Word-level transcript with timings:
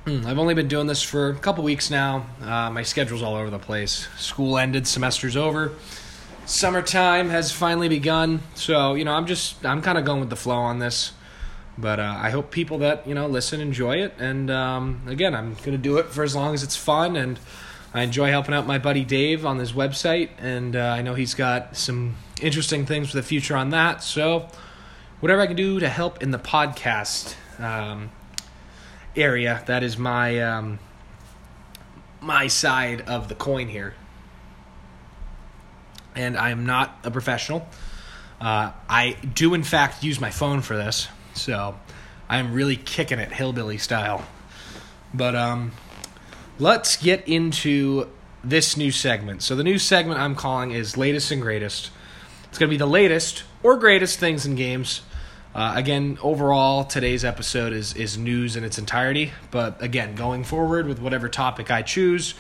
hmm, 0.06 0.28
I've 0.28 0.38
only 0.38 0.54
been 0.54 0.68
doing 0.68 0.86
this 0.86 1.02
for 1.02 1.30
a 1.30 1.36
couple 1.36 1.64
weeks 1.64 1.90
now. 1.90 2.28
Uh, 2.40 2.70
my 2.70 2.84
schedule's 2.84 3.24
all 3.24 3.36
over 3.36 3.50
the 3.50 3.58
place. 3.58 4.08
School 4.18 4.60
ended, 4.60 4.86
semester's 4.86 5.36
over. 5.36 5.74
Summertime 6.46 7.30
has 7.30 7.52
finally 7.52 7.90
begun. 7.90 8.42
So, 8.54 8.94
you 8.94 9.04
know, 9.04 9.14
I'm 9.14 9.26
just, 9.26 9.66
I'm 9.66 9.82
kind 9.82 9.98
of 9.98 10.06
going 10.06 10.20
with 10.20 10.30
the 10.30 10.36
flow 10.36 10.58
on 10.58 10.78
this. 10.78 11.14
But 11.78 12.00
uh, 12.00 12.16
I 12.18 12.32
hope 12.32 12.50
people 12.50 12.80
that 12.80 13.08
you 13.08 13.14
know 13.14 13.28
listen 13.28 13.62
enjoy 13.62 13.98
it. 13.98 14.14
And 14.18 14.50
um, 14.50 15.02
again, 15.08 15.36
I'm 15.36 15.56
gonna 15.64 15.78
do 15.78 15.98
it 15.98 16.08
for 16.08 16.24
as 16.24 16.36
long 16.36 16.54
as 16.54 16.64
it's 16.64 16.76
fun, 16.76 17.16
and 17.16 17.40
I 17.94 18.02
enjoy 18.02 18.30
helping 18.30 18.54
out 18.54 18.66
my 18.66 18.80
buddy 18.80 19.06
Dave 19.06 19.46
on 19.46 19.58
his 19.60 19.74
website, 19.74 20.30
and 20.40 20.76
uh, 20.76 20.80
I 20.80 21.02
know 21.02 21.14
he's 21.14 21.34
got 21.34 21.78
some 21.78 22.16
interesting 22.42 22.86
things 22.86 23.10
for 23.10 23.18
the 23.18 23.24
future 23.24 23.56
on 23.56 23.70
that. 23.72 24.04
So 24.04 24.48
whatever 25.20 25.42
I 25.42 25.48
can 25.48 25.56
do 25.56 25.80
to 25.80 25.90
help 25.90 26.22
in 26.22 26.32
the 26.32 26.40
podcast 26.40 27.36
um, 27.60 28.12
area, 29.16 29.64
that 29.68 29.84
is 29.84 29.98
my 29.98 30.40
um, 30.42 30.80
my 32.22 32.48
side 32.48 33.02
of 33.02 33.30
the 33.30 33.36
coin 33.36 33.68
here. 33.68 33.94
And 36.16 36.36
I 36.36 36.50
am 36.50 36.66
not 36.66 36.98
a 37.04 37.12
professional. 37.12 37.68
Uh, 38.42 38.72
I 38.90 39.18
do, 39.34 39.54
in 39.54 39.64
fact, 39.64 40.04
use 40.04 40.20
my 40.20 40.32
phone 40.32 40.62
for 40.62 40.76
this. 40.76 41.08
So 41.38 41.78
I'm 42.30 42.54
really 42.54 42.76
kicking 42.76 43.20
it 43.20 43.32
hillbilly 43.32 43.78
style. 43.78 44.26
But 45.14 45.36
um, 45.36 45.72
let's 46.60 46.98
get 46.98 47.28
into 47.28 48.10
this 48.44 48.78
new 48.78 48.92
segment. 48.92 49.42
So 49.42 49.56
the 49.56 49.64
new 49.64 49.80
segment 49.80 50.20
I'm 50.20 50.36
calling 50.36 50.72
is 50.72 50.98
latest 50.98 51.32
and 51.32 51.42
greatest. 51.42 51.92
It's 52.50 52.58
going 52.58 52.70
to 52.70 52.74
be 52.74 52.78
the 52.78 52.86
latest 52.86 53.44
or 53.64 53.78
greatest 53.78 54.20
things 54.20 54.46
in 54.46 54.56
games. 54.56 55.02
Uh, 55.56 55.74
again, 55.76 56.18
overall, 56.22 56.84
today's 56.84 57.26
episode 57.26 57.74
is 57.74 57.94
is 57.96 58.18
news 58.18 58.56
in 58.56 58.64
its 58.64 58.78
entirety. 58.78 59.32
But 59.50 59.82
again, 59.82 60.16
going 60.16 60.44
forward 60.44 60.88
with 60.88 61.00
whatever 61.00 61.30
topic 61.30 61.72
I 61.72 61.82
choose, 61.82 62.36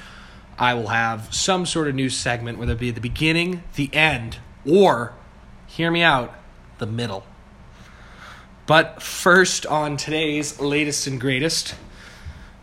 I 0.60 0.74
will 0.74 0.88
have 0.88 1.34
some 1.34 1.66
sort 1.66 1.88
of 1.88 1.96
news 1.96 2.16
segment, 2.16 2.58
whether 2.58 2.74
it 2.74 2.80
be 2.80 2.92
the 2.92 3.02
beginning, 3.02 3.64
the 3.76 3.94
end, 3.94 4.38
or 4.68 5.14
hear 5.66 5.90
me 5.90 6.04
out, 6.04 6.34
the 6.78 6.86
middle. 6.86 7.26
But 8.68 9.02
first, 9.02 9.66
on 9.66 9.96
today's 9.96 10.60
latest 10.60 11.08
and 11.08 11.22
greatest, 11.22 11.74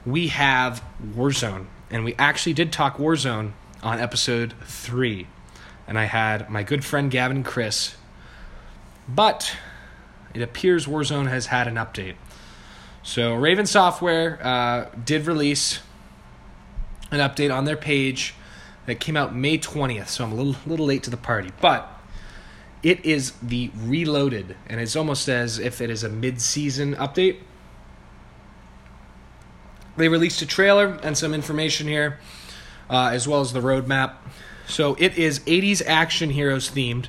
we 0.05 0.29
have 0.29 0.85
Warzone. 1.03 1.65
And 1.91 2.05
we 2.05 2.15
actually 2.19 2.53
did 2.53 2.73
talk 2.73 2.99
Warzone 2.99 3.53
on 3.83 3.99
episode 3.99 4.53
three. 4.67 5.27
And 5.89 5.99
I 5.99 6.05
had 6.05 6.51
my 6.51 6.63
good 6.63 6.85
friend 6.85 7.11
Gavin 7.11 7.43
Chris. 7.43 7.97
But 9.09 9.57
it 10.35 10.43
appears 10.43 10.87
Warzone 10.87 11.31
has 11.31 11.47
had 11.47 11.67
an 11.67 11.77
update. 11.77 12.17
So, 13.03 13.35
Raven 13.35 13.65
Software 13.65 14.39
uh, 14.47 14.91
did 15.03 15.27
release 15.27 15.81
an 17.11 17.21
update 17.21 17.55
on 17.55 17.65
their 17.65 17.77
page 17.77 18.35
that 18.85 19.01
came 19.01 19.17
out 19.17 19.35
May 19.35 19.57
20th. 19.57 20.09
So, 20.09 20.25
I'm 20.25 20.33
a 20.33 20.35
little, 20.35 20.57
little 20.67 20.87
late 20.87 21.03
to 21.05 21.11
the 21.11 21.17
party. 21.17 21.51
But 21.63 21.94
it 22.85 23.05
is 23.05 23.33
the 23.43 23.71
Reloaded, 23.71 24.55
and 24.69 24.79
it's 24.79 24.95
almost 24.95 25.29
as 25.29 25.59
if 25.59 25.81
it 25.81 25.89
is 25.89 26.05
a 26.05 26.09
mid 26.09 26.41
season 26.41 26.95
update. 26.95 27.39
They 29.97 30.09
released 30.09 30.43
a 30.43 30.47
trailer 30.47 30.99
and 31.03 31.17
some 31.17 31.33
information 31.33 31.89
here, 31.89 32.19
uh, 32.91 33.11
as 33.13 33.27
well 33.27 33.41
as 33.41 33.55
the 33.55 33.61
roadmap. 33.61 34.17
So 34.67 34.97
it 34.99 35.17
is 35.17 35.41
80s 35.41 35.83
action 35.87 36.31
heroes 36.31 36.71
themed. 36.71 37.07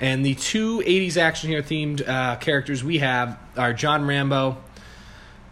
And 0.00 0.26
the 0.26 0.34
two 0.34 0.80
80s 0.80 1.16
action 1.16 1.50
hero 1.50 1.62
themed 1.62 2.06
uh, 2.08 2.36
characters 2.36 2.82
we 2.82 2.98
have 2.98 3.38
are 3.56 3.72
John 3.72 4.04
Rambo 4.04 4.56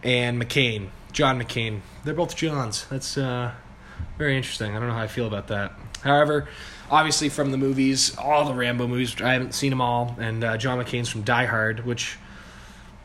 and 0.02 0.42
McCain. 0.42 0.88
John 1.12 1.40
McCain. 1.40 1.82
They're 2.04 2.14
both 2.14 2.34
Johns. 2.34 2.86
That's 2.86 3.16
uh, 3.16 3.52
very 4.16 4.36
interesting. 4.36 4.74
I 4.74 4.80
don't 4.80 4.88
know 4.88 4.94
how 4.94 5.02
I 5.02 5.06
feel 5.06 5.26
about 5.26 5.48
that. 5.48 5.72
However, 6.02 6.48
obviously 6.90 7.28
from 7.28 7.50
the 7.50 7.56
movies, 7.56 8.16
all 8.16 8.44
the 8.44 8.54
Rambo 8.54 8.86
movies. 8.86 9.20
I 9.20 9.32
haven't 9.32 9.54
seen 9.54 9.70
them 9.70 9.80
all, 9.80 10.16
and 10.18 10.42
uh, 10.44 10.56
John 10.56 10.78
McCain's 10.78 11.08
from 11.08 11.22
Die 11.22 11.44
Hard, 11.44 11.84
which 11.84 12.16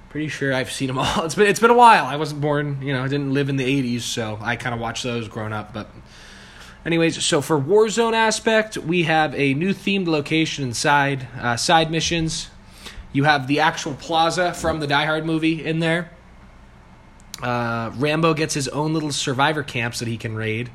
pretty 0.09 0.27
sure 0.27 0.53
I've 0.53 0.71
seen 0.71 0.87
them 0.87 0.97
all. 0.99 1.25
It's 1.25 1.35
been 1.35 1.47
it's 1.47 1.59
been 1.59 1.71
a 1.71 1.75
while. 1.75 2.05
I 2.05 2.15
wasn't 2.15 2.41
born, 2.41 2.81
you 2.81 2.93
know, 2.93 3.03
I 3.03 3.07
didn't 3.07 3.33
live 3.33 3.49
in 3.49 3.55
the 3.57 3.65
'80s, 3.97 4.01
so 4.01 4.37
I 4.41 4.55
kind 4.55 4.73
of 4.73 4.79
watched 4.79 5.03
those 5.03 5.27
growing 5.27 5.53
up. 5.53 5.73
But, 5.73 5.89
anyways, 6.85 7.23
so 7.23 7.41
for 7.41 7.59
Warzone 7.59 8.13
aspect, 8.13 8.77
we 8.77 9.03
have 9.03 9.33
a 9.35 9.53
new 9.53 9.73
themed 9.73 10.07
location 10.07 10.63
inside 10.63 11.27
uh, 11.39 11.57
side 11.57 11.91
missions. 11.91 12.49
You 13.11 13.25
have 13.25 13.47
the 13.47 13.59
actual 13.59 13.93
plaza 13.93 14.53
from 14.53 14.79
the 14.79 14.87
Die 14.87 15.05
Hard 15.05 15.25
movie 15.25 15.63
in 15.63 15.79
there. 15.79 16.09
Uh, 17.41 17.91
Rambo 17.95 18.33
gets 18.33 18.53
his 18.53 18.67
own 18.69 18.93
little 18.93 19.11
survivor 19.11 19.63
camps 19.63 19.99
that 19.99 20.07
he 20.07 20.17
can 20.17 20.35
raid. 20.35 20.69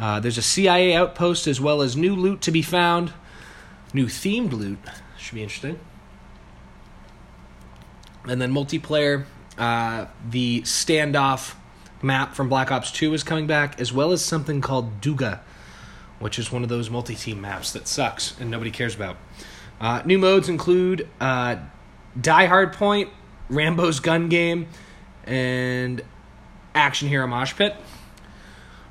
Uh, 0.00 0.18
there's 0.18 0.38
a 0.38 0.42
CIA 0.42 0.94
outpost 0.94 1.46
as 1.46 1.60
well 1.60 1.82
as 1.82 1.94
new 1.94 2.16
loot 2.16 2.40
to 2.40 2.50
be 2.50 2.62
found. 2.62 3.12
New 3.92 4.06
themed 4.06 4.52
loot. 4.52 4.78
Should 5.18 5.34
be 5.34 5.42
interesting. 5.42 5.78
And 8.24 8.40
then 8.40 8.50
multiplayer, 8.50 9.26
uh, 9.58 10.06
the 10.26 10.62
standoff 10.62 11.54
map 12.00 12.34
from 12.34 12.48
Black 12.48 12.72
Ops 12.72 12.90
2 12.92 13.12
is 13.12 13.22
coming 13.22 13.46
back, 13.46 13.78
as 13.78 13.92
well 13.92 14.12
as 14.12 14.24
something 14.24 14.62
called 14.62 15.02
Duga, 15.02 15.42
which 16.18 16.38
is 16.38 16.50
one 16.50 16.62
of 16.62 16.70
those 16.70 16.88
multi 16.88 17.14
team 17.14 17.42
maps 17.42 17.72
that 17.72 17.86
sucks 17.86 18.40
and 18.40 18.50
nobody 18.50 18.70
cares 18.70 18.94
about. 18.94 19.18
Uh, 19.82 20.00
new 20.06 20.18
modes 20.18 20.48
include 20.48 21.08
uh, 21.20 21.56
Die 22.18 22.46
Hard 22.46 22.72
Point, 22.72 23.10
Rambo's 23.50 24.00
Gun 24.00 24.30
Game, 24.30 24.68
and 25.24 26.02
Action 26.74 27.08
Hero 27.08 27.26
Mosh 27.26 27.54
Pit. 27.54 27.76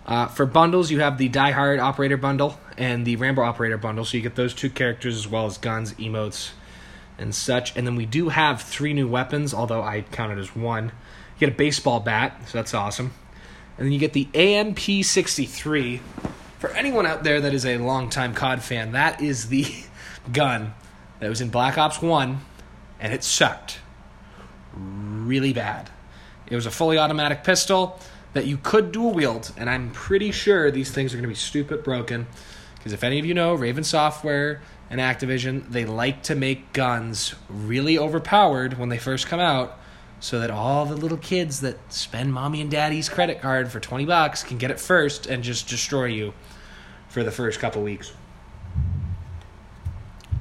Uh, 0.09 0.25
for 0.25 0.47
bundles, 0.47 0.89
you 0.89 1.01
have 1.01 1.19
the 1.19 1.29
Die 1.29 1.51
Hard 1.51 1.79
Operator 1.79 2.17
bundle 2.17 2.59
and 2.79 3.05
the 3.05 3.15
Rambo 3.15 3.43
Operator 3.43 3.77
bundle, 3.77 4.03
so 4.03 4.17
you 4.17 4.23
get 4.23 4.33
those 4.33 4.55
two 4.55 4.71
characters 4.71 5.15
as 5.15 5.27
well 5.27 5.45
as 5.45 5.59
guns, 5.59 5.93
emotes, 5.93 6.49
and 7.19 7.35
such. 7.35 7.77
And 7.77 7.85
then 7.85 7.95
we 7.95 8.07
do 8.07 8.29
have 8.29 8.59
three 8.59 8.93
new 8.93 9.07
weapons, 9.07 9.53
although 9.53 9.83
I 9.83 10.01
count 10.01 10.31
it 10.31 10.39
as 10.39 10.55
one. 10.55 10.85
You 10.85 11.41
get 11.41 11.49
a 11.49 11.55
baseball 11.55 11.99
bat, 11.99 12.41
so 12.47 12.57
that's 12.57 12.73
awesome. 12.73 13.13
And 13.77 13.85
then 13.85 13.93
you 13.93 13.99
get 13.99 14.13
the 14.13 14.27
AMP 14.33 14.79
63, 14.79 16.01
For 16.57 16.71
anyone 16.71 17.05
out 17.05 17.23
there 17.23 17.39
that 17.39 17.53
is 17.53 17.63
a 17.63 17.77
longtime 17.77 18.33
COD 18.33 18.63
fan, 18.63 18.93
that 18.93 19.21
is 19.21 19.49
the 19.49 19.67
gun 20.33 20.73
that 21.19 21.29
was 21.29 21.39
in 21.39 21.49
Black 21.49 21.77
Ops 21.77 22.01
1, 22.01 22.39
and 22.99 23.13
it 23.13 23.23
sucked 23.23 23.77
really 24.73 25.53
bad. 25.53 25.91
It 26.47 26.55
was 26.55 26.65
a 26.65 26.71
fully 26.71 26.97
automatic 26.97 27.43
pistol 27.43 27.99
that 28.33 28.45
you 28.45 28.57
could 28.57 28.91
dual 28.91 29.13
wield, 29.13 29.51
and 29.57 29.69
I'm 29.69 29.91
pretty 29.91 30.31
sure 30.31 30.71
these 30.71 30.91
things 30.91 31.13
are 31.13 31.17
going 31.17 31.23
to 31.23 31.29
be 31.29 31.35
stupid 31.35 31.83
broken. 31.83 32.27
Because 32.77 32.93
if 32.93 33.03
any 33.03 33.19
of 33.19 33.25
you 33.25 33.33
know, 33.33 33.55
Raven 33.55 33.83
Software 33.83 34.61
and 34.89 35.01
Activision, 35.01 35.69
they 35.69 35.85
like 35.85 36.23
to 36.23 36.35
make 36.35 36.71
guns 36.73 37.35
really 37.49 37.97
overpowered 37.97 38.77
when 38.77 38.89
they 38.89 38.97
first 38.97 39.27
come 39.27 39.39
out 39.39 39.77
so 40.19 40.39
that 40.39 40.51
all 40.51 40.85
the 40.85 40.95
little 40.95 41.17
kids 41.17 41.61
that 41.61 41.77
spend 41.91 42.33
mommy 42.33 42.61
and 42.61 42.69
daddy's 42.69 43.09
credit 43.09 43.41
card 43.41 43.71
for 43.71 43.79
20 43.79 44.05
bucks 44.05 44.43
can 44.43 44.57
get 44.57 44.71
it 44.71 44.79
first 44.79 45.27
and 45.27 45.43
just 45.43 45.67
destroy 45.67 46.05
you 46.05 46.33
for 47.07 47.23
the 47.23 47.31
first 47.31 47.59
couple 47.59 47.81
weeks. 47.81 48.13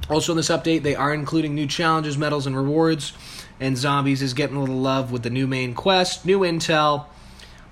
Also, 0.09 0.33
in 0.33 0.37
this 0.37 0.49
update, 0.49 0.81
they 0.81 0.95
are 0.95 1.13
including 1.13 1.53
new 1.53 1.67
challenges, 1.67 2.17
medals, 2.17 2.47
and 2.47 2.55
rewards. 2.55 3.13
And 3.59 3.77
Zombies 3.77 4.21
is 4.21 4.33
getting 4.33 4.55
a 4.55 4.59
little 4.59 4.79
love 4.79 5.11
with 5.11 5.23
the 5.23 5.29
new 5.29 5.45
main 5.45 5.75
quest, 5.75 6.25
new 6.25 6.39
intel, 6.39 7.05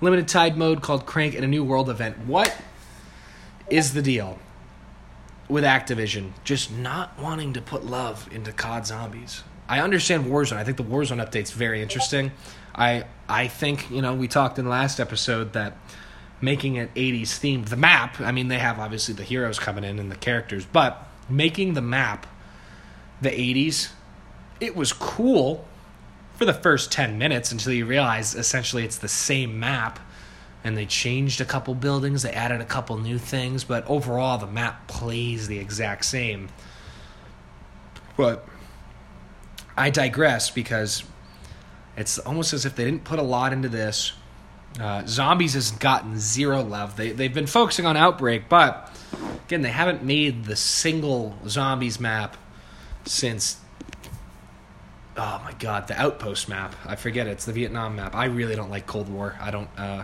limited 0.02 0.28
tide 0.28 0.58
mode 0.58 0.82
called 0.82 1.06
Crank, 1.06 1.36
and 1.36 1.44
a 1.44 1.48
new 1.48 1.64
world 1.64 1.90
event. 1.90 2.18
What 2.26 2.56
is 3.70 3.94
the 3.94 4.02
deal 4.02 4.40
with 5.50 5.64
Activision 5.64 6.32
just 6.44 6.72
not 6.72 7.18
wanting 7.20 7.54
to 7.54 7.62
put 7.62 7.86
love 7.86 8.30
into 8.32 8.52
COD 8.52 8.86
Zombies? 8.86 9.44
I 9.70 9.82
understand 9.82 10.26
Warzone. 10.26 10.58
I 10.58 10.64
think 10.64 10.78
the 10.78 10.84
Warzone 10.84 11.26
update's 11.26 11.52
very 11.52 11.82
interesting. 11.82 12.32
I 12.74 13.06
I 13.28 13.48
think 13.48 13.90
you 13.92 14.02
know 14.02 14.14
we 14.14 14.28
talked 14.28 14.60
in 14.60 14.70
last 14.70 15.00
episode 15.00 15.54
that 15.54 15.78
making 16.40 16.76
it 16.76 16.94
80s 16.94 17.24
themed 17.24 17.70
the 17.70 17.76
map. 17.76 18.22
I 18.22 18.32
mean 18.32 18.48
they 18.48 18.60
have 18.60 18.80
obviously 18.80 19.14
the 19.14 19.24
heroes 19.24 19.60
coming 19.60 19.84
in 19.84 20.00
and 20.00 20.12
the 20.12 20.16
characters, 20.16 20.66
but 20.66 21.08
making 21.30 21.74
the 21.74 21.82
map 21.82 22.28
the 23.22 23.30
80s, 23.30 23.90
it 24.60 24.76
was 24.76 24.94
cool 24.94 25.66
for 26.38 26.46
the 26.46 26.54
first 26.54 26.92
10 26.92 27.18
minutes 27.18 27.52
until 27.52 27.74
you 27.74 27.86
realize 27.86 28.36
essentially 28.36 28.86
it's 28.86 28.98
the 28.98 29.08
same 29.08 29.60
map 29.60 30.00
and 30.64 30.78
they 30.78 30.86
changed 30.86 31.42
a 31.42 31.46
couple 31.46 31.74
buildings, 31.76 32.24
they 32.24 32.32
added 32.32 32.62
a 32.62 32.66
couple 32.66 32.98
new 32.98 33.18
things, 33.18 33.64
but 33.64 33.86
overall 33.88 34.38
the 34.38 34.48
map 34.48 34.88
plays 34.88 35.48
the 35.48 35.58
exact 35.58 36.06
same. 36.06 36.50
But 38.16 38.48
I 39.76 39.90
digress 39.90 40.50
because 40.50 41.04
it's 41.96 42.20
almost 42.20 42.54
as 42.54 42.66
if 42.66 42.76
they 42.76 42.86
didn't 42.86 43.04
put 43.04 43.20
a 43.20 43.24
lot 43.24 43.54
into 43.54 43.70
this. 43.70 44.14
Uh, 44.80 45.04
Zombies 45.08 45.54
has 45.54 45.72
gotten 45.72 46.20
zero 46.20 46.62
love. 46.62 46.98
They 46.98 47.12
they've 47.12 47.34
been 47.34 47.48
focusing 47.48 47.86
on 47.86 47.98
Outbreak, 47.98 48.50
but 48.50 48.92
again, 49.46 49.62
they 49.62 49.70
haven't 49.70 50.04
made 50.04 50.46
the 50.46 50.56
single 50.56 51.36
Zombies 51.48 52.00
map 52.00 52.38
since. 53.06 53.58
Oh 55.18 55.42
my 55.44 55.54
God, 55.54 55.88
the 55.88 56.00
Outpost 56.00 56.48
map. 56.48 56.76
I 56.86 56.96
forget 56.96 57.28
it. 57.28 57.32
It's 57.32 57.46
the 57.46 57.54
Vietnam 57.54 57.96
map. 57.96 58.16
I 58.16 58.26
really 58.26 58.56
don't 58.56 58.70
like 58.70 58.86
Cold 58.86 59.10
War. 59.10 59.36
I 59.42 59.50
don't. 59.50 59.70
Uh, 59.78 60.04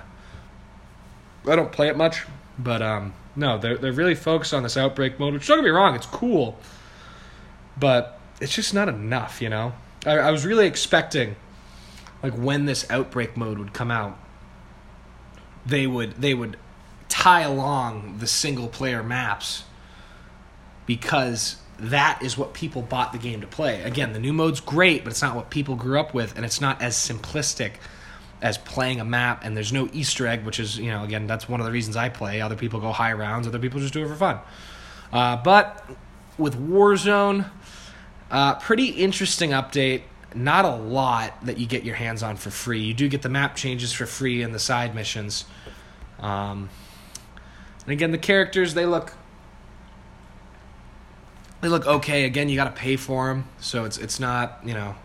I 1.48 1.56
don't 1.56 1.72
play 1.72 1.90
it 1.90 1.98
much, 1.98 2.24
but 2.58 2.82
um, 2.82 3.14
no, 3.36 3.58
they're 3.58 3.78
they're 3.78 3.92
really 3.92 4.16
focused 4.16 4.54
on 4.54 4.64
this 4.64 4.76
Outbreak 4.76 5.20
mode. 5.20 5.34
Which 5.34 5.48
don't 5.48 5.58
get 5.58 5.66
me 5.66 5.70
wrong, 5.70 5.96
it's 5.96 6.08
cool, 6.08 6.58
but 7.78 8.20
it's 8.42 8.54
just 8.56 8.74
not 8.74 8.90
enough, 8.90 9.42
you 9.42 9.50
know. 9.50 9.74
I, 10.06 10.18
I 10.18 10.32
was 10.32 10.46
really 10.46 10.68
expecting, 10.68 11.36
like, 12.22 12.34
when 12.34 12.66
this 12.66 12.90
outbreak 12.90 13.38
mode 13.38 13.58
would 13.58 13.74
come 13.74 13.92
out, 13.92 14.18
they 15.66 15.88
would 15.88 16.14
they 16.14 16.34
would 16.34 16.58
tie 17.08 17.42
along 17.42 18.18
the 18.20 18.28
single 18.28 18.68
player 18.68 19.04
maps 19.04 19.64
because 20.86 21.58
that 21.92 22.22
is 22.22 22.38
what 22.38 22.54
people 22.54 22.82
bought 22.82 23.12
the 23.12 23.18
game 23.18 23.42
to 23.42 23.48
play. 23.48 23.82
Again, 23.84 24.14
the 24.14 24.20
new 24.20 24.34
mode's 24.34 24.60
great, 24.60 25.04
but 25.04 25.12
it's 25.12 25.22
not 25.22 25.36
what 25.36 25.50
people 25.50 25.76
grew 25.76 26.00
up 26.00 26.14
with, 26.14 26.36
and 26.36 26.46
it's 26.46 26.62
not 26.62 26.82
as 26.82 26.96
simplistic 26.96 27.74
as 28.42 28.58
playing 28.58 29.00
a 29.00 29.06
map. 29.06 29.44
And 29.44 29.56
there's 29.56 29.74
no 29.74 29.90
Easter 29.94 30.28
egg, 30.28 30.46
which 30.46 30.60
is 30.60 30.78
you 30.78 30.92
know 30.92 31.04
again 31.04 31.28
that's 31.28 31.50
one 31.50 31.60
of 31.60 31.66
the 31.66 31.72
reasons 31.72 31.98
I 31.98 32.10
play. 32.10 32.42
Other 32.42 32.56
people 32.56 32.80
go 32.80 32.92
high 32.92 33.14
rounds, 33.14 33.48
other 33.48 33.60
people 33.60 33.80
just 33.80 33.94
do 33.94 34.04
it 34.04 34.08
for 34.08 34.16
fun. 34.16 34.40
Uh, 35.12 35.38
but 35.38 35.86
with 36.38 36.56
Warzone, 36.56 37.50
uh, 38.32 38.56
pretty 38.56 38.88
interesting 38.88 39.52
update. 39.52 40.04
Not 40.36 40.66
a 40.66 40.76
lot 40.76 41.46
that 41.46 41.60
you 41.60 41.68
get 41.68 41.84
your 41.84 41.96
hands 41.96 42.24
on 42.24 42.38
for 42.38 42.50
free. 42.50 42.82
You 42.82 42.96
do 42.96 43.08
get 43.08 43.22
the 43.22 43.30
map 43.30 43.56
changes 43.56 43.94
for 43.94 44.08
free 44.08 44.42
and 44.42 44.54
the 44.54 44.60
side 44.60 44.96
missions. 44.96 45.46
Um, 46.20 46.70
and 47.84 47.92
again, 47.92 48.12
the 48.12 48.18
characters 48.18 48.74
they 48.74 48.88
look 48.88 49.14
they 51.64 51.70
look 51.70 51.88
okay. 51.88 52.26
Again, 52.26 52.50
you 52.50 52.56
got 52.56 52.66
to 52.76 52.80
pay 52.80 52.96
for 52.98 53.30
them, 53.30 53.48
so 53.60 53.86
it's 53.86 53.98
it's 53.98 54.20
not 54.20 54.60
you 54.64 54.74
know 54.74 54.96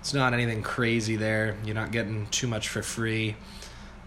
it's 0.00 0.14
not 0.14 0.32
anything 0.32 0.62
crazy 0.62 1.16
there. 1.16 1.56
You're 1.64 1.74
not 1.74 1.92
getting 1.92 2.26
too 2.28 2.46
much 2.46 2.68
for 2.68 2.82
free. 2.82 3.36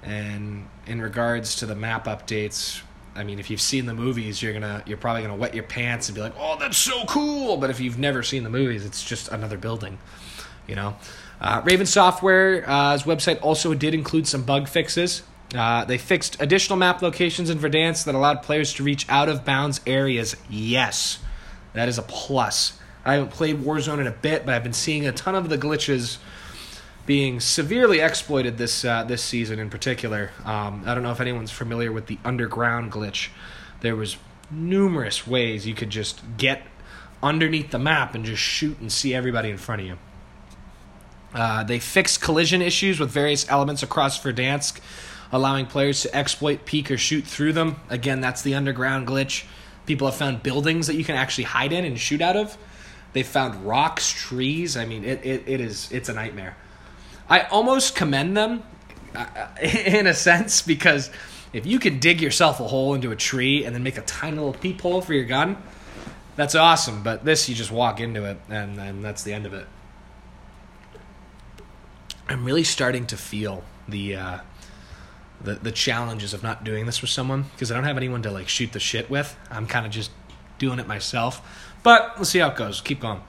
And 0.04 0.68
in 0.88 1.00
regards 1.00 1.58
to 1.58 1.68
the 1.68 1.76
map 1.76 2.06
updates, 2.06 2.82
I 3.16 3.24
mean, 3.24 3.40
if 3.40 3.52
you've 3.52 3.62
seen 3.62 3.86
the 3.86 3.94
movies, 3.94 4.42
you're 4.42 4.54
gonna 4.54 4.84
you're 4.88 4.98
probably 4.98 5.22
gonna 5.22 5.36
wet 5.36 5.54
your 5.54 5.64
pants 5.64 6.10
and 6.10 6.16
be 6.16 6.22
like, 6.22 6.34
"Oh, 6.40 6.58
that's 6.60 6.78
so 6.78 7.06
cool!" 7.06 7.58
But 7.58 7.70
if 7.70 7.80
you've 7.80 8.00
never 8.00 8.24
seen 8.24 8.44
the 8.44 8.50
movies, 8.50 8.84
it's 8.86 9.04
just 9.04 9.28
another 9.30 9.58
building, 9.58 10.00
you 10.68 10.76
know. 10.76 10.96
Uh, 11.40 11.62
Raven 11.64 11.86
Software's 11.86 12.64
uh, 12.66 12.98
website 13.06 13.40
also 13.42 13.74
did 13.74 13.94
include 13.94 14.28
some 14.28 14.44
bug 14.44 14.68
fixes. 14.68 15.24
Uh, 15.54 15.84
they 15.86 15.98
fixed 15.98 16.42
additional 16.42 16.78
map 16.78 17.02
locations 17.02 17.50
in 17.50 17.60
Verdansk 17.60 18.06
that 18.06 18.16
allowed 18.16 18.42
players 18.42 18.74
to 18.74 18.84
reach 18.84 19.06
out 19.10 19.28
of 19.28 19.44
bounds 19.44 19.82
areas. 19.86 20.36
Yes, 20.50 21.20
that 21.74 21.88
is 21.90 21.98
a 21.98 22.04
plus. 22.04 22.80
I 23.04 23.14
haven't 23.14 23.32
played 23.32 23.58
Warzone 23.58 24.00
in 24.00 24.08
a 24.08 24.12
bit, 24.12 24.46
but 24.46 24.54
I've 24.54 24.64
been 24.64 24.74
seeing 24.74 25.08
a 25.08 25.12
ton 25.12 25.36
of 25.36 25.50
the 25.50 25.58
glitches 25.58 26.18
being 27.06 27.40
severely 27.40 28.00
exploited 28.00 28.58
this 28.58 28.86
uh, 28.86 29.04
this 29.04 29.24
season 29.24 29.60
in 29.60 29.70
particular. 29.70 30.32
Um, 30.46 30.84
I 30.86 30.94
don't 30.94 31.04
know 31.04 31.12
if 31.12 31.20
anyone's 31.20 31.52
familiar 31.52 31.92
with 31.92 32.08
the 32.08 32.20
underground 32.24 32.92
glitch. 32.92 33.30
There 33.82 33.96
was 33.96 34.18
numerous 34.52 35.26
ways 35.26 35.66
you 35.66 35.74
could 35.74 35.90
just 35.90 36.22
get 36.38 36.62
underneath 37.24 37.72
the 37.72 37.80
map 37.80 38.14
and 38.14 38.26
just 38.26 38.42
shoot 38.42 38.80
and 38.80 38.92
see 38.92 39.14
everybody 39.14 39.50
in 39.50 39.58
front 39.58 39.82
of 39.82 39.88
you. 39.88 39.98
Uh, 41.34 41.64
they 41.64 41.80
fixed 41.80 42.22
collision 42.22 42.62
issues 42.62 43.00
with 43.00 43.10
various 43.10 43.50
elements 43.50 43.82
across 43.82 44.22
Verdansk, 44.22 44.80
allowing 45.32 45.66
players 45.66 46.02
to 46.02 46.16
exploit, 46.16 46.66
peek, 46.66 46.92
or 46.92 46.98
shoot 46.98 47.26
through 47.26 47.54
them. 47.54 47.78
Again, 47.90 48.20
that's 48.22 48.42
the 48.42 48.54
underground 48.54 49.08
glitch. 49.08 49.46
People 49.92 50.08
have 50.08 50.16
found 50.16 50.42
buildings 50.42 50.88
that 50.88 50.96
you 50.96 51.04
can 51.04 51.18
actually 51.18 51.44
hide 51.44 51.74
in 51.74 51.84
and 51.84 52.00
shoot 52.00 52.22
out 52.22 52.38
of. 52.38 52.58
They 53.12 53.24
found 53.24 53.68
rocks, 53.68 54.10
trees. 54.10 54.78
I 54.78 54.86
mean, 54.86 55.04
it, 55.04 55.26
it, 55.26 55.44
it 55.46 55.60
is 55.60 55.92
it's 55.92 56.08
a 56.08 56.14
nightmare. 56.14 56.56
I 57.28 57.42
almost 57.42 57.94
commend 57.94 58.38
them 58.38 58.64
uh, 59.14 59.26
in 59.62 60.08
a 60.08 60.14
sense 60.14 60.62
because 60.62 61.12
if 61.52 61.66
you 61.66 61.78
can 61.78 62.00
dig 62.00 62.22
yourself 62.22 62.62
a 62.62 62.68
hole 62.70 62.94
into 62.94 63.12
a 63.12 63.18
tree 63.18 63.66
and 63.66 63.76
then 63.76 63.84
make 63.84 63.98
a 63.98 64.02
tiny 64.04 64.38
little 64.38 64.54
peephole 64.54 65.02
for 65.02 65.14
your 65.14 65.26
gun, 65.26 65.62
that's 66.38 66.56
awesome. 66.56 67.04
But 67.04 67.26
this, 67.26 67.50
you 67.50 67.56
just 67.56 67.70
walk 67.70 68.00
into 68.00 68.24
it 68.24 68.38
and 68.48 68.78
then 68.78 69.02
that's 69.02 69.24
the 69.24 69.34
end 69.34 69.46
of 69.46 69.54
it. 69.54 69.68
I'm 72.30 72.46
really 72.46 72.64
starting 72.64 73.08
to 73.08 73.18
feel 73.18 73.66
the 73.90 74.16
uh, 74.16 74.40
the 75.44 75.56
the 75.56 75.72
challenges 75.72 76.34
of 76.34 76.44
not 76.44 76.64
doing 76.64 76.86
this 76.86 77.02
with 77.02 77.10
someone 77.10 77.44
because 77.54 77.72
I 77.72 77.76
don't 77.76 77.84
have 77.84 77.98
anyone 77.98 78.22
to 78.24 78.32
like 78.32 78.48
shoot 78.50 78.72
the 78.72 78.80
shit 78.80 79.10
with. 79.10 79.38
I'm 79.50 79.68
kind 79.68 79.86
of 79.86 79.92
just 79.92 80.12
doing 80.58 80.80
it 80.80 80.88
myself. 80.88 81.42
But 81.84 82.14
let's 82.18 82.30
see 82.30 82.40
how 82.40 82.50
it 82.50 82.56
goes. 82.56 82.82
Keep 82.82 83.02
going. 83.02 83.22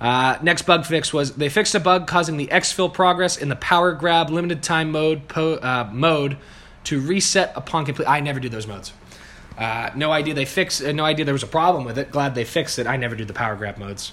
Uh, 0.00 0.38
next 0.42 0.62
bug 0.62 0.86
fix 0.86 1.12
was 1.12 1.34
they 1.34 1.50
fixed 1.50 1.74
a 1.74 1.80
bug 1.80 2.06
causing 2.06 2.38
the 2.38 2.46
exfil 2.46 2.92
progress 2.92 3.36
in 3.36 3.50
the 3.50 3.56
power 3.56 3.92
grab 3.92 4.30
limited 4.30 4.62
time 4.62 4.90
mode 4.90 5.28
po, 5.28 5.54
uh, 5.56 5.88
mode 5.92 6.38
to 6.84 7.00
reset 7.00 7.52
upon 7.54 7.84
complete. 7.84 8.08
I 8.08 8.20
never 8.20 8.40
do 8.40 8.48
those 8.48 8.66
modes. 8.66 8.94
Uh, 9.58 9.90
no 9.94 10.10
idea 10.10 10.32
they 10.32 10.46
fixed. 10.46 10.82
Uh, 10.82 10.92
no 10.92 11.04
idea 11.04 11.26
there 11.26 11.34
was 11.34 11.42
a 11.42 11.46
problem 11.48 11.84
with 11.84 11.98
it. 11.98 12.10
Glad 12.10 12.34
they 12.34 12.44
fixed 12.44 12.78
it. 12.78 12.86
I 12.86 12.96
never 12.96 13.14
do 13.14 13.26
the 13.26 13.34
power 13.34 13.56
grab 13.56 13.76
modes. 13.76 14.12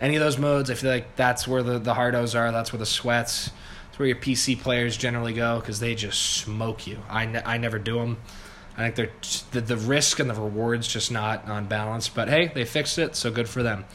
Any 0.00 0.16
of 0.16 0.20
those 0.20 0.38
modes, 0.38 0.70
I 0.70 0.74
feel 0.74 0.90
like 0.90 1.16
that's 1.16 1.46
where 1.46 1.62
the 1.62 1.78
the 1.78 1.92
hardos 1.92 2.38
are. 2.38 2.50
That's 2.50 2.72
where 2.72 2.78
the 2.78 2.86
sweats. 2.86 3.50
That's 3.96 4.00
where 4.00 4.08
your 4.08 4.18
PC 4.18 4.60
players 4.60 4.94
generally 4.98 5.32
go 5.32 5.58
because 5.58 5.80
they 5.80 5.94
just 5.94 6.22
smoke 6.22 6.86
you. 6.86 6.98
I, 7.08 7.24
ne- 7.24 7.42
I 7.42 7.56
never 7.56 7.78
do 7.78 7.98
them. 7.98 8.18
I 8.76 8.90
think 8.90 8.94
they're 8.94 9.10
the, 9.52 9.74
the 9.74 9.76
risk 9.78 10.20
and 10.20 10.28
the 10.28 10.34
rewards 10.34 10.86
just 10.86 11.10
not 11.10 11.48
on 11.48 11.64
balance. 11.64 12.10
But 12.10 12.28
hey, 12.28 12.52
they 12.54 12.66
fixed 12.66 12.98
it, 12.98 13.16
so 13.16 13.30
good 13.30 13.48
for 13.48 13.62
them. 13.62 13.86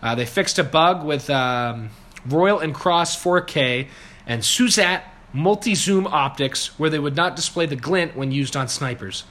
Uh, 0.00 0.14
they 0.14 0.24
fixed 0.24 0.58
a 0.58 0.64
bug 0.64 1.04
with 1.04 1.28
um, 1.28 1.90
Royal 2.24 2.60
and 2.60 2.74
Kross 2.74 3.14
4K 3.14 3.88
and 4.26 4.40
SUSAT 4.40 5.02
multi 5.34 5.74
zoom 5.74 6.06
optics 6.06 6.78
where 6.78 6.88
they 6.88 6.98
would 6.98 7.14
not 7.14 7.36
display 7.36 7.66
the 7.66 7.76
glint 7.76 8.16
when 8.16 8.32
used 8.32 8.56
on 8.56 8.68
snipers. 8.68 9.24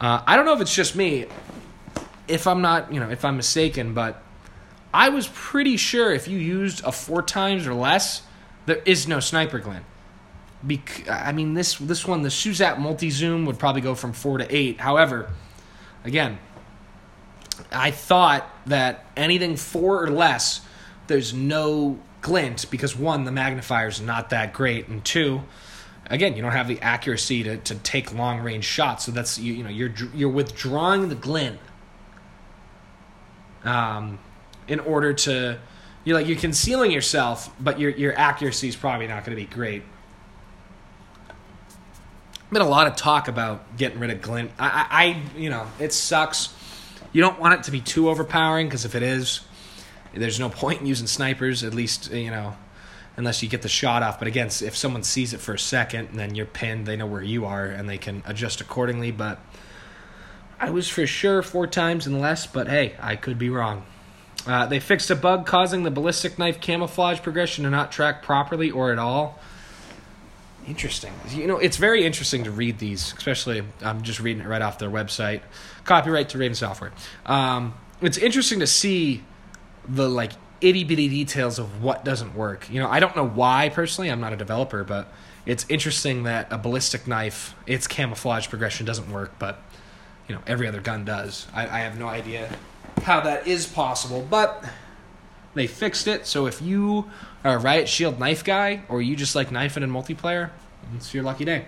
Uh, 0.00 0.22
I 0.24 0.36
don't 0.36 0.44
know 0.44 0.54
if 0.54 0.60
it's 0.60 0.72
just 0.76 0.94
me, 0.94 1.26
if 2.28 2.46
I'm 2.46 2.62
not, 2.62 2.94
you 2.94 3.00
know, 3.00 3.10
if 3.10 3.24
I'm 3.24 3.36
mistaken, 3.36 3.92
but 3.92 4.22
I 4.94 5.08
was 5.08 5.26
pretty 5.26 5.76
sure 5.78 6.12
if 6.12 6.28
you 6.28 6.38
used 6.38 6.84
a 6.84 6.92
four 6.92 7.22
times 7.22 7.66
or 7.66 7.74
less, 7.74 8.22
there 8.68 8.82
is 8.84 9.08
no 9.08 9.18
sniper 9.18 9.58
glint. 9.58 9.84
Bec- 10.62 11.08
I 11.08 11.32
mean, 11.32 11.54
this 11.54 11.76
this 11.76 12.06
one, 12.06 12.22
the 12.22 12.28
SUSAT 12.28 12.78
multi 12.78 13.10
zoom 13.10 13.46
would 13.46 13.58
probably 13.58 13.80
go 13.80 13.94
from 13.94 14.12
four 14.12 14.38
to 14.38 14.54
eight. 14.54 14.78
However, 14.78 15.30
again, 16.04 16.38
I 17.72 17.90
thought 17.90 18.46
that 18.66 19.06
anything 19.16 19.56
four 19.56 20.04
or 20.04 20.10
less, 20.10 20.60
there's 21.06 21.32
no 21.32 21.98
glint 22.20 22.70
because 22.70 22.94
one, 22.94 23.24
the 23.24 23.30
magnifier's 23.32 24.00
not 24.00 24.30
that 24.30 24.52
great, 24.52 24.88
and 24.88 25.02
two, 25.02 25.42
again, 26.10 26.36
you 26.36 26.42
don't 26.42 26.52
have 26.52 26.68
the 26.68 26.80
accuracy 26.80 27.42
to, 27.44 27.56
to 27.56 27.74
take 27.76 28.12
long 28.12 28.40
range 28.40 28.64
shots. 28.64 29.06
So 29.06 29.12
that's 29.12 29.38
you, 29.38 29.54
you 29.54 29.64
know 29.64 29.70
you're 29.70 29.94
you're 30.14 30.28
withdrawing 30.28 31.08
the 31.08 31.14
glint 31.14 31.58
um, 33.64 34.18
in 34.66 34.80
order 34.80 35.14
to 35.14 35.58
you're 36.08 36.16
like 36.16 36.26
you're 36.26 36.38
concealing 36.38 36.90
yourself, 36.90 37.50
but 37.60 37.78
your 37.78 37.90
your 37.90 38.16
accuracy 38.18 38.68
is 38.68 38.76
probably 38.76 39.06
not 39.06 39.24
going 39.24 39.36
to 39.36 39.42
be 39.42 39.46
great. 39.46 39.82
Been 42.50 42.62
a 42.62 42.68
lot 42.68 42.86
of 42.86 42.96
talk 42.96 43.28
about 43.28 43.76
getting 43.76 43.98
rid 43.98 44.08
of 44.10 44.22
glint. 44.22 44.50
I, 44.58 44.86
I, 44.90 45.04
I 45.04 45.38
you 45.38 45.50
know 45.50 45.66
it 45.78 45.92
sucks. 45.92 46.54
You 47.12 47.20
don't 47.20 47.38
want 47.38 47.60
it 47.60 47.64
to 47.64 47.70
be 47.70 47.80
too 47.80 48.08
overpowering 48.08 48.68
because 48.68 48.86
if 48.86 48.94
it 48.94 49.02
is, 49.02 49.40
there's 50.14 50.40
no 50.40 50.48
point 50.48 50.80
in 50.80 50.86
using 50.86 51.06
snipers. 51.06 51.62
At 51.62 51.74
least 51.74 52.10
you 52.10 52.30
know 52.30 52.56
unless 53.18 53.42
you 53.42 53.48
get 53.48 53.62
the 53.62 53.68
shot 53.68 54.02
off. 54.02 54.18
But 54.18 54.28
again, 54.28 54.46
if 54.46 54.76
someone 54.76 55.02
sees 55.02 55.34
it 55.34 55.40
for 55.40 55.52
a 55.52 55.58
second 55.58 56.10
and 56.10 56.18
then 56.18 56.36
you're 56.36 56.46
pinned, 56.46 56.86
they 56.86 56.96
know 56.96 57.06
where 57.06 57.22
you 57.22 57.44
are 57.44 57.66
and 57.66 57.88
they 57.88 57.98
can 57.98 58.22
adjust 58.24 58.60
accordingly. 58.60 59.10
But 59.10 59.40
I 60.58 60.70
was 60.70 60.88
for 60.88 61.06
sure 61.06 61.42
four 61.42 61.66
times 61.66 62.06
and 62.06 62.20
less, 62.20 62.46
but 62.46 62.68
hey, 62.68 62.94
I 63.00 63.16
could 63.16 63.38
be 63.38 63.50
wrong. 63.50 63.84
Uh, 64.48 64.64
they 64.64 64.80
fixed 64.80 65.10
a 65.10 65.14
bug 65.14 65.44
causing 65.44 65.82
the 65.82 65.90
ballistic 65.90 66.38
knife 66.38 66.58
camouflage 66.58 67.20
progression 67.20 67.64
to 67.64 67.70
not 67.70 67.92
track 67.92 68.22
properly 68.22 68.70
or 68.70 68.90
at 68.90 68.98
all. 68.98 69.38
Interesting. 70.66 71.12
You 71.28 71.46
know, 71.46 71.58
it's 71.58 71.76
very 71.76 72.04
interesting 72.04 72.44
to 72.44 72.50
read 72.50 72.78
these, 72.78 73.12
especially 73.12 73.62
I'm 73.82 74.02
just 74.02 74.20
reading 74.20 74.42
it 74.42 74.48
right 74.48 74.62
off 74.62 74.78
their 74.78 74.90
website. 74.90 75.42
Copyright 75.84 76.30
to 76.30 76.38
Raven 76.38 76.54
Software. 76.54 76.92
Um, 77.26 77.74
it's 78.00 78.16
interesting 78.16 78.60
to 78.60 78.66
see 78.66 79.22
the 79.86 80.08
like 80.08 80.32
itty 80.62 80.82
bitty 80.82 81.08
details 81.08 81.58
of 81.58 81.82
what 81.82 82.04
doesn't 82.04 82.34
work. 82.34 82.70
You 82.70 82.80
know, 82.80 82.88
I 82.88 83.00
don't 83.00 83.14
know 83.16 83.28
why 83.28 83.68
personally. 83.68 84.10
I'm 84.10 84.20
not 84.20 84.32
a 84.32 84.36
developer, 84.36 84.82
but 84.82 85.12
it's 85.44 85.66
interesting 85.68 86.22
that 86.22 86.50
a 86.50 86.56
ballistic 86.56 87.06
knife, 87.06 87.54
its 87.66 87.86
camouflage 87.86 88.48
progression 88.48 88.86
doesn't 88.86 89.10
work, 89.10 89.32
but 89.38 89.60
you 90.26 90.34
know 90.34 90.40
every 90.46 90.66
other 90.66 90.80
gun 90.80 91.04
does. 91.04 91.46
I, 91.52 91.64
I 91.64 91.78
have 91.80 91.98
no 91.98 92.08
idea 92.08 92.50
how 93.02 93.20
that 93.20 93.46
is 93.46 93.66
possible, 93.66 94.26
but 94.28 94.64
they 95.54 95.66
fixed 95.66 96.06
it. 96.06 96.26
So 96.26 96.46
if 96.46 96.62
you 96.62 97.10
are 97.44 97.56
a 97.56 97.58
Riot 97.58 97.88
Shield 97.88 98.18
knife 98.18 98.44
guy, 98.44 98.82
or 98.88 99.02
you 99.02 99.16
just 99.16 99.34
like 99.34 99.50
knifing 99.50 99.82
in 99.82 99.90
multiplayer, 99.90 100.50
it's 100.96 101.12
your 101.12 101.22
lucky 101.24 101.44
day. 101.44 101.66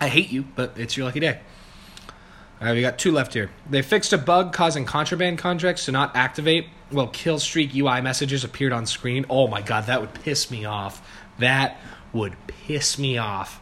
I 0.00 0.08
hate 0.08 0.30
you, 0.30 0.44
but 0.54 0.74
it's 0.76 0.96
your 0.96 1.06
lucky 1.06 1.20
day. 1.20 1.40
All 2.60 2.66
right, 2.66 2.74
we 2.74 2.80
got 2.80 2.98
two 2.98 3.12
left 3.12 3.34
here. 3.34 3.50
They 3.68 3.82
fixed 3.82 4.12
a 4.12 4.18
bug 4.18 4.52
causing 4.52 4.86
contraband 4.86 5.38
contracts 5.38 5.84
to 5.86 5.92
not 5.92 6.16
activate 6.16 6.66
while 6.90 7.08
kill 7.08 7.38
streak 7.38 7.74
UI 7.74 8.00
messages 8.00 8.44
appeared 8.44 8.72
on 8.72 8.86
screen. 8.86 9.26
Oh 9.28 9.46
my 9.46 9.60
god, 9.60 9.86
that 9.86 10.00
would 10.00 10.14
piss 10.14 10.50
me 10.50 10.64
off. 10.64 11.06
That 11.38 11.78
would 12.12 12.34
piss 12.46 12.98
me 12.98 13.18
off. 13.18 13.60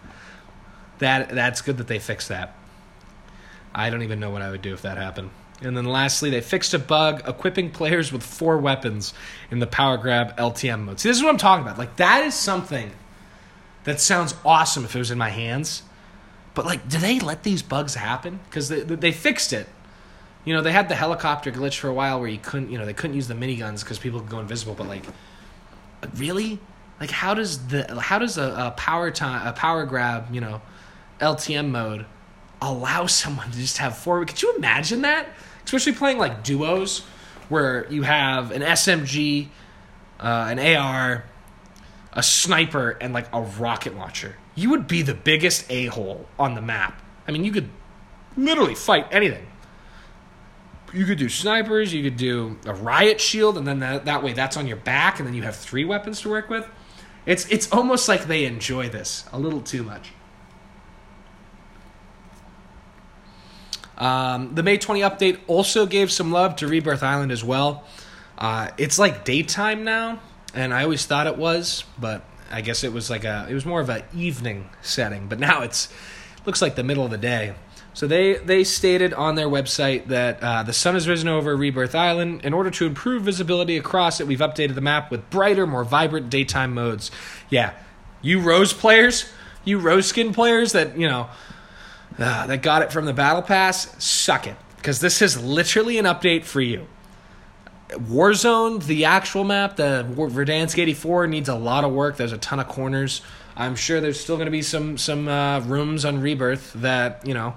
That 0.99 1.31
that's 1.31 1.61
good 1.61 1.79
that 1.79 1.89
they 1.89 1.99
fixed 1.99 2.29
that. 2.29 2.57
I 3.75 3.91
don't 3.91 4.03
even 4.03 4.21
know 4.21 4.31
what 4.31 4.43
I 4.43 4.51
would 4.51 4.63
do 4.63 4.73
if 4.73 4.83
that 4.83 4.97
happened. 4.97 5.31
And 5.63 5.77
then 5.77 5.85
lastly, 5.85 6.31
they 6.31 6.41
fixed 6.41 6.75
a 6.75 6.79
bug 6.79 7.23
equipping 7.27 7.71
players 7.71 8.13
with 8.13 8.23
four 8.23 8.59
weapons 8.59 9.15
in 9.51 9.61
the 9.61 9.67
power 9.67 9.97
grab 9.97 10.37
LTM 10.37 10.85
mode. 10.85 11.01
See, 11.01 11.09
this 11.09 11.17
is 11.17 11.23
what 11.23 11.31
I'm 11.31 11.39
talking 11.39 11.65
about. 11.65 11.79
Like 11.79 11.97
that 11.97 12.25
is 12.25 12.35
something 12.35 12.91
that 13.85 14.01
sounds 14.01 14.35
awesome 14.45 14.85
if 14.85 14.95
it 14.95 14.99
was 14.99 15.11
in 15.11 15.19
my 15.19 15.31
hands 15.31 15.83
but 16.55 16.65
like, 16.65 16.89
do 16.89 16.99
they 16.99 17.19
let 17.19 17.43
these 17.43 17.63
bugs 17.63 17.95
happen? 17.95 18.39
Because 18.49 18.69
they, 18.69 18.81
they 18.81 19.13
fixed 19.13 19.53
it. 19.53 19.69
You 20.45 20.55
know, 20.55 20.63
they 20.63 20.73
had 20.73 20.89
the 20.89 20.95
helicopter 20.95 21.51
glitch 21.51 21.79
for 21.79 21.89
a 21.89 21.95
while 21.95 22.21
where 22.21 22.29
you 22.29 22.39
couldn't, 22.39 22.71
you 22.71 22.79
know, 22.79 22.87
they 22.87 22.95
couldn't 22.95 23.17
use 23.17 23.29
the 23.29 23.35
miniguns 23.35 23.81
because 23.81 23.99
people 23.99 24.21
could 24.21 24.31
go 24.31 24.39
invisible. 24.39 24.75
But 24.75 24.87
like, 24.87 25.05
really, 26.17 26.61
like, 27.01 27.11
how 27.11 27.35
does 27.35 27.67
the 27.69 28.01
how 28.01 28.19
does 28.19 28.39
a, 28.39 28.55
a 28.57 28.71
power 28.77 29.11
time 29.11 29.47
a 29.47 29.53
power 29.53 29.85
grab, 29.85 30.33
you 30.33 30.41
know, 30.41 30.61
LTM 31.21 31.71
mode 31.71 32.07
allow 32.73 33.07
someone 33.07 33.51
to 33.51 33.59
just 33.59 33.79
have 33.79 33.97
four? 33.97 34.25
Could 34.25 34.43
you 34.43 34.55
imagine 34.57 35.03
that? 35.03 35.29
Especially 35.65 35.93
playing 35.93 36.19
like 36.19 36.45
duos 36.45 37.01
where 37.49 37.91
you 37.91 38.03
have 38.03 38.51
an 38.51 38.63
SMG, 38.63 39.49
uh, 40.21 40.47
an 40.51 40.59
AR, 40.59 41.25
a 42.13 42.23
sniper, 42.23 42.91
and 43.01 43.13
like 43.13 43.29
a 43.33 43.41
rocket 43.41 43.97
launcher 43.97 44.37
you 44.55 44.71
would 44.71 44.87
be 44.87 45.03
the 45.03 45.15
biggest 45.15 45.71
a 45.71 45.87
hole 45.87 46.27
on 46.39 46.55
the 46.55 46.63
map. 46.63 47.03
I 47.27 47.33
mean, 47.33 47.45
you 47.45 47.53
could 47.53 47.69
literally 48.37 48.75
fight 48.75 49.07
anything. 49.11 49.47
You 50.93 51.07
could 51.07 51.19
do 51.19 51.29
snipers, 51.29 51.93
you 51.93 52.05
could 52.05 52.17
do 52.17 52.57
a 52.67 52.75
riot 52.75 53.21
shield, 53.21 53.59
and 53.59 53.67
then 53.67 53.81
that, 53.81 54.05
that 54.05 54.23
way 54.23 54.33
that's 54.33 54.57
on 54.57 54.69
your 54.69 54.77
back, 54.77 55.19
and 55.19 55.27
then 55.27 55.35
you 55.35 55.43
have 55.43 55.57
three 55.57 55.85
weapons 55.85 56.21
to 56.21 56.29
work 56.29 56.49
with. 56.49 56.69
It's 57.27 57.47
it's 57.47 57.73
almost 57.73 58.07
like 58.09 58.27
they 58.27 58.45
enjoy 58.45 58.91
this 58.91 59.25
a 59.33 59.39
little 59.39 59.61
too 59.61 59.83
much. 59.83 60.13
Um, 63.99 64.55
the 64.55 64.63
May 64.63 64.79
20 64.79 65.01
update 65.01 65.39
also 65.47 65.87
gave 65.87 66.11
some 66.11 66.33
love 66.33 66.57
to 66.57 66.67
Rebirth 66.67 67.03
Island 67.03 67.33
as 67.33 67.45
well. 67.45 67.85
Uh, 68.37 68.71
it's 68.79 68.99
like 68.99 69.25
daytime 69.25 69.85
now, 69.85 70.21
and 70.55 70.75
I 70.75 70.83
always 70.83 71.07
thought 71.07 71.27
it 71.27 71.37
was, 71.37 71.85
but 71.99 72.25
I 72.51 72.61
guess 72.61 72.85
it 72.85 72.93
was 72.93 73.11
like 73.11 73.25
a 73.25 73.47
it 73.49 73.55
was 73.55 73.65
more 73.65 73.81
of 73.81 73.89
an 73.89 74.03
evening 74.15 74.69
setting, 74.83 75.29
but 75.29 75.39
now 75.39 75.63
it's 75.63 75.89
looks 76.45 76.61
like 76.61 76.75
the 76.75 76.85
middle 76.85 77.05
of 77.05 77.11
the 77.11 77.19
day. 77.19 77.55
So 77.95 78.09
they 78.09 78.35
they 78.35 78.65
stated 78.65 79.15
on 79.15 79.37
their 79.37 79.47
website 79.49 80.09
that 80.09 80.43
uh, 80.43 80.63
the 80.65 80.73
sun 80.73 80.95
has 80.95 81.09
risen 81.09 81.29
over 81.29 81.57
Rebirth 81.57 81.95
Island. 81.95 82.45
In 82.45 82.53
order 82.53 82.71
to 82.71 82.87
improve 82.87 83.23
visibility 83.23 83.77
across 83.77 84.21
it, 84.21 84.27
we've 84.27 84.41
updated 84.41 84.75
the 84.75 84.81
map 84.81 85.13
with 85.13 85.31
brighter, 85.31 85.67
more 85.67 85.85
vibrant 85.85 86.29
daytime 86.29 86.75
modes. 86.75 87.13
Yeah, 87.51 87.73
you 88.21 88.41
Rose 88.41 88.73
players, 88.73 89.31
you 89.65 89.79
Rose 89.79 90.09
skin 90.09 90.33
players 90.33 90.73
that 90.73 90.99
you 90.99 91.07
know 91.07 91.29
uh, 92.19 92.47
that 92.47 92.63
got 92.63 92.83
it 92.83 92.93
from 92.93 93.05
the 93.07 93.13
Battle 93.13 93.43
Pass, 93.43 93.95
suck 94.03 94.47
it 94.47 94.57
because 94.77 95.01
this 95.01 95.23
is 95.23 95.43
literally 95.43 95.99
an 95.99 96.05
update 96.05 96.45
for 96.45 96.61
you. 96.61 96.87
Warzone, 97.89 98.85
the 98.85 99.05
actual 99.05 99.45
map, 99.45 99.77
the 99.77 100.07
Verdansk 100.15 100.79
84 100.79 101.27
needs 101.27 101.49
a 101.49 101.55
lot 101.55 101.85
of 101.85 101.93
work. 101.93 102.17
There's 102.17 102.33
a 102.33 102.39
ton 102.39 102.61
of 102.61 102.69
corners. 102.69 103.23
I'm 103.57 103.77
sure 103.77 104.01
there's 104.01 104.19
still 104.19 104.37
going 104.37 104.47
to 104.47 104.53
be 104.53 104.63
some 104.63 104.99
some 104.99 105.29
uh, 105.29 105.61
rooms 105.61 106.05
on 106.05 106.21
Rebirth 106.21 106.73
that 106.75 107.27
you 107.27 107.35
know 107.35 107.55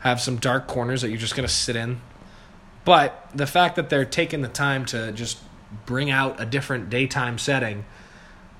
have 0.00 0.20
some 0.20 0.36
dark 0.36 0.66
corners 0.66 1.02
that 1.02 1.08
you're 1.08 1.18
just 1.18 1.36
going 1.36 1.46
to 1.48 1.52
sit 1.52 1.76
in. 1.76 2.00
But 2.84 3.28
the 3.34 3.46
fact 3.46 3.76
that 3.76 3.90
they're 3.90 4.04
taking 4.04 4.42
the 4.42 4.48
time 4.48 4.84
to 4.86 5.12
just 5.12 5.38
bring 5.84 6.10
out 6.10 6.40
a 6.40 6.46
different 6.46 6.90
daytime 6.90 7.38
setting, 7.38 7.84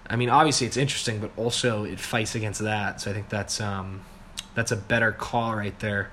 I 0.08 0.16
mean, 0.16 0.28
obviously 0.28 0.66
it's 0.66 0.76
interesting, 0.76 1.20
but 1.20 1.30
also 1.36 1.84
it 1.84 2.00
fights 2.00 2.34
against 2.34 2.60
that. 2.62 3.00
So 3.00 3.10
I 3.10 3.14
think 3.14 3.28
that's 3.28 3.60
um, 3.60 4.02
that's 4.56 4.72
a 4.72 4.76
better 4.76 5.12
call 5.12 5.54
right 5.54 5.78
there. 5.78 6.10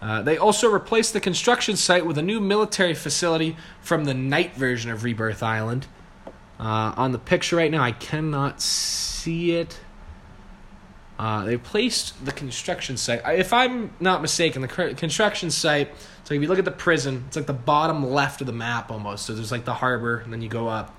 Uh, 0.00 0.22
they 0.22 0.38
also 0.38 0.70
replaced 0.70 1.12
the 1.12 1.20
construction 1.20 1.76
site 1.76 2.06
with 2.06 2.16
a 2.16 2.22
new 2.22 2.40
military 2.40 2.94
facility 2.94 3.56
from 3.82 4.04
the 4.04 4.14
night 4.14 4.54
version 4.54 4.90
of 4.90 5.02
Rebirth 5.02 5.42
Island. 5.42 5.86
Uh, 6.58 6.94
on 6.96 7.12
the 7.12 7.18
picture 7.18 7.56
right 7.56 7.70
now, 7.70 7.82
I 7.82 7.92
cannot 7.92 8.62
see 8.62 9.56
it. 9.56 9.78
Uh, 11.18 11.44
they 11.44 11.56
placed 11.56 12.24
the 12.24 12.30
construction 12.30 12.96
site. 12.96 13.22
If 13.26 13.52
I'm 13.52 13.92
not 13.98 14.22
mistaken, 14.22 14.62
the 14.62 14.68
construction 14.68 15.50
site. 15.50 15.92
So 16.22 16.34
if 16.34 16.40
you 16.40 16.46
look 16.46 16.60
at 16.60 16.64
the 16.64 16.70
prison, 16.70 17.24
it's 17.26 17.36
like 17.36 17.46
the 17.46 17.52
bottom 17.52 18.08
left 18.08 18.40
of 18.40 18.46
the 18.46 18.52
map 18.52 18.92
almost. 18.92 19.26
So 19.26 19.34
there's 19.34 19.50
like 19.50 19.64
the 19.64 19.74
harbor, 19.74 20.18
and 20.18 20.32
then 20.32 20.42
you 20.42 20.48
go 20.48 20.68
up. 20.68 20.94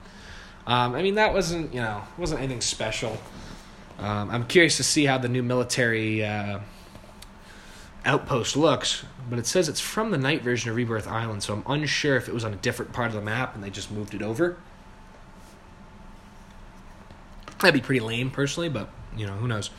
Um, 0.68 0.94
I 0.94 1.04
mean, 1.04 1.16
that 1.16 1.34
wasn't 1.34 1.74
you 1.74 1.80
know 1.80 2.04
wasn't 2.18 2.42
anything 2.42 2.60
special. 2.60 3.18
Um, 4.00 4.30
I'm 4.32 4.46
curious 4.46 4.78
to 4.78 4.84
see 4.84 5.06
how 5.06 5.18
the 5.18 5.28
new 5.28 5.44
military 5.44 6.24
uh, 6.24 6.60
outpost 8.06 8.56
looks, 8.56 9.04
but 9.30 9.40
it 9.40 9.46
says 9.46 9.68
it's 9.68 9.82
from 9.82 10.12
the 10.12 10.18
night 10.18 10.42
version 10.42 10.70
of 10.70 10.78
Rebirth 10.78 11.08
Island, 11.08 11.44
so 11.44 11.54
I'm 11.54 11.64
unsure 11.68 12.16
if 12.16 12.30
it 12.30 12.34
was 12.34 12.46
on 12.46 12.54
a 12.54 12.58
different 12.58 12.94
part 12.94 13.10
of 13.10 13.14
the 13.14 13.22
map 13.22 13.56
and 13.56 13.64
they 13.64 13.70
just 13.70 13.92
moved 13.92 14.14
it 14.14 14.22
over. 14.22 14.58
That'd 17.60 17.74
be 17.74 17.86
pretty 17.86 18.00
lame, 18.00 18.32
personally, 18.32 18.70
but 18.70 18.90
you 19.18 19.28
know 19.28 19.34
who 19.34 19.48
knows. 19.48 19.70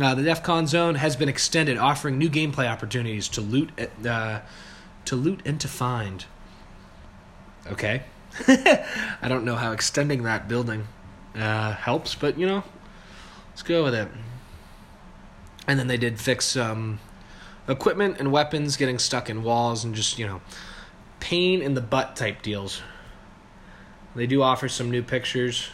Uh, 0.00 0.14
the 0.14 0.22
DEF 0.22 0.42
CON 0.42 0.66
zone 0.66 0.96
has 0.96 1.16
been 1.16 1.28
extended, 1.28 1.78
offering 1.78 2.18
new 2.18 2.28
gameplay 2.28 2.70
opportunities 2.70 3.26
to 3.28 3.40
loot, 3.40 3.70
uh, 4.06 4.40
to 5.06 5.16
loot 5.16 5.40
and 5.46 5.58
to 5.60 5.66
find. 5.66 6.26
Okay, 7.66 8.02
I 8.48 9.28
don't 9.28 9.44
know 9.44 9.56
how 9.56 9.72
extending 9.72 10.24
that 10.24 10.46
building 10.46 10.86
uh, 11.34 11.72
helps, 11.72 12.14
but 12.14 12.38
you 12.38 12.46
know, 12.46 12.64
let's 13.60 13.68
go 13.68 13.84
with 13.84 13.94
it. 13.94 14.08
And 15.66 15.78
then 15.78 15.86
they 15.86 15.98
did 15.98 16.18
fix 16.18 16.56
um, 16.56 16.98
equipment 17.68 18.16
and 18.18 18.32
weapons 18.32 18.78
getting 18.78 18.98
stuck 18.98 19.28
in 19.28 19.42
walls 19.42 19.84
and 19.84 19.94
just, 19.94 20.18
you 20.18 20.26
know, 20.26 20.40
pain 21.20 21.60
in 21.60 21.74
the 21.74 21.82
butt 21.82 22.16
type 22.16 22.40
deals. 22.40 22.80
They 24.16 24.26
do 24.26 24.40
offer 24.40 24.66
some 24.66 24.90
new 24.90 25.02
pictures. 25.02 25.68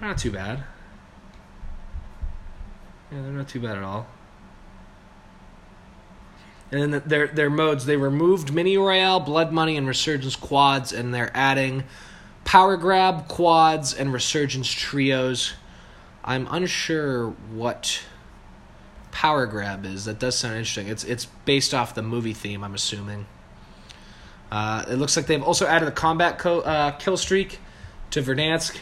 Not 0.00 0.16
too 0.16 0.30
bad. 0.30 0.64
Yeah, 3.12 3.20
they're 3.20 3.32
not 3.32 3.48
too 3.48 3.60
bad 3.60 3.76
at 3.76 3.82
all. 3.82 4.06
And 6.72 6.94
then 6.94 7.02
their 7.04 7.26
their 7.26 7.50
modes 7.50 7.84
they 7.84 7.96
removed 7.96 8.54
mini 8.54 8.78
royale, 8.78 9.20
blood 9.20 9.52
money, 9.52 9.76
and 9.76 9.86
resurgence 9.86 10.36
quads, 10.36 10.94
and 10.94 11.12
they're 11.12 11.30
adding 11.34 11.84
power 12.44 12.78
grab 12.78 13.28
quads 13.28 13.92
and 13.92 14.14
resurgence 14.14 14.70
trios. 14.70 15.52
I'm 16.28 16.46
unsure 16.50 17.30
what 17.54 18.02
power 19.12 19.46
grab 19.46 19.86
is. 19.86 20.04
That 20.04 20.18
does 20.18 20.36
sound 20.36 20.56
interesting. 20.56 20.86
It's 20.88 21.02
it's 21.02 21.24
based 21.46 21.72
off 21.72 21.94
the 21.94 22.02
movie 22.02 22.34
theme. 22.34 22.62
I'm 22.62 22.74
assuming. 22.74 23.24
Uh, 24.52 24.84
it 24.90 24.96
looks 24.96 25.16
like 25.16 25.26
they've 25.26 25.42
also 25.42 25.66
added 25.66 25.88
a 25.88 25.92
combat 25.92 26.38
co- 26.38 26.60
uh, 26.60 26.90
kill 26.92 27.16
streak 27.16 27.60
to 28.10 28.20
Verdansk. 28.20 28.76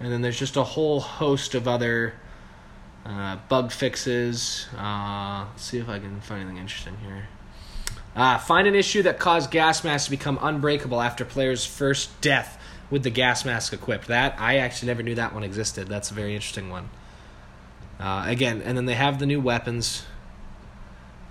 And 0.00 0.12
then 0.12 0.22
there's 0.22 0.38
just 0.38 0.56
a 0.56 0.64
whole 0.64 0.98
host 0.98 1.54
of 1.54 1.68
other 1.68 2.14
uh, 3.06 3.36
bug 3.48 3.70
fixes. 3.70 4.66
Uh, 4.76 5.46
let's 5.50 5.62
see 5.62 5.78
if 5.78 5.88
I 5.88 6.00
can 6.00 6.20
find 6.20 6.40
anything 6.40 6.58
interesting 6.58 6.96
here. 6.98 7.28
Uh, 8.16 8.38
find 8.38 8.66
an 8.66 8.74
issue 8.74 9.02
that 9.04 9.20
caused 9.20 9.52
gas 9.52 9.84
masks 9.84 10.06
to 10.06 10.10
become 10.10 10.36
unbreakable 10.42 11.00
after 11.00 11.24
player's 11.24 11.64
first 11.64 12.20
death 12.20 12.60
with 12.94 13.02
the 13.02 13.10
gas 13.10 13.44
mask 13.44 13.72
equipped. 13.72 14.06
That 14.06 14.36
I 14.38 14.58
actually 14.58 14.86
never 14.86 15.02
knew 15.02 15.16
that 15.16 15.34
one 15.34 15.42
existed. 15.42 15.88
That's 15.88 16.12
a 16.12 16.14
very 16.14 16.32
interesting 16.32 16.70
one. 16.70 16.90
Uh, 17.98 18.22
again, 18.28 18.62
and 18.62 18.78
then 18.78 18.86
they 18.86 18.94
have 18.94 19.18
the 19.18 19.26
new 19.26 19.40
weapons. 19.40 20.04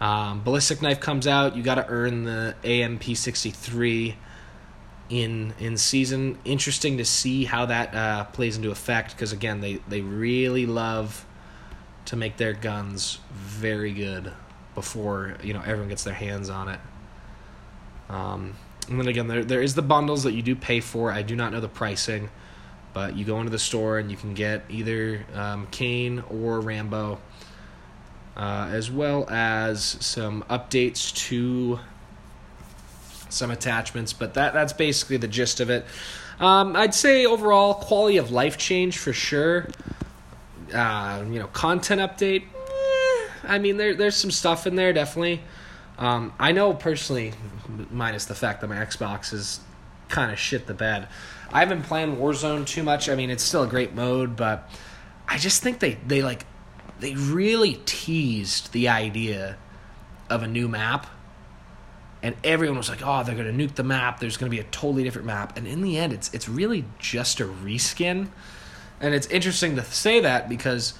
Um, 0.01 0.43
ballistic 0.43 0.81
knife 0.81 0.99
comes 0.99 1.25
out. 1.25 1.55
You 1.55 1.63
got 1.63 1.75
to 1.75 1.87
earn 1.87 2.25
the 2.25 2.55
AMP 2.65 3.03
sixty 3.15 3.49
three 3.49 4.17
in 5.07 5.53
in 5.57 5.77
season. 5.77 6.37
Interesting 6.43 6.97
to 6.97 7.05
see 7.05 7.45
how 7.45 7.65
that 7.67 7.95
uh, 7.95 8.25
plays 8.25 8.57
into 8.57 8.69
effect 8.69 9.11
because 9.11 9.31
again, 9.31 9.61
they 9.61 9.75
they 9.87 10.01
really 10.01 10.65
love 10.65 11.25
to 12.07 12.17
make 12.17 12.35
their 12.35 12.51
guns 12.51 13.19
very 13.31 13.93
good 13.93 14.33
before 14.75 15.37
you 15.41 15.53
know 15.53 15.61
everyone 15.61 15.87
gets 15.87 16.03
their 16.03 16.13
hands 16.13 16.49
on 16.49 16.67
it. 16.67 16.79
Um, 18.09 18.55
and 18.89 18.99
then 18.99 19.07
again, 19.07 19.27
there 19.27 19.43
there 19.43 19.61
is 19.61 19.75
the 19.75 19.81
bundles 19.81 20.23
that 20.23 20.33
you 20.33 20.41
do 20.41 20.55
pay 20.55 20.79
for. 20.79 21.11
I 21.11 21.21
do 21.21 21.35
not 21.35 21.51
know 21.51 21.59
the 21.59 21.69
pricing, 21.69 22.29
but 22.93 23.15
you 23.15 23.25
go 23.25 23.39
into 23.39 23.51
the 23.51 23.59
store 23.59 23.99
and 23.99 24.11
you 24.11 24.17
can 24.17 24.33
get 24.33 24.63
either 24.69 25.25
um, 25.33 25.67
Kane 25.71 26.23
or 26.29 26.59
Rambo, 26.59 27.19
uh, 28.35 28.69
as 28.71 28.91
well 28.91 29.27
as 29.29 29.97
some 29.99 30.43
updates 30.49 31.13
to 31.27 31.79
some 33.29 33.51
attachments. 33.51 34.13
But 34.13 34.33
that 34.35 34.53
that's 34.53 34.73
basically 34.73 35.17
the 35.17 35.27
gist 35.27 35.59
of 35.59 35.69
it. 35.69 35.85
Um, 36.39 36.75
I'd 36.75 36.95
say 36.95 37.25
overall 37.25 37.75
quality 37.75 38.17
of 38.17 38.31
life 38.31 38.57
change 38.57 38.97
for 38.97 39.13
sure. 39.13 39.69
Uh, 40.73 41.23
you 41.29 41.39
know, 41.39 41.47
content 41.47 42.01
update. 42.01 42.43
eh, 42.43 43.29
I 43.43 43.59
mean, 43.59 43.77
there 43.77 43.93
there's 43.93 44.15
some 44.15 44.31
stuff 44.31 44.65
in 44.67 44.75
there 44.75 44.93
definitely. 44.93 45.41
Um, 46.03 46.33
I 46.37 46.51
know 46.51 46.73
personally, 46.73 47.31
minus 47.89 48.25
the 48.25 48.35
fact 48.35 48.59
that 48.59 48.67
my 48.67 48.75
Xbox 48.75 49.31
is 49.31 49.61
kind 50.09 50.33
of 50.33 50.37
shit 50.37 50.67
the 50.67 50.73
bed. 50.73 51.07
I 51.49 51.59
haven't 51.59 51.83
playing 51.83 52.17
Warzone 52.17 52.67
too 52.67 52.83
much. 52.83 53.07
I 53.07 53.15
mean, 53.15 53.29
it's 53.29 53.41
still 53.41 53.63
a 53.63 53.67
great 53.67 53.95
mode, 53.95 54.35
but 54.35 54.69
I 55.29 55.37
just 55.37 55.63
think 55.63 55.79
they 55.79 55.93
they 56.05 56.21
like 56.21 56.45
they 56.99 57.15
really 57.15 57.79
teased 57.85 58.73
the 58.73 58.89
idea 58.89 59.55
of 60.29 60.43
a 60.43 60.47
new 60.47 60.67
map 60.67 61.07
and 62.21 62.35
everyone 62.43 62.77
was 62.77 62.89
like, 62.89 63.01
"Oh, 63.01 63.23
they're 63.23 63.35
going 63.35 63.57
to 63.57 63.67
nuke 63.67 63.75
the 63.75 63.83
map. 63.83 64.19
There's 64.19 64.35
going 64.35 64.51
to 64.51 64.55
be 64.55 64.61
a 64.61 64.65
totally 64.71 65.03
different 65.03 65.27
map." 65.27 65.57
And 65.57 65.65
in 65.65 65.81
the 65.81 65.97
end, 65.97 66.11
it's 66.11 66.33
it's 66.33 66.49
really 66.49 66.83
just 66.99 67.39
a 67.39 67.45
reskin. 67.45 68.27
And 68.99 69.13
it's 69.13 69.27
interesting 69.27 69.77
to 69.77 69.85
say 69.85 70.19
that 70.19 70.49
because 70.49 70.95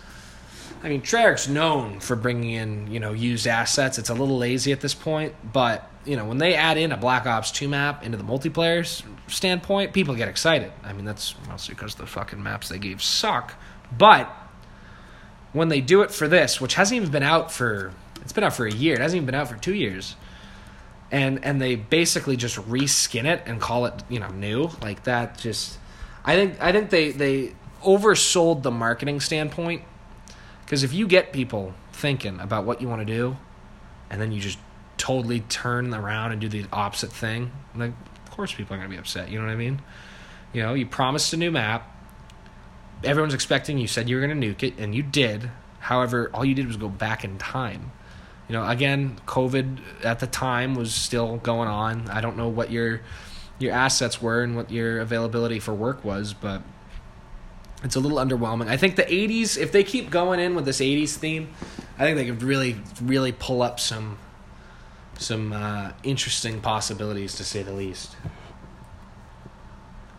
I 0.83 0.89
mean, 0.89 1.01
Treyarch's 1.01 1.47
known 1.47 2.01
for 2.01 2.17
bringing 2.17 2.51
in, 2.51 2.87
you 2.91 2.99
know, 2.99 3.13
used 3.13 3.47
assets. 3.47 3.97
It's 3.97 4.09
a 4.09 4.13
little 4.13 4.37
lazy 4.37 4.73
at 4.73 4.81
this 4.81 4.93
point, 4.93 5.33
but, 5.53 5.89
you 6.03 6.17
know, 6.17 6.25
when 6.25 6.39
they 6.39 6.55
add 6.55 6.77
in 6.77 6.91
a 6.91 6.97
Black 6.97 7.25
Ops 7.25 7.51
2 7.51 7.69
map 7.69 8.03
into 8.03 8.17
the 8.17 8.23
multiplayer 8.23 8.85
standpoint, 9.27 9.93
people 9.93 10.13
get 10.13 10.27
excited. 10.27 10.73
I 10.83 10.91
mean, 10.91 11.05
that's 11.05 11.35
mostly 11.47 11.73
because 11.73 11.95
the 11.95 12.05
fucking 12.05 12.43
maps 12.43 12.67
they 12.67 12.79
gave 12.79 13.01
suck. 13.01 13.53
But 13.97 14.29
when 15.53 15.69
they 15.69 15.79
do 15.79 16.01
it 16.01 16.11
for 16.11 16.27
this, 16.27 16.59
which 16.59 16.73
hasn't 16.73 16.97
even 16.97 17.11
been 17.11 17.23
out 17.23 17.51
for 17.51 17.93
it's 18.21 18.33
been 18.33 18.43
out 18.43 18.53
for 18.53 18.65
a 18.65 18.71
year. 18.71 18.95
It 18.95 19.01
hasn't 19.01 19.17
even 19.17 19.25
been 19.25 19.35
out 19.35 19.49
for 19.49 19.57
2 19.57 19.73
years. 19.73 20.15
And 21.11 21.43
and 21.45 21.61
they 21.61 21.75
basically 21.75 22.35
just 22.35 22.57
reskin 22.57 23.25
it 23.25 23.43
and 23.45 23.61
call 23.61 23.85
it, 23.85 23.93
you 24.09 24.19
know, 24.19 24.29
new. 24.29 24.69
Like 24.81 25.03
that 25.03 25.37
just 25.37 25.77
I 26.25 26.35
think 26.35 26.61
I 26.61 26.71
think 26.71 26.89
they 26.89 27.11
they 27.11 27.53
oversold 27.83 28.63
the 28.63 28.71
marketing 28.71 29.19
standpoint 29.19 29.83
because 30.73 30.83
if 30.83 30.91
you 30.91 31.07
get 31.07 31.31
people 31.31 31.71
thinking 31.91 32.39
about 32.39 32.65
what 32.65 32.81
you 32.81 32.89
want 32.89 32.99
to 32.99 33.05
do, 33.05 33.37
and 34.09 34.19
then 34.19 34.31
you 34.31 34.41
just 34.41 34.57
totally 34.97 35.41
turn 35.41 35.93
around 35.93 36.31
and 36.31 36.41
do 36.41 36.49
the 36.49 36.65
opposite 36.73 37.11
thing, 37.11 37.51
like 37.75 37.91
of 38.25 38.31
course 38.31 38.51
people 38.51 38.73
are 38.73 38.79
gonna 38.79 38.89
be 38.89 38.97
upset. 38.97 39.29
You 39.29 39.37
know 39.37 39.45
what 39.45 39.51
I 39.51 39.55
mean? 39.55 39.83
You 40.51 40.63
know, 40.63 40.73
you 40.73 40.87
promised 40.87 41.31
a 41.31 41.37
new 41.37 41.51
map. 41.51 41.95
Everyone's 43.03 43.35
expecting 43.35 43.77
you 43.77 43.85
said 43.85 44.09
you 44.09 44.15
were 44.15 44.21
gonna 44.23 44.33
nuke 44.33 44.63
it, 44.63 44.79
and 44.79 44.95
you 44.95 45.03
did. 45.03 45.51
However, 45.77 46.31
all 46.33 46.43
you 46.43 46.55
did 46.55 46.65
was 46.65 46.77
go 46.77 46.89
back 46.89 47.23
in 47.23 47.37
time. 47.37 47.91
You 48.49 48.53
know, 48.53 48.67
again, 48.67 49.19
COVID 49.27 49.77
at 50.03 50.21
the 50.21 50.27
time 50.27 50.73
was 50.73 50.91
still 50.91 51.37
going 51.37 51.69
on. 51.69 52.09
I 52.09 52.19
don't 52.19 52.35
know 52.35 52.47
what 52.47 52.71
your 52.71 53.01
your 53.59 53.73
assets 53.73 54.23
were 54.23 54.41
and 54.41 54.55
what 54.55 54.71
your 54.71 55.01
availability 55.01 55.59
for 55.59 55.75
work 55.75 56.03
was, 56.03 56.33
but 56.33 56.63
it's 57.83 57.95
a 57.95 57.99
little 57.99 58.17
underwhelming. 58.17 58.67
I 58.67 58.77
think 58.77 58.95
the 58.95 59.03
80s, 59.03 59.57
if 59.57 59.71
they 59.71 59.83
keep 59.83 60.09
going 60.09 60.39
in 60.39 60.55
with 60.55 60.65
this 60.65 60.79
80s 60.79 61.15
theme, 61.15 61.53
I 61.97 62.03
think 62.03 62.17
they 62.17 62.25
could 62.25 62.41
really, 62.41 62.77
really 63.01 63.31
pull 63.31 63.61
up 63.61 63.79
some 63.79 64.17
some 65.19 65.53
uh, 65.53 65.91
interesting 66.03 66.59
possibilities 66.59 67.35
to 67.35 67.43
say 67.43 67.61
the 67.61 67.71
least. 67.71 68.15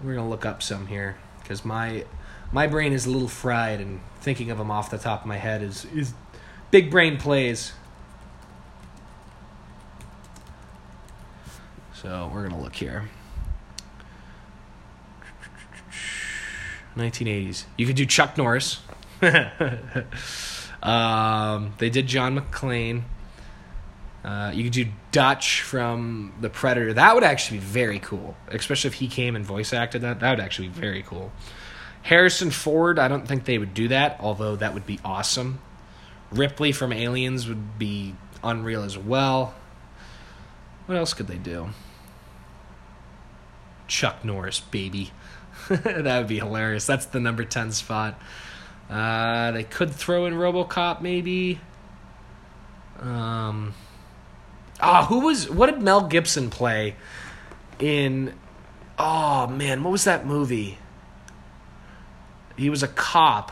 We're 0.03 0.15
gonna 0.15 0.29
look 0.29 0.47
up 0.47 0.63
some 0.63 0.87
here 0.87 1.17
because 1.43 1.65
my 1.65 2.05
my 2.53 2.67
brain 2.67 2.93
is 2.93 3.07
a 3.07 3.11
little 3.11 3.29
fried, 3.29 3.81
and 3.81 4.01
thinking 4.21 4.51
of 4.51 4.59
them 4.59 4.71
off 4.71 4.91
the 4.91 4.99
top 4.99 5.23
of 5.23 5.27
my 5.27 5.37
head 5.37 5.63
is 5.63 5.85
is 5.87 6.15
big 6.71 6.91
brain 6.91 7.17
plays. 7.17 7.73
So 11.95 12.31
we're 12.33 12.47
gonna 12.47 12.63
look 12.63 12.77
here. 12.77 13.09
1980s. 16.97 17.65
You 17.77 17.87
could 17.87 17.97
do 17.97 18.07
Chuck 18.07 18.37
Norris. 18.37 18.81
um, 20.83 21.75
they 21.79 21.91
did 21.91 22.07
John 22.07 22.39
McClane. 22.39 23.03
Uh, 24.25 24.51
you 24.55 24.65
could 24.65 24.73
do 24.73 24.87
Dutch 25.13 25.61
from 25.61 26.33
The 26.41 26.49
Predator. 26.49 26.95
That 26.95 27.15
would 27.15 27.25
actually 27.25 27.59
be 27.59 27.65
very 27.65 27.99
cool, 27.99 28.37
especially 28.49 28.89
if 28.89 28.95
he 28.95 29.09
came 29.09 29.37
and 29.37 29.45
voice 29.45 29.73
acted 29.73 30.03
that. 30.03 30.21
That 30.21 30.31
would 30.31 30.41
actually 30.41 30.69
be 30.69 30.81
very 30.81 31.03
cool. 31.03 31.31
Harrison 32.03 32.51
Ford, 32.51 32.99
I 32.99 33.09
don't 33.09 33.27
think 33.27 33.45
they 33.45 33.59
would 33.59 33.75
do 33.75 33.89
that, 33.89 34.17
although 34.21 34.57
that 34.57 34.75
would 34.75 34.87
be 34.87 34.99
awesome. 35.05 35.61
Ripley 36.31 36.73
from 36.73 36.93
Aliens 36.93 37.49
would 37.49 37.79
be 37.79 38.15
unreal 38.43 38.83
as 38.83 38.97
well. 38.97 39.55
What 40.87 40.97
else 40.97 41.15
could 41.15 41.29
they 41.29 41.39
do? 41.39 41.71
Chuck 43.87 44.25
Norris, 44.25 44.61
baby. 44.61 45.13
that 45.85 46.19
would 46.19 46.29
be 46.29 46.39
hilarious. 46.39 46.87
That's 46.87 47.07
the 47.07 47.21
number 47.21 47.45
10 47.45 47.73
spot. 47.73 48.19
Uh, 48.91 49.53
they 49.53 49.65
could 49.65 49.93
throw 49.93 50.27
in 50.27 50.35
Robocop, 50.35 51.01
maybe. 51.01 51.61
Um, 53.01 53.75
ah, 54.81 55.07
who 55.07 55.21
was. 55.21 55.51
What 55.51 55.67
did 55.71 55.83
Mel 55.83 56.07
Gibson 56.07 56.51
play 56.51 56.97
in. 57.79 58.35
Oh, 58.99 59.47
man, 59.49 59.83
what 59.83 59.91
was 59.91 60.05
that 60.05 60.27
movie? 60.27 60.79
He 62.57 62.71
was 62.71 62.83
a 62.83 62.89
cop. 62.89 63.51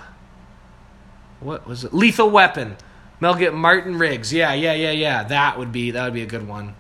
What 1.40 1.66
was 1.66 1.84
it? 1.84 1.92
Lethal 1.92 2.30
Weapon. 2.30 2.76
Mel 3.20 3.34
Gibson, 3.34 3.58
Martin 3.58 3.98
Riggs. 3.98 4.32
Yeah, 4.32 4.52
yeah, 4.52 4.74
yeah, 4.74 4.92
yeah. 4.92 5.24
That 5.24 5.58
would 5.58 5.72
be 5.72 5.90
that 5.92 6.04
would 6.04 6.14
be 6.14 6.22
a 6.22 6.26
good 6.26 6.46
one. 6.46 6.74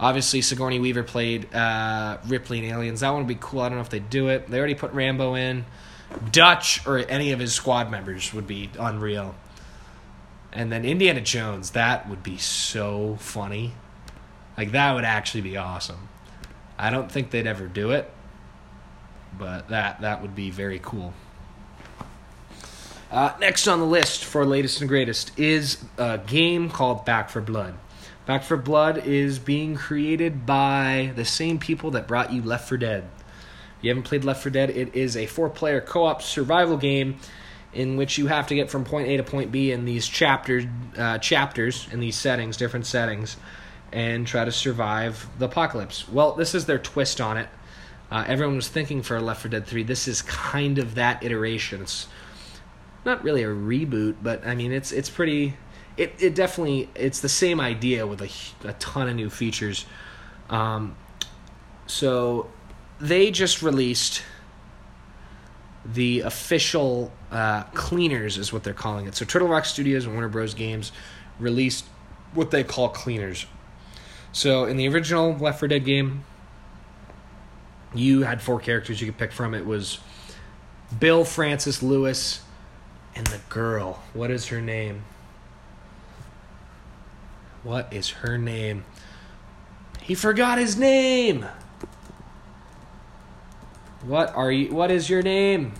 Obviously, 0.00 0.40
Sigourney 0.42 0.78
Weaver 0.78 1.02
played 1.02 1.52
uh, 1.54 2.18
Ripley 2.26 2.58
in 2.58 2.64
Aliens. 2.64 3.00
That 3.00 3.10
one 3.10 3.22
would 3.22 3.28
be 3.28 3.38
cool. 3.40 3.60
I 3.60 3.68
don't 3.68 3.78
know 3.78 3.82
if 3.82 3.90
they 3.90 3.98
do 3.98 4.28
it. 4.28 4.48
They 4.48 4.58
already 4.58 4.74
put 4.74 4.92
Rambo 4.92 5.34
in. 5.34 5.64
Dutch 6.30 6.86
or 6.86 6.98
any 6.98 7.32
of 7.32 7.40
his 7.40 7.52
squad 7.52 7.90
members 7.90 8.32
would 8.32 8.46
be 8.46 8.70
unreal. 8.78 9.34
And 10.52 10.72
then 10.72 10.84
Indiana 10.84 11.20
Jones, 11.20 11.70
that 11.72 12.08
would 12.08 12.22
be 12.22 12.38
so 12.38 13.16
funny. 13.20 13.72
Like 14.56 14.72
that 14.72 14.94
would 14.94 15.04
actually 15.04 15.42
be 15.42 15.56
awesome. 15.56 16.08
I 16.78 16.90
don't 16.90 17.10
think 17.10 17.30
they'd 17.30 17.46
ever 17.46 17.66
do 17.66 17.90
it, 17.90 18.10
but 19.36 19.68
that 19.68 20.00
that 20.00 20.22
would 20.22 20.34
be 20.34 20.50
very 20.50 20.78
cool. 20.78 21.12
Uh, 23.10 23.32
next 23.40 23.66
on 23.66 23.80
the 23.80 23.86
list 23.86 24.24
for 24.24 24.44
latest 24.44 24.80
and 24.80 24.88
greatest 24.88 25.38
is 25.38 25.82
a 25.96 26.18
game 26.18 26.68
called 26.68 27.04
Back 27.04 27.30
4 27.30 27.42
Blood. 27.42 27.74
Back 28.28 28.42
4 28.42 28.58
Blood 28.58 29.06
is 29.06 29.38
being 29.38 29.74
created 29.74 30.44
by 30.44 31.12
the 31.16 31.24
same 31.24 31.58
people 31.58 31.92
that 31.92 32.06
brought 32.06 32.30
you 32.30 32.42
Left 32.42 32.68
4 32.68 32.76
Dead. 32.76 33.04
If 33.78 33.84
you 33.84 33.88
haven't 33.88 34.02
played 34.02 34.22
Left 34.22 34.42
4 34.42 34.52
Dead, 34.52 34.68
it 34.68 34.94
is 34.94 35.16
a 35.16 35.24
four 35.24 35.48
player 35.48 35.80
co 35.80 36.04
op 36.04 36.20
survival 36.20 36.76
game 36.76 37.16
in 37.72 37.96
which 37.96 38.18
you 38.18 38.26
have 38.26 38.46
to 38.48 38.54
get 38.54 38.68
from 38.68 38.84
point 38.84 39.08
A 39.08 39.16
to 39.16 39.22
point 39.22 39.50
B 39.50 39.72
in 39.72 39.86
these 39.86 40.06
chapters, 40.06 40.66
uh, 40.98 41.16
chapters 41.16 41.88
in 41.90 42.00
these 42.00 42.16
settings, 42.16 42.58
different 42.58 42.84
settings, 42.84 43.38
and 43.92 44.26
try 44.26 44.44
to 44.44 44.52
survive 44.52 45.26
the 45.38 45.46
apocalypse. 45.46 46.06
Well, 46.06 46.32
this 46.32 46.54
is 46.54 46.66
their 46.66 46.78
twist 46.78 47.22
on 47.22 47.38
it. 47.38 47.48
Uh, 48.10 48.24
everyone 48.26 48.56
was 48.56 48.68
thinking 48.68 49.00
for 49.00 49.18
Left 49.22 49.40
4 49.40 49.52
Dead 49.52 49.66
3. 49.66 49.84
This 49.84 50.06
is 50.06 50.20
kind 50.20 50.76
of 50.76 50.96
that 50.96 51.24
iteration. 51.24 51.80
It's 51.80 52.06
not 53.06 53.24
really 53.24 53.42
a 53.42 53.48
reboot, 53.48 54.16
but 54.22 54.46
I 54.46 54.54
mean, 54.54 54.70
it's 54.70 54.92
it's 54.92 55.08
pretty. 55.08 55.56
It 55.98 56.14
it 56.18 56.34
definitely 56.34 56.88
it's 56.94 57.20
the 57.20 57.28
same 57.28 57.60
idea 57.60 58.06
with 58.06 58.22
a, 58.22 58.30
a 58.66 58.72
ton 58.74 59.08
of 59.08 59.16
new 59.16 59.28
features. 59.28 59.84
Um, 60.48 60.96
so 61.86 62.48
they 62.98 63.30
just 63.30 63.62
released 63.62 64.22
the 65.84 66.20
official 66.20 67.12
uh, 67.30 67.64
cleaners 67.74 68.38
is 68.38 68.52
what 68.52 68.62
they're 68.64 68.74
calling 68.74 69.06
it. 69.06 69.14
So 69.14 69.24
Turtle 69.24 69.48
Rock 69.48 69.64
Studios 69.64 70.04
and 70.04 70.14
Warner 70.14 70.28
Bros. 70.28 70.54
Games 70.54 70.92
released 71.38 71.84
what 72.34 72.50
they 72.50 72.64
call 72.64 72.88
cleaners. 72.88 73.46
So 74.32 74.64
in 74.64 74.76
the 74.76 74.88
original 74.88 75.34
Left 75.34 75.58
4 75.58 75.68
Dead 75.68 75.84
game, 75.84 76.24
you 77.94 78.22
had 78.22 78.42
four 78.42 78.60
characters 78.60 79.00
you 79.00 79.06
could 79.06 79.18
pick 79.18 79.32
from. 79.32 79.54
It 79.54 79.64
was 79.64 79.98
Bill, 80.98 81.24
Francis, 81.24 81.82
Lewis, 81.82 82.42
and 83.14 83.26
the 83.28 83.40
girl. 83.48 84.02
What 84.12 84.30
is 84.30 84.46
her 84.48 84.60
name? 84.60 85.04
What 87.62 87.92
is 87.92 88.10
her 88.10 88.38
name? 88.38 88.84
He 90.00 90.14
forgot 90.14 90.58
his 90.58 90.76
name. 90.76 91.46
What 94.02 94.34
are 94.34 94.50
you? 94.50 94.72
What 94.74 94.90
is 94.90 95.10
your 95.10 95.22
name? 95.22 95.72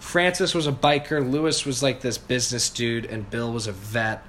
Francis 0.00 0.54
was 0.54 0.66
a 0.66 0.72
biker. 0.72 1.30
Lewis 1.30 1.66
was 1.66 1.82
like 1.82 2.00
this 2.00 2.16
business 2.16 2.70
dude, 2.70 3.04
and 3.04 3.28
Bill 3.28 3.52
was 3.52 3.66
a 3.66 3.72
vet. 3.72 4.24